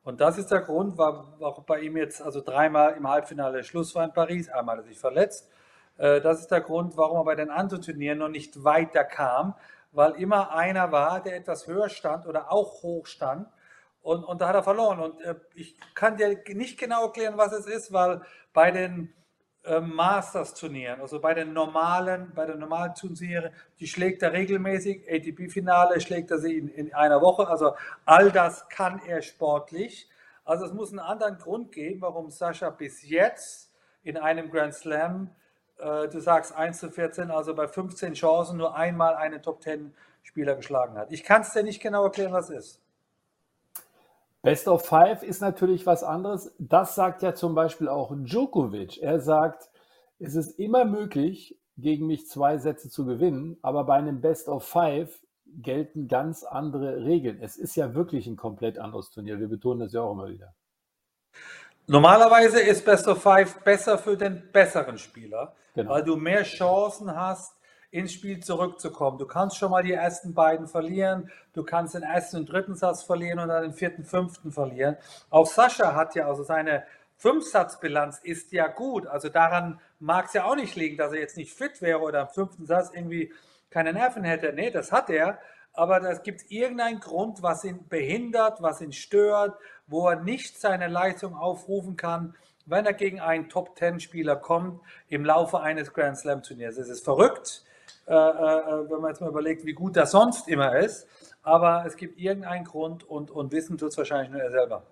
Und 0.02 0.20
das 0.20 0.38
ist 0.38 0.50
der 0.50 0.62
Grund, 0.62 0.96
warum 0.96 1.64
bei 1.66 1.80
ihm 1.80 1.96
jetzt 1.96 2.22
also 2.22 2.40
dreimal 2.40 2.94
im 2.96 3.06
Halbfinale 3.06 3.62
Schluss 3.64 3.94
war 3.94 4.04
in 4.04 4.12
Paris, 4.12 4.48
einmal 4.48 4.78
hat 4.78 4.84
er 4.84 4.88
sich 4.88 4.98
verletzt. 4.98 5.50
Äh, 5.98 6.20
das 6.20 6.40
ist 6.40 6.50
der 6.50 6.62
Grund, 6.62 6.96
warum 6.96 7.18
er 7.18 7.24
bei 7.24 7.34
den 7.34 7.50
anderen 7.50 7.82
Turnieren 7.82 8.18
noch 8.18 8.28
nicht 8.28 8.64
weiter 8.64 9.04
kam, 9.04 9.54
weil 9.92 10.12
immer 10.12 10.52
einer 10.52 10.90
war, 10.90 11.22
der 11.22 11.36
etwas 11.36 11.66
höher 11.66 11.90
stand 11.90 12.26
oder 12.26 12.50
auch 12.50 12.82
hoch 12.82 13.06
stand. 13.06 13.48
Und, 14.02 14.24
und 14.24 14.40
da 14.40 14.48
hat 14.48 14.54
er 14.54 14.62
verloren. 14.62 15.00
Und 15.00 15.20
äh, 15.20 15.34
ich 15.54 15.76
kann 15.94 16.16
dir 16.16 16.42
nicht 16.48 16.78
genau 16.78 17.04
erklären, 17.04 17.36
was 17.36 17.52
es 17.52 17.66
ist, 17.66 17.92
weil 17.92 18.22
bei 18.54 18.70
den 18.70 19.12
äh, 19.70 19.80
Masters-Turnieren, 19.80 21.00
also 21.00 21.20
bei 21.20 21.34
den 21.34 21.52
normalen, 21.52 22.32
bei 22.34 22.46
den 22.46 22.58
normalen 22.58 22.94
Turnieren, 22.94 23.52
die 23.78 23.86
schlägt 23.86 24.22
er 24.22 24.32
regelmäßig. 24.32 25.08
ATP-Finale 25.08 26.00
schlägt 26.00 26.30
er 26.30 26.38
sie 26.38 26.58
in, 26.58 26.68
in 26.68 26.94
einer 26.94 27.20
Woche. 27.20 27.48
Also 27.48 27.74
all 28.04 28.30
das 28.30 28.68
kann 28.68 29.00
er 29.06 29.22
sportlich. 29.22 30.08
Also 30.44 30.64
es 30.64 30.72
muss 30.72 30.90
einen 30.90 30.98
anderen 30.98 31.38
Grund 31.38 31.72
geben, 31.72 32.00
warum 32.00 32.30
Sascha 32.30 32.70
bis 32.70 33.08
jetzt 33.08 33.72
in 34.02 34.16
einem 34.16 34.50
Grand 34.50 34.74
Slam 34.74 35.30
äh, 35.80 36.08
du 36.08 36.20
sagst 36.20 36.54
1 36.54 36.78
zu 36.78 36.90
14, 36.90 37.30
also 37.30 37.54
bei 37.54 37.66
15 37.66 38.14
Chancen 38.14 38.58
nur 38.58 38.74
einmal 38.74 39.14
einen 39.14 39.42
Top 39.42 39.62
10 39.62 39.94
Spieler 40.22 40.54
geschlagen 40.54 40.96
hat. 40.96 41.10
Ich 41.12 41.24
kann 41.24 41.42
es 41.42 41.52
dir 41.52 41.62
nicht 41.62 41.80
genau 41.80 42.04
erklären, 42.04 42.32
was 42.32 42.50
ist. 42.50 42.79
Best 44.42 44.68
of 44.68 44.86
Five 44.86 45.22
ist 45.22 45.40
natürlich 45.40 45.86
was 45.86 46.02
anderes. 46.02 46.54
Das 46.58 46.94
sagt 46.94 47.22
ja 47.22 47.34
zum 47.34 47.54
Beispiel 47.54 47.88
auch 47.88 48.12
Djokovic. 48.14 49.02
Er 49.02 49.20
sagt, 49.20 49.70
es 50.18 50.34
ist 50.34 50.58
immer 50.58 50.84
möglich, 50.84 51.58
gegen 51.76 52.06
mich 52.06 52.28
zwei 52.28 52.58
Sätze 52.58 52.90
zu 52.90 53.04
gewinnen, 53.06 53.58
aber 53.62 53.84
bei 53.84 53.94
einem 53.94 54.20
Best 54.20 54.48
of 54.48 54.64
Five 54.64 55.20
gelten 55.46 56.08
ganz 56.08 56.44
andere 56.44 57.04
Regeln. 57.04 57.38
Es 57.42 57.56
ist 57.56 57.74
ja 57.76 57.94
wirklich 57.94 58.26
ein 58.26 58.36
komplett 58.36 58.78
anderes 58.78 59.10
Turnier. 59.10 59.40
Wir 59.40 59.48
betonen 59.48 59.80
das 59.80 59.92
ja 59.92 60.02
auch 60.02 60.12
immer 60.12 60.28
wieder. 60.28 60.54
Normalerweise 61.86 62.60
ist 62.60 62.84
Best 62.84 63.08
of 63.08 63.22
Five 63.22 63.64
besser 63.64 63.98
für 63.98 64.16
den 64.16 64.50
besseren 64.52 64.96
Spieler, 64.96 65.54
genau. 65.74 65.90
weil 65.90 66.04
du 66.04 66.16
mehr 66.16 66.44
Chancen 66.44 67.14
hast, 67.14 67.56
ins 67.90 68.12
Spiel 68.12 68.40
zurückzukommen. 68.40 69.18
Du 69.18 69.26
kannst 69.26 69.56
schon 69.56 69.70
mal 69.70 69.82
die 69.82 69.92
ersten 69.92 70.34
beiden 70.34 70.68
verlieren, 70.68 71.30
du 71.52 71.64
kannst 71.64 71.94
den 71.94 72.02
ersten 72.02 72.38
und 72.38 72.46
dritten 72.46 72.76
Satz 72.76 73.02
verlieren 73.02 73.40
und 73.40 73.48
dann 73.48 73.62
den 73.62 73.72
vierten, 73.72 74.04
fünften 74.04 74.52
verlieren. 74.52 74.96
Auch 75.28 75.46
Sascha 75.46 75.94
hat 75.94 76.14
ja, 76.14 76.28
also 76.28 76.42
seine 76.42 76.84
Fünfsatzbilanz 77.16 78.18
ist 78.22 78.52
ja 78.52 78.68
gut. 78.68 79.06
Also 79.06 79.28
daran 79.28 79.80
mag 79.98 80.26
es 80.26 80.32
ja 80.32 80.44
auch 80.44 80.56
nicht 80.56 80.74
liegen, 80.76 80.96
dass 80.96 81.12
er 81.12 81.20
jetzt 81.20 81.36
nicht 81.36 81.52
fit 81.52 81.82
wäre 81.82 82.00
oder 82.00 82.22
am 82.22 82.28
fünften 82.28 82.64
Satz 82.64 82.90
irgendwie 82.94 83.32
keine 83.68 83.92
Nerven 83.92 84.24
hätte. 84.24 84.52
Nee, 84.54 84.70
das 84.70 84.90
hat 84.90 85.10
er. 85.10 85.38
Aber 85.72 86.02
es 86.02 86.22
gibt 86.22 86.50
irgendeinen 86.50 86.98
Grund, 86.98 87.42
was 87.42 87.64
ihn 87.64 87.86
behindert, 87.88 88.62
was 88.62 88.80
ihn 88.80 88.92
stört, 88.92 89.56
wo 89.86 90.08
er 90.08 90.16
nicht 90.16 90.58
seine 90.60 90.88
Leistung 90.88 91.36
aufrufen 91.36 91.96
kann, 91.96 92.34
wenn 92.66 92.86
er 92.86 92.94
gegen 92.94 93.20
einen 93.20 93.48
Top-10-Spieler 93.48 94.36
kommt 94.36 94.80
im 95.08 95.24
Laufe 95.24 95.60
eines 95.60 95.92
Grand 95.92 96.16
Slam-Turniers. 96.16 96.78
Es 96.78 96.88
ist 96.88 97.04
verrückt, 97.04 97.64
äh, 98.10 98.12
äh, 98.12 98.90
wenn 98.90 99.00
man 99.00 99.10
jetzt 99.10 99.20
mal 99.20 99.30
überlegt, 99.30 99.64
wie 99.64 99.72
gut 99.72 99.96
das 99.96 100.10
sonst 100.10 100.48
immer 100.48 100.76
ist. 100.76 101.06
aber 101.42 101.84
es 101.86 101.96
gibt 101.96 102.18
irgendeinen 102.18 102.64
Grund 102.64 103.08
und, 103.08 103.30
und 103.30 103.52
wissen 103.52 103.78
tut 103.78 103.90
es 103.90 103.98
wahrscheinlich 103.98 104.30
nur 104.30 104.40
er 104.40 104.50
selber. 104.50 104.82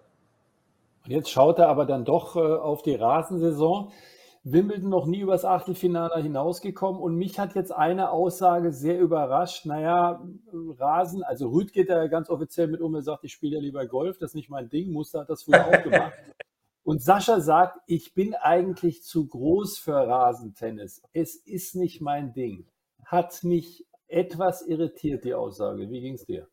Und 1.04 1.10
jetzt 1.10 1.30
schaut 1.30 1.58
er 1.58 1.68
aber 1.68 1.84
dann 1.84 2.04
doch 2.04 2.36
äh, 2.36 2.38
auf 2.38 2.82
die 2.82 2.94
Rasensaison. 2.94 3.90
Wimbledon 4.44 4.88
noch 4.88 5.06
nie 5.06 5.20
übers 5.20 5.44
Achtelfinale 5.44 6.22
hinausgekommen 6.22 7.02
und 7.02 7.16
mich 7.16 7.38
hat 7.38 7.54
jetzt 7.54 7.72
eine 7.72 8.10
Aussage 8.10 8.72
sehr 8.72 9.00
überrascht. 9.00 9.66
Naja, 9.66 10.22
Rasen, 10.78 11.24
also 11.24 11.48
Rüd 11.48 11.72
geht 11.72 11.90
da 11.90 11.96
ja 11.96 12.06
ganz 12.06 12.30
offiziell 12.30 12.68
mit 12.68 12.80
um, 12.80 12.94
er 12.94 13.02
sagt, 13.02 13.24
ich 13.24 13.32
spiele 13.32 13.56
ja 13.56 13.60
lieber 13.60 13.84
Golf, 13.86 14.18
das 14.18 14.30
ist 14.30 14.34
nicht 14.36 14.48
mein 14.48 14.70
Ding, 14.70 14.92
Muster 14.92 15.20
hat 15.20 15.28
das 15.28 15.42
früher 15.42 15.66
auch 15.66 15.82
gemacht. 15.82 16.12
Und 16.84 17.02
Sascha 17.02 17.40
sagt, 17.40 17.80
ich 17.86 18.14
bin 18.14 18.34
eigentlich 18.34 19.02
zu 19.02 19.26
groß 19.26 19.76
für 19.78 19.92
Rasentennis. 19.92 21.02
Es 21.12 21.34
ist 21.34 21.74
nicht 21.74 22.00
mein 22.00 22.32
Ding. 22.32 22.66
Hat 23.08 23.42
mich 23.42 23.86
etwas 24.06 24.62
irritiert, 24.62 25.24
die 25.24 25.34
Aussage. 25.34 25.88
Wie 25.90 26.00
ging 26.00 26.14
es 26.14 26.24
dir? 26.24 26.48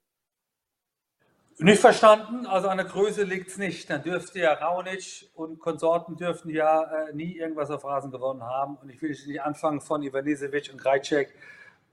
Nicht 1.58 1.80
verstanden, 1.80 2.46
also 2.46 2.68
an 2.68 2.78
der 2.78 2.86
Größe 2.86 3.24
liegt 3.24 3.48
es 3.48 3.58
nicht. 3.58 3.90
Dann 3.90 4.04
dürfte 4.04 4.40
ja 4.40 4.54
Raonic 4.54 5.30
und 5.36 5.60
Konsorten 5.60 6.18
dürften 6.18 6.50
ja 6.50 6.84
äh, 6.84 7.14
nie 7.14 7.38
irgendwas 7.38 7.72
auf 7.72 7.86
Rasen 7.86 8.12
gewonnen 8.12 8.44
haben. 8.44 8.76
Und 8.82 8.90
ich 8.90 9.02
will 9.02 9.12
nicht 9.12 9.42
anfangen 9.42 9.80
von 9.80 10.04
Ivanisevic 10.04 10.70
und 10.74 10.82
Krajcek 10.82 11.34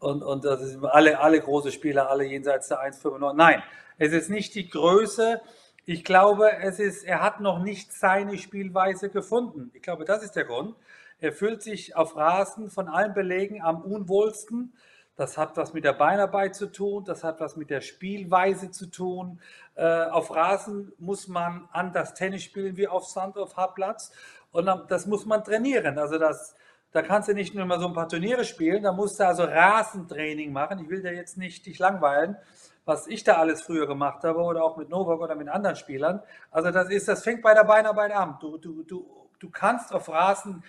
und, 0.02 0.24
und 0.24 0.44
das 0.44 0.60
sind 0.60 0.84
alle, 0.84 1.20
alle 1.20 1.40
große 1.40 1.70
Spieler, 1.70 2.10
alle 2.10 2.24
jenseits 2.24 2.66
der 2.66 2.80
1,95. 2.80 3.34
Nein, 3.34 3.62
es 3.98 4.12
ist 4.12 4.30
nicht 4.30 4.52
die 4.56 4.68
Größe. 4.68 5.40
Ich 5.84 6.02
glaube, 6.04 6.50
es 6.60 6.80
ist, 6.80 7.04
er 7.04 7.22
hat 7.22 7.40
noch 7.40 7.60
nicht 7.60 7.92
seine 7.92 8.36
Spielweise 8.36 9.10
gefunden. 9.10 9.70
Ich 9.74 9.82
glaube, 9.82 10.04
das 10.04 10.24
ist 10.24 10.34
der 10.34 10.44
Grund. 10.44 10.74
Er 11.22 11.32
fühlt 11.32 11.62
sich 11.62 11.94
auf 11.94 12.16
Rasen 12.16 12.68
von 12.68 12.88
allen 12.88 13.14
Belegen 13.14 13.62
am 13.62 13.82
unwohlsten. 13.82 14.74
Das 15.14 15.38
hat 15.38 15.56
was 15.56 15.72
mit 15.72 15.84
der 15.84 15.92
Beinarbeit 15.92 16.56
zu 16.56 16.66
tun, 16.66 17.04
das 17.04 17.22
hat 17.22 17.38
was 17.38 17.54
mit 17.54 17.70
der 17.70 17.80
Spielweise 17.80 18.72
zu 18.72 18.86
tun. 18.86 19.40
Äh, 19.76 20.06
auf 20.06 20.34
Rasen 20.34 20.92
muss 20.98 21.28
man 21.28 21.68
anders 21.70 22.14
Tennis 22.14 22.42
spielen 22.42 22.76
wie 22.76 22.88
auf 22.88 23.06
Sand, 23.06 23.38
auf 23.38 23.56
Hartplatz. 23.56 24.10
Und 24.50 24.68
das 24.88 25.06
muss 25.06 25.24
man 25.24 25.44
trainieren. 25.44 25.96
Also 25.96 26.18
das, 26.18 26.56
da 26.90 27.02
kannst 27.02 27.28
du 27.28 27.34
nicht 27.34 27.54
nur 27.54 27.66
mal 27.66 27.78
so 27.78 27.86
ein 27.86 27.94
paar 27.94 28.08
Turniere 28.08 28.44
spielen, 28.44 28.82
da 28.82 28.90
musst 28.90 29.20
du 29.20 29.24
also 29.24 29.44
Rasentraining 29.44 30.52
machen. 30.52 30.80
Ich 30.80 30.90
will 30.90 31.02
dir 31.02 31.14
jetzt 31.14 31.38
nicht 31.38 31.66
dich 31.66 31.78
langweilen, 31.78 32.36
was 32.84 33.06
ich 33.06 33.22
da 33.22 33.34
alles 33.34 33.62
früher 33.62 33.86
gemacht 33.86 34.24
habe 34.24 34.40
oder 34.40 34.64
auch 34.64 34.76
mit 34.76 34.88
Novak 34.88 35.20
oder 35.20 35.36
mit 35.36 35.48
anderen 35.48 35.76
Spielern. 35.76 36.20
Also 36.50 36.72
das 36.72 36.90
ist, 36.90 37.06
das 37.06 37.22
fängt 37.22 37.42
bei 37.42 37.54
der 37.54 37.62
Beinarbeit 37.62 38.10
an. 38.10 38.38
Du, 38.40 38.58
du, 38.58 38.82
du, 38.82 39.22
du 39.38 39.50
kannst 39.50 39.92
auf 39.92 40.08
Rasen 40.08 40.64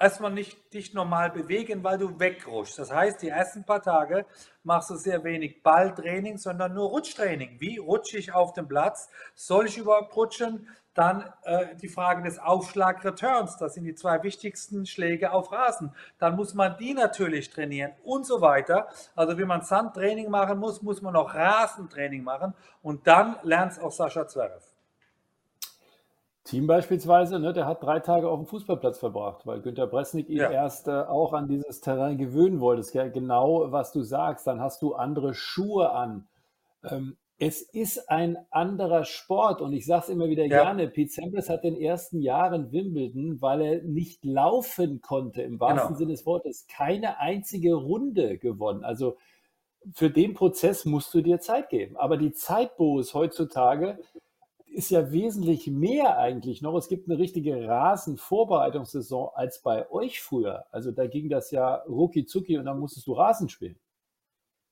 erstmal 0.00 0.32
nicht 0.32 0.72
dich 0.72 0.94
normal 0.94 1.30
bewegen, 1.30 1.84
weil 1.84 1.98
du 1.98 2.18
wegrutschst. 2.18 2.78
Das 2.78 2.90
heißt, 2.90 3.22
die 3.22 3.28
ersten 3.28 3.64
paar 3.64 3.82
Tage 3.82 4.24
machst 4.64 4.90
du 4.90 4.96
sehr 4.96 5.22
wenig 5.22 5.62
Balltraining, 5.62 6.38
sondern 6.38 6.74
nur 6.74 6.88
Rutschtraining. 6.88 7.60
Wie 7.60 7.76
rutsche 7.76 8.18
ich 8.18 8.32
auf 8.32 8.54
dem 8.54 8.66
Platz? 8.66 9.10
Soll 9.34 9.66
ich 9.66 9.78
überhaupt 9.78 10.16
rutschen? 10.16 10.66
Dann 10.94 11.32
äh, 11.44 11.76
die 11.76 11.88
Frage 11.88 12.22
des 12.22 12.38
Aufschlag-Returns. 12.38 13.58
Das 13.58 13.74
sind 13.74 13.84
die 13.84 13.94
zwei 13.94 14.22
wichtigsten 14.24 14.86
Schläge 14.86 15.32
auf 15.32 15.52
Rasen. 15.52 15.94
Dann 16.18 16.34
muss 16.34 16.54
man 16.54 16.76
die 16.78 16.94
natürlich 16.94 17.50
trainieren 17.50 17.92
und 18.02 18.26
so 18.26 18.40
weiter. 18.40 18.88
Also 19.14 19.38
wie 19.38 19.44
man 19.44 19.62
Sandtraining 19.62 20.30
machen 20.30 20.58
muss, 20.58 20.82
muss 20.82 21.00
man 21.00 21.14
auch 21.14 21.32
Rasentraining 21.34 22.24
machen. 22.24 22.54
Und 22.82 23.06
dann 23.06 23.36
lernt 23.42 23.72
es 23.72 23.78
auch 23.78 23.92
Sascha 23.92 24.26
Zverev. 24.26 24.69
Team 26.44 26.66
beispielsweise, 26.66 27.38
ne, 27.38 27.52
der 27.52 27.66
hat 27.66 27.82
drei 27.82 28.00
Tage 28.00 28.28
auf 28.28 28.38
dem 28.38 28.46
Fußballplatz 28.46 28.98
verbracht, 28.98 29.46
weil 29.46 29.60
Günter 29.60 29.86
Bresnik 29.86 30.28
ihn 30.28 30.38
ja. 30.38 30.50
erst 30.50 30.88
äh, 30.88 30.92
auch 30.92 31.32
an 31.34 31.48
dieses 31.48 31.80
Terrain 31.80 32.16
gewöhnen 32.16 32.60
wollte. 32.60 32.80
Das 32.80 32.88
ist 32.88 32.94
ja 32.94 33.08
genau, 33.08 33.70
was 33.70 33.92
du 33.92 34.02
sagst. 34.02 34.46
Dann 34.46 34.60
hast 34.60 34.80
du 34.80 34.94
andere 34.94 35.34
Schuhe 35.34 35.92
an. 35.92 36.26
Ähm, 36.82 37.18
es 37.38 37.62
ist 37.62 38.10
ein 38.10 38.36
anderer 38.50 39.04
Sport 39.04 39.62
und 39.62 39.72
ich 39.72 39.86
sage 39.86 40.04
es 40.04 40.08
immer 40.10 40.28
wieder 40.28 40.44
ja. 40.44 40.62
gerne. 40.62 40.88
Pete 40.88 41.10
Sampras 41.10 41.48
hat 41.48 41.64
den 41.64 41.76
ersten 41.76 42.20
Jahren 42.20 42.70
Wimbledon, 42.70 43.40
weil 43.40 43.60
er 43.62 43.82
nicht 43.82 44.24
laufen 44.24 45.00
konnte, 45.00 45.40
im 45.42 45.58
wahrsten 45.58 45.88
genau. 45.88 45.98
Sinne 45.98 46.12
des 46.12 46.26
Wortes, 46.26 46.66
keine 46.68 47.18
einzige 47.18 47.74
Runde 47.74 48.36
gewonnen. 48.36 48.84
Also 48.84 49.16
für 49.94 50.10
den 50.10 50.34
Prozess 50.34 50.84
musst 50.84 51.14
du 51.14 51.22
dir 51.22 51.40
Zeit 51.40 51.70
geben. 51.70 51.96
Aber 51.96 52.18
die 52.18 52.32
Zeit, 52.32 52.76
Boris, 52.76 53.14
heutzutage, 53.14 53.98
ist 54.72 54.90
ja 54.90 55.10
wesentlich 55.12 55.66
mehr 55.66 56.18
eigentlich 56.18 56.62
noch. 56.62 56.76
Es 56.76 56.88
gibt 56.88 57.08
eine 57.08 57.18
richtige 57.18 57.66
Rasenvorbereitungssaison 57.66 59.30
als 59.34 59.60
bei 59.62 59.90
euch 59.90 60.22
früher. 60.22 60.66
Also 60.70 60.92
da 60.92 61.06
ging 61.06 61.28
das 61.28 61.50
ja 61.50 61.76
rucki 61.88 62.24
zucki 62.24 62.58
und 62.58 62.64
dann 62.66 62.78
musstest 62.78 63.06
du 63.06 63.12
Rasen 63.12 63.48
spielen. 63.48 63.78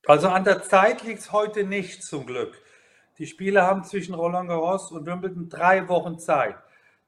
Also 0.07 0.28
an 0.28 0.44
der 0.44 0.62
Zeit 0.62 1.03
liegt 1.03 1.20
es 1.20 1.32
heute 1.32 1.64
nicht 1.64 2.03
zum 2.03 2.26
Glück. 2.26 2.62
Die 3.18 3.26
Spieler 3.26 3.66
haben 3.66 3.82
zwischen 3.84 4.14
Roland 4.14 4.49
Garros 4.49 4.92
und 4.92 5.07
Wimbledon 5.07 5.49
drei 5.49 5.88
Wochen 5.88 6.18
Zeit. 6.18 6.57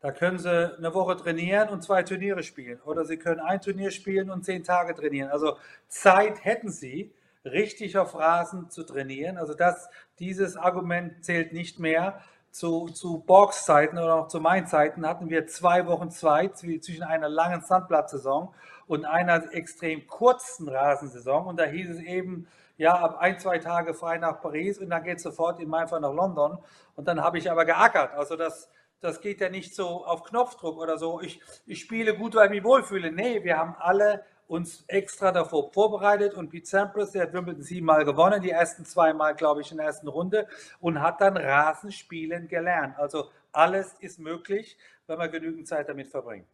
Da 0.01 0.13
können 0.13 0.39
sie 0.39 0.77
eine 0.77 0.93
Woche 0.95 1.17
trainieren 1.17 1.69
und 1.69 1.83
zwei 1.83 2.03
Turniere 2.03 2.43
spielen. 2.43 2.81
Oder 2.83 3.05
sie 3.05 3.19
können 3.19 3.41
ein 3.41 3.61
Turnier 3.61 3.91
spielen 3.91 4.31
und 4.31 4.45
zehn 4.45 4.65
Tage 4.65 4.95
trainieren. 4.95 5.31
Also 5.31 5.57
Zeit 5.89 6.45
hätten 6.45 6.71
sie, 6.71 7.15
richtig 7.45 7.97
auf 7.97 8.15
Rasen 8.15 8.71
zu 8.71 8.83
trainieren. 8.83 9.39
Also 9.39 9.55
das, 9.55 9.89
dieses 10.19 10.57
Argument 10.57 11.25
zählt 11.25 11.53
nicht 11.53 11.79
mehr 11.79 12.21
zu, 12.51 12.89
zu 12.89 13.21
Borgs 13.21 13.65
Zeiten 13.65 13.99
oder 13.99 14.15
auch 14.17 14.29
zu 14.29 14.41
meinen 14.41 14.67
Zeiten 14.67 15.07
hatten 15.07 15.31
wir 15.31 15.47
zwei 15.47 15.87
Wochen 15.87 16.11
Zeit 16.11 16.59
zwischen 16.59 17.03
einer 17.03 17.29
langen 17.29 17.61
Sandplatzsaison 17.61 18.53
und 18.87 19.05
einer 19.05 19.55
extrem 19.55 20.07
kurzen 20.07 20.69
Rasensaison. 20.69 21.47
Und 21.47 21.61
da 21.61 21.65
hieß 21.65 21.91
es 21.91 22.01
eben, 22.01 22.49
ja, 22.77 22.95
ab 22.95 23.19
ein, 23.21 23.39
zwei 23.39 23.59
Tage 23.59 23.95
frei 23.95 24.19
nach 24.19 24.41
Paris 24.41 24.79
und 24.79 24.91
dann 24.91 25.05
geht 25.05 25.19
es 25.19 25.23
sofort 25.23 25.61
in 25.61 25.69
meinem 25.69 25.87
Fall 25.87 26.01
nach 26.01 26.15
London. 26.15 26.59
Und 26.97 27.07
dann 27.07 27.23
habe 27.23 27.39
ich 27.39 27.51
aber 27.51 27.65
geackert. 27.65 28.15
Also 28.15 28.37
das, 28.37 28.69
das 29.01 29.21
geht 29.21 29.41
ja 29.41 29.49
nicht 29.49 29.75
so 29.75 30.05
auf 30.05 30.25
Knopfdruck 30.25 30.79
oder 30.79 30.99
so. 30.99 31.21
Ich, 31.21 31.41
ich 31.67 31.81
spiele 31.81 32.17
gut, 32.17 32.35
weil 32.35 32.47
ich 32.47 32.51
mich 32.51 32.65
wohlfühle. 32.65 33.13
Nee, 33.13 33.45
wir 33.45 33.59
haben 33.59 33.77
alle 33.79 34.25
uns 34.51 34.85
extra 34.89 35.31
davor 35.31 35.73
vorbereitet 35.73 36.35
und 36.35 36.51
Pete 36.51 36.67
Sampras, 36.67 37.13
der 37.13 37.23
hat 37.23 37.33
Wimbledon 37.33 37.63
siebenmal 37.63 38.05
gewonnen, 38.05 38.43
die 38.43 38.51
ersten 38.51 38.85
zweimal, 38.85 39.37
glaube 39.37 39.61
ich, 39.61 39.71
in 39.71 39.77
der 39.77 39.87
ersten 39.87 40.09
Runde 40.09 40.49
und 40.81 41.01
hat 41.01 41.21
dann 41.21 41.37
Rasenspielen 41.37 42.49
gelernt. 42.49 42.99
Also 42.99 43.27
alles 43.53 43.95
ist 44.01 44.19
möglich, 44.19 44.77
wenn 45.07 45.19
man 45.19 45.31
genügend 45.31 45.69
Zeit 45.69 45.89
damit 45.89 46.09
verbringt. 46.09 46.49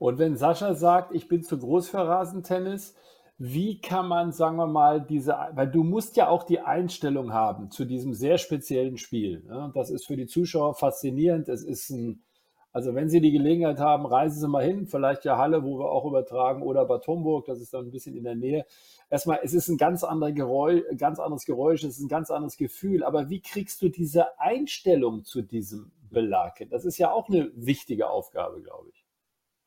Und 0.00 0.18
wenn 0.18 0.36
Sascha 0.36 0.74
sagt, 0.74 1.14
ich 1.14 1.28
bin 1.28 1.44
zu 1.44 1.56
groß 1.56 1.88
für 1.88 1.98
Rasentennis, 1.98 2.96
wie 3.38 3.80
kann 3.80 4.08
man, 4.08 4.32
sagen 4.32 4.56
wir 4.56 4.66
mal, 4.66 5.00
diese, 5.00 5.36
weil 5.52 5.70
du 5.70 5.84
musst 5.84 6.16
ja 6.16 6.26
auch 6.26 6.42
die 6.42 6.60
Einstellung 6.60 7.32
haben 7.32 7.70
zu 7.70 7.84
diesem 7.84 8.12
sehr 8.12 8.38
speziellen 8.38 8.98
Spiel. 8.98 9.44
Ne? 9.46 9.70
Das 9.72 9.88
ist 9.88 10.06
für 10.06 10.16
die 10.16 10.26
Zuschauer 10.26 10.74
faszinierend. 10.74 11.48
Es 11.48 11.62
ist 11.62 11.90
ein, 11.90 12.24
also 12.72 12.94
wenn 12.94 13.10
Sie 13.10 13.20
die 13.20 13.32
Gelegenheit 13.32 13.78
haben, 13.78 14.06
reisen 14.06 14.40
Sie 14.40 14.48
mal 14.48 14.64
hin, 14.64 14.86
vielleicht 14.86 15.24
ja 15.24 15.36
Halle, 15.36 15.62
wo 15.62 15.78
wir 15.78 15.90
auch 15.90 16.06
übertragen, 16.06 16.62
oder 16.62 16.86
Bad 16.86 17.06
Homburg, 17.06 17.44
das 17.46 17.60
ist 17.60 17.74
dann 17.74 17.86
ein 17.86 17.90
bisschen 17.90 18.16
in 18.16 18.24
der 18.24 18.34
Nähe. 18.34 18.64
Erstmal, 19.10 19.40
es 19.42 19.52
ist 19.52 19.68
ein 19.68 19.76
ganz, 19.76 20.04
anderer 20.04 20.32
Geräusch, 20.32 20.82
ganz 20.96 21.18
anderes 21.18 21.44
Geräusch, 21.44 21.84
es 21.84 21.98
ist 21.98 22.04
ein 22.04 22.08
ganz 22.08 22.30
anderes 22.30 22.56
Gefühl. 22.56 23.04
Aber 23.04 23.28
wie 23.28 23.40
kriegst 23.40 23.82
du 23.82 23.90
diese 23.90 24.38
Einstellung 24.40 25.24
zu 25.24 25.42
diesem 25.42 25.92
Belag 26.10 26.58
hin? 26.58 26.70
Das 26.70 26.86
ist 26.86 26.96
ja 26.96 27.10
auch 27.10 27.28
eine 27.28 27.50
wichtige 27.54 28.08
Aufgabe, 28.08 28.62
glaube 28.62 28.88
ich. 28.90 29.04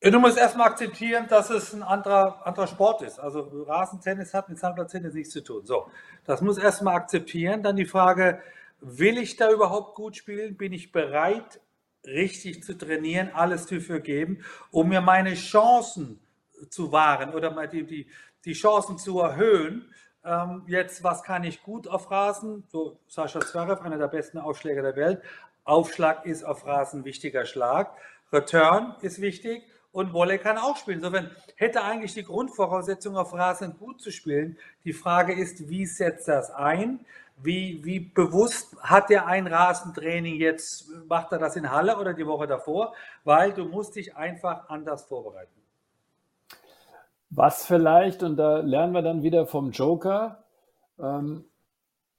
Ja, 0.02 0.10
du 0.10 0.18
musst 0.18 0.36
erstmal 0.36 0.68
akzeptieren, 0.68 1.26
dass 1.28 1.48
es 1.50 1.72
ein 1.72 1.82
anderer, 1.82 2.46
anderer 2.46 2.66
Sport 2.66 3.02
ist. 3.02 3.18
Also 3.18 3.40
Rasentennis 3.66 4.34
hat 4.34 4.48
mit 4.48 4.58
Sandplatztennis 4.58 5.14
nichts 5.14 5.32
zu 5.32 5.42
tun. 5.42 5.64
So, 5.64 5.86
das 6.24 6.42
muss 6.42 6.58
erstmal 6.58 6.96
akzeptieren. 6.96 7.62
Dann 7.62 7.76
die 7.76 7.86
Frage, 7.86 8.40
will 8.80 9.16
ich 9.16 9.36
da 9.36 9.50
überhaupt 9.50 9.94
gut 9.94 10.16
spielen? 10.16 10.56
Bin 10.56 10.72
ich 10.72 10.92
bereit, 10.92 11.60
richtig 12.06 12.62
zu 12.64 12.76
trainieren, 12.76 13.30
alles 13.32 13.66
dafür 13.66 14.00
geben, 14.00 14.44
um 14.70 14.88
mir 14.88 15.00
meine 15.00 15.34
Chancen 15.34 16.20
zu 16.70 16.92
wahren 16.92 17.34
oder 17.34 17.50
mal 17.50 17.68
die, 17.68 17.84
die, 17.84 18.06
die 18.44 18.52
Chancen 18.52 18.98
zu 18.98 19.20
erhöhen. 19.20 19.92
Ähm, 20.24 20.62
jetzt, 20.66 21.04
was 21.04 21.22
kann 21.22 21.44
ich 21.44 21.62
gut 21.62 21.86
auf 21.86 22.10
Rasen? 22.10 22.64
So 22.68 22.98
Sascha 23.08 23.40
Zverev, 23.40 23.82
einer 23.82 23.98
der 23.98 24.08
besten 24.08 24.38
Aufschläger 24.38 24.82
der 24.82 24.96
Welt. 24.96 25.22
Aufschlag 25.64 26.26
ist 26.26 26.44
auf 26.44 26.66
Rasen 26.66 27.04
wichtiger 27.04 27.44
Schlag. 27.44 27.96
Return 28.32 28.94
ist 29.02 29.20
wichtig 29.20 29.62
und 29.92 30.12
Wolle 30.12 30.38
kann 30.38 30.58
auch 30.58 30.76
spielen. 30.76 30.98
Insofern 30.98 31.30
hätte 31.56 31.82
eigentlich 31.82 32.14
die 32.14 32.24
Grundvoraussetzung 32.24 33.16
auf 33.16 33.32
Rasen 33.32 33.76
gut 33.78 34.00
zu 34.00 34.10
spielen. 34.10 34.58
Die 34.84 34.92
Frage 34.92 35.32
ist, 35.32 35.68
wie 35.68 35.86
setzt 35.86 36.28
das 36.28 36.50
ein? 36.50 37.00
Wie, 37.38 37.84
wie 37.84 38.00
bewusst 38.00 38.76
hat 38.80 39.10
er 39.10 39.26
ein 39.26 39.46
Rasentraining 39.46 40.36
jetzt? 40.36 40.88
Macht 41.06 41.32
er 41.32 41.38
das 41.38 41.56
in 41.56 41.70
Halle 41.70 41.98
oder 41.98 42.14
die 42.14 42.26
Woche 42.26 42.46
davor? 42.46 42.94
Weil 43.24 43.52
du 43.52 43.66
musst 43.66 43.96
dich 43.96 44.16
einfach 44.16 44.68
anders 44.68 45.04
vorbereiten. 45.04 45.60
Was 47.28 47.66
vielleicht, 47.66 48.22
und 48.22 48.36
da 48.36 48.58
lernen 48.58 48.94
wir 48.94 49.02
dann 49.02 49.22
wieder 49.22 49.46
vom 49.46 49.70
Joker, 49.70 50.44
ähm, 50.98 51.44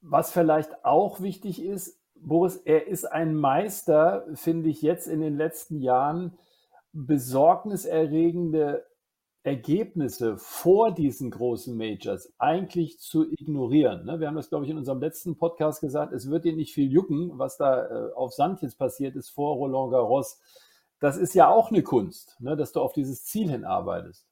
was 0.00 0.30
vielleicht 0.30 0.84
auch 0.84 1.20
wichtig 1.20 1.62
ist, 1.62 1.98
Boris, 2.14 2.56
er 2.56 2.86
ist 2.86 3.04
ein 3.04 3.34
Meister, 3.34 4.24
finde 4.34 4.68
ich 4.68 4.82
jetzt 4.82 5.06
in 5.06 5.20
den 5.20 5.36
letzten 5.36 5.80
Jahren, 5.80 6.38
besorgniserregende 6.92 8.84
Ergebnisse 9.48 10.36
vor 10.36 10.92
diesen 10.92 11.30
großen 11.30 11.74
Majors 11.74 12.32
eigentlich 12.38 13.00
zu 13.00 13.30
ignorieren. 13.32 14.04
Ne? 14.04 14.20
Wir 14.20 14.28
haben 14.28 14.36
das, 14.36 14.50
glaube 14.50 14.66
ich, 14.66 14.70
in 14.70 14.76
unserem 14.76 15.00
letzten 15.00 15.36
Podcast 15.38 15.80
gesagt, 15.80 16.12
es 16.12 16.30
wird 16.30 16.44
dir 16.44 16.54
nicht 16.54 16.74
viel 16.74 16.92
jucken, 16.92 17.38
was 17.38 17.56
da 17.56 17.86
äh, 17.86 18.12
auf 18.12 18.34
Sand 18.34 18.60
jetzt 18.60 18.78
passiert 18.78 19.16
ist 19.16 19.30
vor 19.30 19.56
Roland 19.56 19.90
Garros. 19.90 20.38
Das 21.00 21.16
ist 21.16 21.34
ja 21.34 21.48
auch 21.48 21.70
eine 21.70 21.82
Kunst, 21.82 22.36
ne? 22.40 22.56
dass 22.56 22.72
du 22.72 22.80
auf 22.80 22.92
dieses 22.92 23.24
Ziel 23.24 23.50
hinarbeitest. 23.50 24.26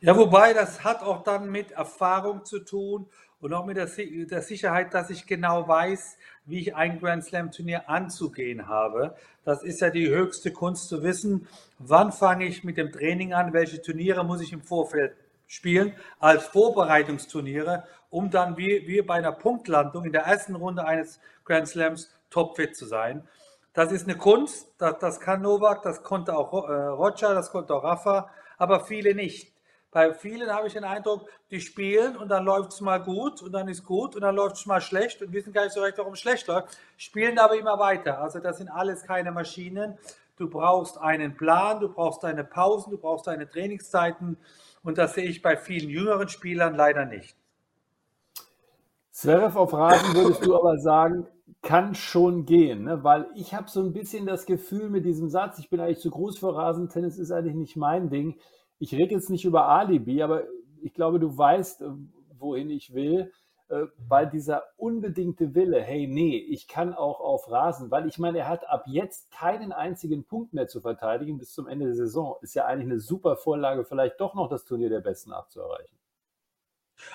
Ja, 0.00 0.16
wobei 0.16 0.52
das 0.52 0.84
hat 0.84 1.02
auch 1.02 1.22
dann 1.22 1.50
mit 1.50 1.72
Erfahrung 1.72 2.44
zu 2.44 2.60
tun 2.60 3.08
und 3.40 3.52
auch 3.52 3.64
mit 3.64 3.76
der, 3.76 3.86
der, 3.86 4.42
Sicherheit, 4.42 4.94
dass 4.94 5.10
ich 5.10 5.26
genau 5.26 5.66
weiß, 5.66 6.16
wie 6.46 6.60
ich 6.60 6.74
ein 6.74 7.00
Grand 7.00 7.24
Slam 7.24 7.50
Turnier 7.50 7.88
anzugehen 7.88 8.68
habe. 8.68 9.14
Das 9.44 9.62
ist 9.62 9.80
ja 9.80 9.90
die 9.90 10.08
höchste 10.08 10.52
Kunst 10.52 10.88
zu 10.88 11.02
wissen, 11.02 11.48
wann 11.78 12.12
fange 12.12 12.46
ich 12.46 12.64
mit 12.64 12.76
dem 12.76 12.92
Training 12.92 13.32
an, 13.32 13.52
welche 13.52 13.80
Turniere 13.80 14.24
muss 14.24 14.40
ich 14.40 14.52
im 14.52 14.62
Vorfeld 14.62 15.16
spielen 15.46 15.94
als 16.18 16.44
Vorbereitungsturniere, 16.46 17.84
um 18.10 18.30
dann 18.30 18.56
wie, 18.56 18.86
wie 18.86 19.02
bei 19.02 19.14
einer 19.14 19.32
Punktlandung 19.32 20.04
in 20.04 20.12
der 20.12 20.22
ersten 20.22 20.54
Runde 20.54 20.84
eines 20.84 21.20
Grand 21.44 21.68
Slams 21.68 22.10
topfit 22.30 22.76
zu 22.76 22.86
sein. 22.86 23.26
Das 23.72 23.90
ist 23.90 24.04
eine 24.04 24.16
Kunst, 24.16 24.68
das, 24.78 24.98
das 24.98 25.20
kann 25.20 25.42
Novak, 25.42 25.82
das 25.82 26.02
konnte 26.02 26.36
auch 26.36 26.68
äh, 26.68 26.72
Roger, 26.72 27.34
das 27.34 27.50
konnte 27.50 27.74
auch 27.74 27.84
Rafa, 27.84 28.30
aber 28.56 28.84
viele 28.84 29.14
nicht. 29.14 29.53
Bei 29.94 30.12
vielen 30.12 30.50
habe 30.50 30.66
ich 30.66 30.72
den 30.72 30.82
Eindruck, 30.82 31.28
die 31.52 31.60
spielen 31.60 32.16
und 32.16 32.28
dann 32.28 32.44
läuft 32.44 32.72
es 32.72 32.80
mal 32.80 33.00
gut 33.00 33.40
und 33.42 33.52
dann 33.52 33.68
ist 33.68 33.84
gut 33.84 34.16
und 34.16 34.22
dann 34.22 34.34
läuft 34.34 34.56
es 34.56 34.66
mal 34.66 34.80
schlecht 34.80 35.22
und 35.22 35.32
wissen 35.32 35.52
gar 35.52 35.62
nicht 35.62 35.72
so 35.72 35.82
recht, 35.82 35.96
warum 35.98 36.14
es 36.14 36.18
schlecht 36.18 36.48
läuft, 36.48 36.76
spielen 36.96 37.38
aber 37.38 37.56
immer 37.56 37.78
weiter. 37.78 38.18
Also 38.18 38.40
das 38.40 38.58
sind 38.58 38.68
alles 38.68 39.04
keine 39.04 39.30
Maschinen. 39.30 39.96
Du 40.36 40.50
brauchst 40.50 40.98
einen 40.98 41.36
Plan, 41.36 41.78
du 41.78 41.88
brauchst 41.88 42.24
deine 42.24 42.42
Pausen, 42.42 42.90
du 42.90 42.98
brauchst 42.98 43.28
deine 43.28 43.48
Trainingszeiten 43.48 44.36
und 44.82 44.98
das 44.98 45.14
sehe 45.14 45.26
ich 45.26 45.42
bei 45.42 45.56
vielen 45.56 45.88
jüngeren 45.88 46.28
Spielern 46.28 46.74
leider 46.74 47.04
nicht. 47.04 47.36
Zverev 49.12 49.56
auf 49.56 49.72
Rasen 49.74 50.12
würdest 50.16 50.44
du 50.44 50.56
aber 50.56 50.76
sagen, 50.78 51.28
kann 51.62 51.94
schon 51.94 52.46
gehen, 52.46 52.82
ne? 52.82 53.04
weil 53.04 53.28
ich 53.36 53.54
habe 53.54 53.70
so 53.70 53.80
ein 53.80 53.92
bisschen 53.92 54.26
das 54.26 54.44
Gefühl 54.44 54.90
mit 54.90 55.04
diesem 55.04 55.28
Satz, 55.28 55.60
ich 55.60 55.70
bin 55.70 55.78
eigentlich 55.78 56.00
zu 56.00 56.10
groß 56.10 56.40
für 56.40 56.52
Rasentennis, 56.52 57.16
ist 57.16 57.30
eigentlich 57.30 57.54
nicht 57.54 57.76
mein 57.76 58.10
Ding 58.10 58.34
ich 58.78 58.94
rede 58.94 59.14
jetzt 59.14 59.30
nicht 59.30 59.44
über 59.44 59.68
Alibi, 59.68 60.22
aber 60.22 60.44
ich 60.82 60.94
glaube, 60.94 61.18
du 61.18 61.36
weißt, 61.36 61.82
äh, 61.82 61.90
wohin 62.38 62.70
ich 62.70 62.92
will, 62.94 63.32
äh, 63.68 63.86
weil 64.08 64.28
dieser 64.28 64.64
unbedingte 64.76 65.54
Wille, 65.54 65.80
hey, 65.80 66.06
nee, 66.06 66.36
ich 66.36 66.68
kann 66.68 66.92
auch 66.92 67.20
auf 67.20 67.50
Rasen, 67.50 67.90
weil 67.90 68.06
ich 68.06 68.18
meine, 68.18 68.38
er 68.38 68.48
hat 68.48 68.68
ab 68.68 68.84
jetzt 68.86 69.30
keinen 69.30 69.72
einzigen 69.72 70.24
Punkt 70.24 70.52
mehr 70.52 70.68
zu 70.68 70.80
verteidigen 70.80 71.38
bis 71.38 71.52
zum 71.52 71.66
Ende 71.66 71.86
der 71.86 71.94
Saison. 71.94 72.36
Ist 72.42 72.54
ja 72.54 72.66
eigentlich 72.66 72.90
eine 72.90 73.00
super 73.00 73.36
Vorlage, 73.36 73.84
vielleicht 73.84 74.20
doch 74.20 74.34
noch 74.34 74.48
das 74.48 74.64
Turnier 74.64 74.90
der 74.90 75.00
Besten 75.00 75.32
abzuerreichen. 75.32 75.96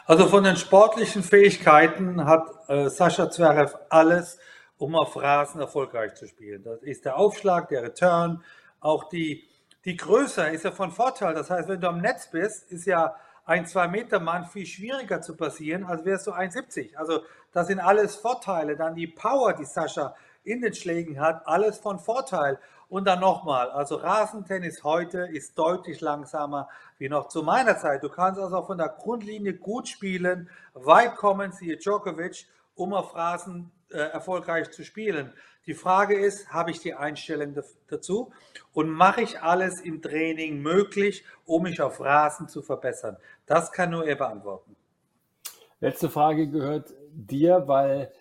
Also 0.05 0.26
von 0.26 0.43
den 0.43 0.55
sportlichen 0.55 1.24
Fähigkeiten 1.24 2.26
hat 2.26 2.49
äh, 2.68 2.89
Sascha 2.89 3.30
Zverev 3.30 3.76
alles, 3.89 4.39
um 4.78 4.95
auf 4.95 5.16
Rasen 5.16 5.62
erfolgreich 5.62 6.16
zu 6.16 6.28
spielen. 6.28 6.64
Das 6.64 6.82
ist 6.82 7.05
der 7.05 7.18
Aufschlag, 7.18 7.70
der 7.70 7.84
Return, 7.84 8.43
auch 8.80 9.10
die 9.10 9.48
die 9.86 9.95
Größe 9.95 10.47
ist 10.47 10.65
ja 10.65 10.71
von 10.71 10.91
Vorteil. 10.91 11.34
Das 11.34 11.49
heißt, 11.49 11.69
wenn 11.69 11.82
du 11.82 11.88
am 11.88 11.99
Netz 11.99 12.27
bist, 12.27 12.71
ist 12.71 12.86
ja 12.86 13.15
ein 13.45 13.65
2-Meter-Mann 13.65 14.45
viel 14.45 14.65
schwieriger 14.65 15.21
zu 15.21 15.36
passieren, 15.36 15.84
als 15.86 16.05
wärst 16.05 16.27
du 16.27 16.32
1,70. 16.32 16.95
Also 16.95 17.23
das 17.51 17.67
sind 17.67 17.80
alles 17.80 18.15
Vorteile. 18.15 18.75
Dann 18.75 18.95
die 18.95 19.07
Power, 19.07 19.53
die 19.53 19.65
Sascha 19.65 20.15
in 20.43 20.61
den 20.61 20.73
Schlägen 20.73 21.19
hat, 21.19 21.47
alles 21.47 21.80
von 21.80 21.99
Vorteil. 21.99 22.59
Und 22.89 23.05
dann 23.05 23.19
nochmal, 23.19 23.69
also 23.69 23.95
Rasentennis 23.95 24.84
heute 24.84 25.19
ist 25.19 25.57
deutlich 25.57 26.01
langsamer 26.01 26.69
wie 26.97 27.07
noch 27.07 27.27
zu 27.27 27.43
meiner 27.43 27.77
Zeit. 27.77 28.03
Du 28.03 28.09
kannst 28.09 28.39
also 28.41 28.63
von 28.63 28.80
der 28.80 28.89
Grundlinie 28.89 29.53
gut 29.53 29.88
spielen, 29.88 30.49
weit 30.73 31.15
kommen, 31.15 31.51
siehe 31.51 31.77
Djokovic, 31.77 32.47
um 32.73 32.93
auf 32.93 33.15
Rasen 33.15 33.71
äh, 33.91 33.97
erfolgreich 33.97 34.71
zu 34.71 34.84
spielen. 34.84 35.34
Die 35.70 35.76
Frage 35.76 36.17
ist, 36.17 36.51
habe 36.51 36.72
ich 36.72 36.80
die 36.80 36.95
Einstellung 36.95 37.53
dazu 37.89 38.32
und 38.74 38.89
mache 38.89 39.22
ich 39.22 39.39
alles 39.39 39.82
im 39.82 40.01
Training 40.01 40.63
möglich, 40.63 41.24
um 41.45 41.61
mich 41.61 41.80
auf 41.80 41.99
Rasen 41.99 42.47
zu 42.47 42.63
verbessern? 42.63 43.17
Das 43.45 43.72
kann 43.72 43.91
nur 43.91 44.03
er 44.03 44.15
beantworten. 44.15 44.76
Letzte 45.80 46.09
Frage 46.09 46.49
gehört 46.49 46.95
dir, 47.13 47.67
weil 47.67 48.11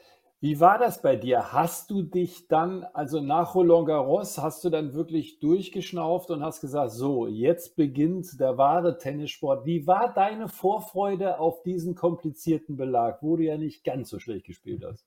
wie 0.40 0.60
war 0.60 0.78
das 0.78 1.00
bei 1.00 1.16
dir? 1.16 1.50
Hast 1.54 1.90
du 1.90 2.02
dich 2.02 2.48
dann, 2.48 2.84
also 2.92 3.22
nach 3.22 3.54
Roland 3.54 3.86
Garros, 3.86 4.36
hast 4.36 4.62
du 4.62 4.68
dann 4.68 4.92
wirklich 4.92 5.40
durchgeschnauft 5.40 6.30
und 6.30 6.44
hast 6.44 6.60
gesagt, 6.60 6.90
so, 6.90 7.26
jetzt 7.26 7.76
beginnt 7.76 8.38
der 8.38 8.58
wahre 8.58 8.98
Tennissport. 8.98 9.64
Wie 9.64 9.86
war 9.86 10.12
deine 10.12 10.48
Vorfreude 10.48 11.40
auf 11.40 11.62
diesen 11.62 11.94
komplizierten 11.94 12.76
Belag, 12.76 13.22
wo 13.22 13.38
du 13.38 13.44
ja 13.44 13.56
nicht 13.56 13.84
ganz 13.84 14.10
so 14.10 14.18
schlecht 14.18 14.44
gespielt 14.44 14.84
hast? 14.84 15.06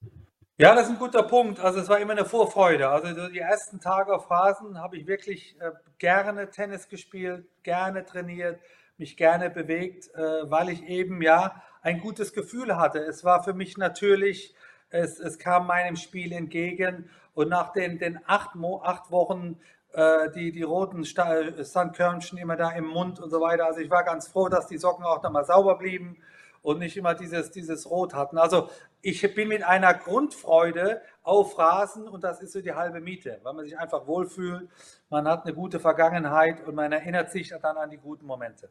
Ja, 0.58 0.76
das 0.76 0.86
ist 0.86 0.92
ein 0.92 1.00
guter 1.00 1.24
Punkt. 1.24 1.60
Also 1.60 1.80
es 1.80 1.90
war 1.90 2.00
immer 2.00 2.12
eine 2.12 2.26
Vorfreude. 2.26 2.90
Also 2.90 3.30
die 3.30 3.40
ersten 3.40 3.80
Tage 3.80 4.14
auf 4.14 4.30
Rasen 4.30 4.80
habe 4.80 4.98
ich 4.98 5.08
wirklich 5.08 5.56
äh, 5.60 5.72
gerne 5.98 6.50
Tennis 6.52 6.88
gespielt, 6.88 7.46
gerne 7.64 8.06
trainiert, 8.06 8.60
mich 8.98 9.18
gerne 9.18 9.50
bewegt, 9.50 10.14
äh, 10.14 10.50
weil 10.52 10.70
ich 10.70 10.84
eben 10.84 11.22
ja 11.22 11.62
ein 11.82 12.00
gutes 12.00 12.34
Gefühl 12.34 12.78
hatte. 12.78 13.00
Es 13.00 13.24
war 13.24 13.44
für 13.44 13.54
mich 13.54 13.78
natürlich, 13.78 14.54
es, 14.90 15.20
es 15.20 15.40
kam 15.40 15.66
meinem 15.66 15.96
Spiel 15.96 16.32
entgegen 16.32 17.10
und 17.34 17.50
nach 17.50 17.72
den, 17.74 17.98
den 17.98 18.20
acht, 18.28 18.54
Mo 18.56 18.82
acht 18.84 19.10
Wochen 19.10 19.58
äh, 19.94 20.30
die, 20.32 20.52
die 20.52 20.64
roten 20.64 21.04
Sandkörnchen 21.04 22.38
immer 22.38 22.56
da 22.56 22.70
im 22.72 22.86
Mund 22.86 23.20
und 23.20 23.32
so 23.32 23.42
weiter. 23.42 23.66
Also 23.66 23.80
ich 23.80 23.90
war 23.90 24.04
ganz 24.04 24.28
froh, 24.28 24.48
dass 24.48 24.68
die 24.68 24.78
Socken 24.78 25.06
auch 25.06 25.24
nochmal 25.24 25.46
sauber 25.46 25.78
blieben 25.78 26.18
und 26.62 26.78
nicht 26.80 26.98
immer 26.98 27.16
dieses, 27.16 27.50
dieses 27.52 27.90
Rot 27.90 28.14
hatten. 28.14 28.38
Also 28.38 28.70
ich 29.02 29.34
bin 29.34 29.48
mit 29.48 29.64
einer 29.64 29.94
Grundfreude 29.94 31.02
auf 31.24 31.58
Rasen 31.58 32.08
und 32.08 32.24
das 32.24 32.42
ist 32.42 32.54
so 32.54 32.62
die 32.62 32.74
halbe 32.74 33.00
Miete, 33.00 33.40
weil 33.44 33.54
man 33.54 33.66
sich 33.66 33.78
einfach 33.78 34.08
wohlfühlt, 34.08 34.70
man 35.10 35.28
hat 35.28 35.46
eine 35.46 35.54
gute 35.54 35.80
Vergangenheit 35.80 36.66
und 36.68 36.76
man 36.76 36.92
erinnert 36.92 37.32
sich 37.32 37.54
dann 37.62 37.78
an 37.78 37.90
die 37.90 37.98
guten 37.98 38.26
Momente. 38.26 38.70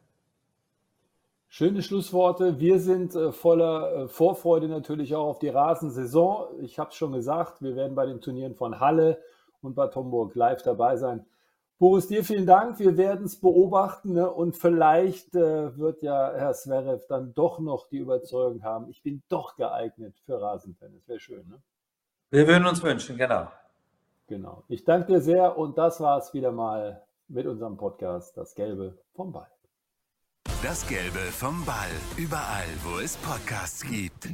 Schöne 1.53 1.83
Schlussworte. 1.83 2.61
Wir 2.61 2.79
sind 2.79 3.13
äh, 3.13 3.33
voller 3.33 4.03
äh, 4.03 4.07
Vorfreude 4.07 4.69
natürlich 4.69 5.13
auch 5.15 5.27
auf 5.27 5.39
die 5.39 5.49
Rasensaison. 5.49 6.61
Ich 6.61 6.79
habe 6.79 6.91
es 6.91 6.95
schon 6.95 7.11
gesagt, 7.11 7.61
wir 7.61 7.75
werden 7.75 7.93
bei 7.93 8.05
den 8.05 8.21
Turnieren 8.21 8.55
von 8.55 8.79
Halle 8.79 9.21
und 9.61 9.75
Bad 9.75 9.93
Homburg 9.97 10.33
live 10.35 10.61
dabei 10.63 10.95
sein. 10.95 11.25
Boris, 11.81 12.07
dir 12.07 12.23
vielen 12.23 12.45
Dank. 12.45 12.77
Wir 12.77 12.95
werden 12.95 13.25
es 13.25 13.41
beobachten 13.41 14.13
ne? 14.13 14.29
und 14.29 14.55
vielleicht 14.55 15.33
äh, 15.33 15.75
wird 15.79 16.03
ja 16.03 16.31
Herr 16.31 16.53
Zverev 16.53 17.07
dann 17.09 17.33
doch 17.33 17.57
noch 17.57 17.89
die 17.89 17.97
Überzeugung 17.97 18.61
haben, 18.61 18.87
ich 18.91 19.01
bin 19.01 19.23
doch 19.29 19.55
geeignet 19.55 20.15
für 20.23 20.39
Rasentennis. 20.39 21.07
Wäre 21.07 21.19
schön, 21.19 21.47
ne? 21.47 21.59
Wir 22.29 22.47
würden 22.47 22.67
uns 22.67 22.83
wünschen, 22.83 23.17
genau. 23.17 23.47
Genau. 24.27 24.63
Ich 24.67 24.83
danke 24.83 25.13
dir 25.13 25.21
sehr 25.21 25.57
und 25.57 25.79
das 25.79 25.99
war 25.99 26.19
es 26.19 26.31
wieder 26.35 26.51
mal 26.51 27.01
mit 27.27 27.47
unserem 27.47 27.77
Podcast 27.77 28.37
Das 28.37 28.53
Gelbe 28.53 28.99
vom 29.15 29.31
Ball. 29.31 29.49
Das 30.61 30.87
Gelbe 30.87 31.17
vom 31.31 31.65
Ball. 31.65 31.89
Überall, 32.15 32.67
wo 32.83 32.99
es 32.99 33.17
Podcasts 33.17 33.81
gibt. 33.81 34.31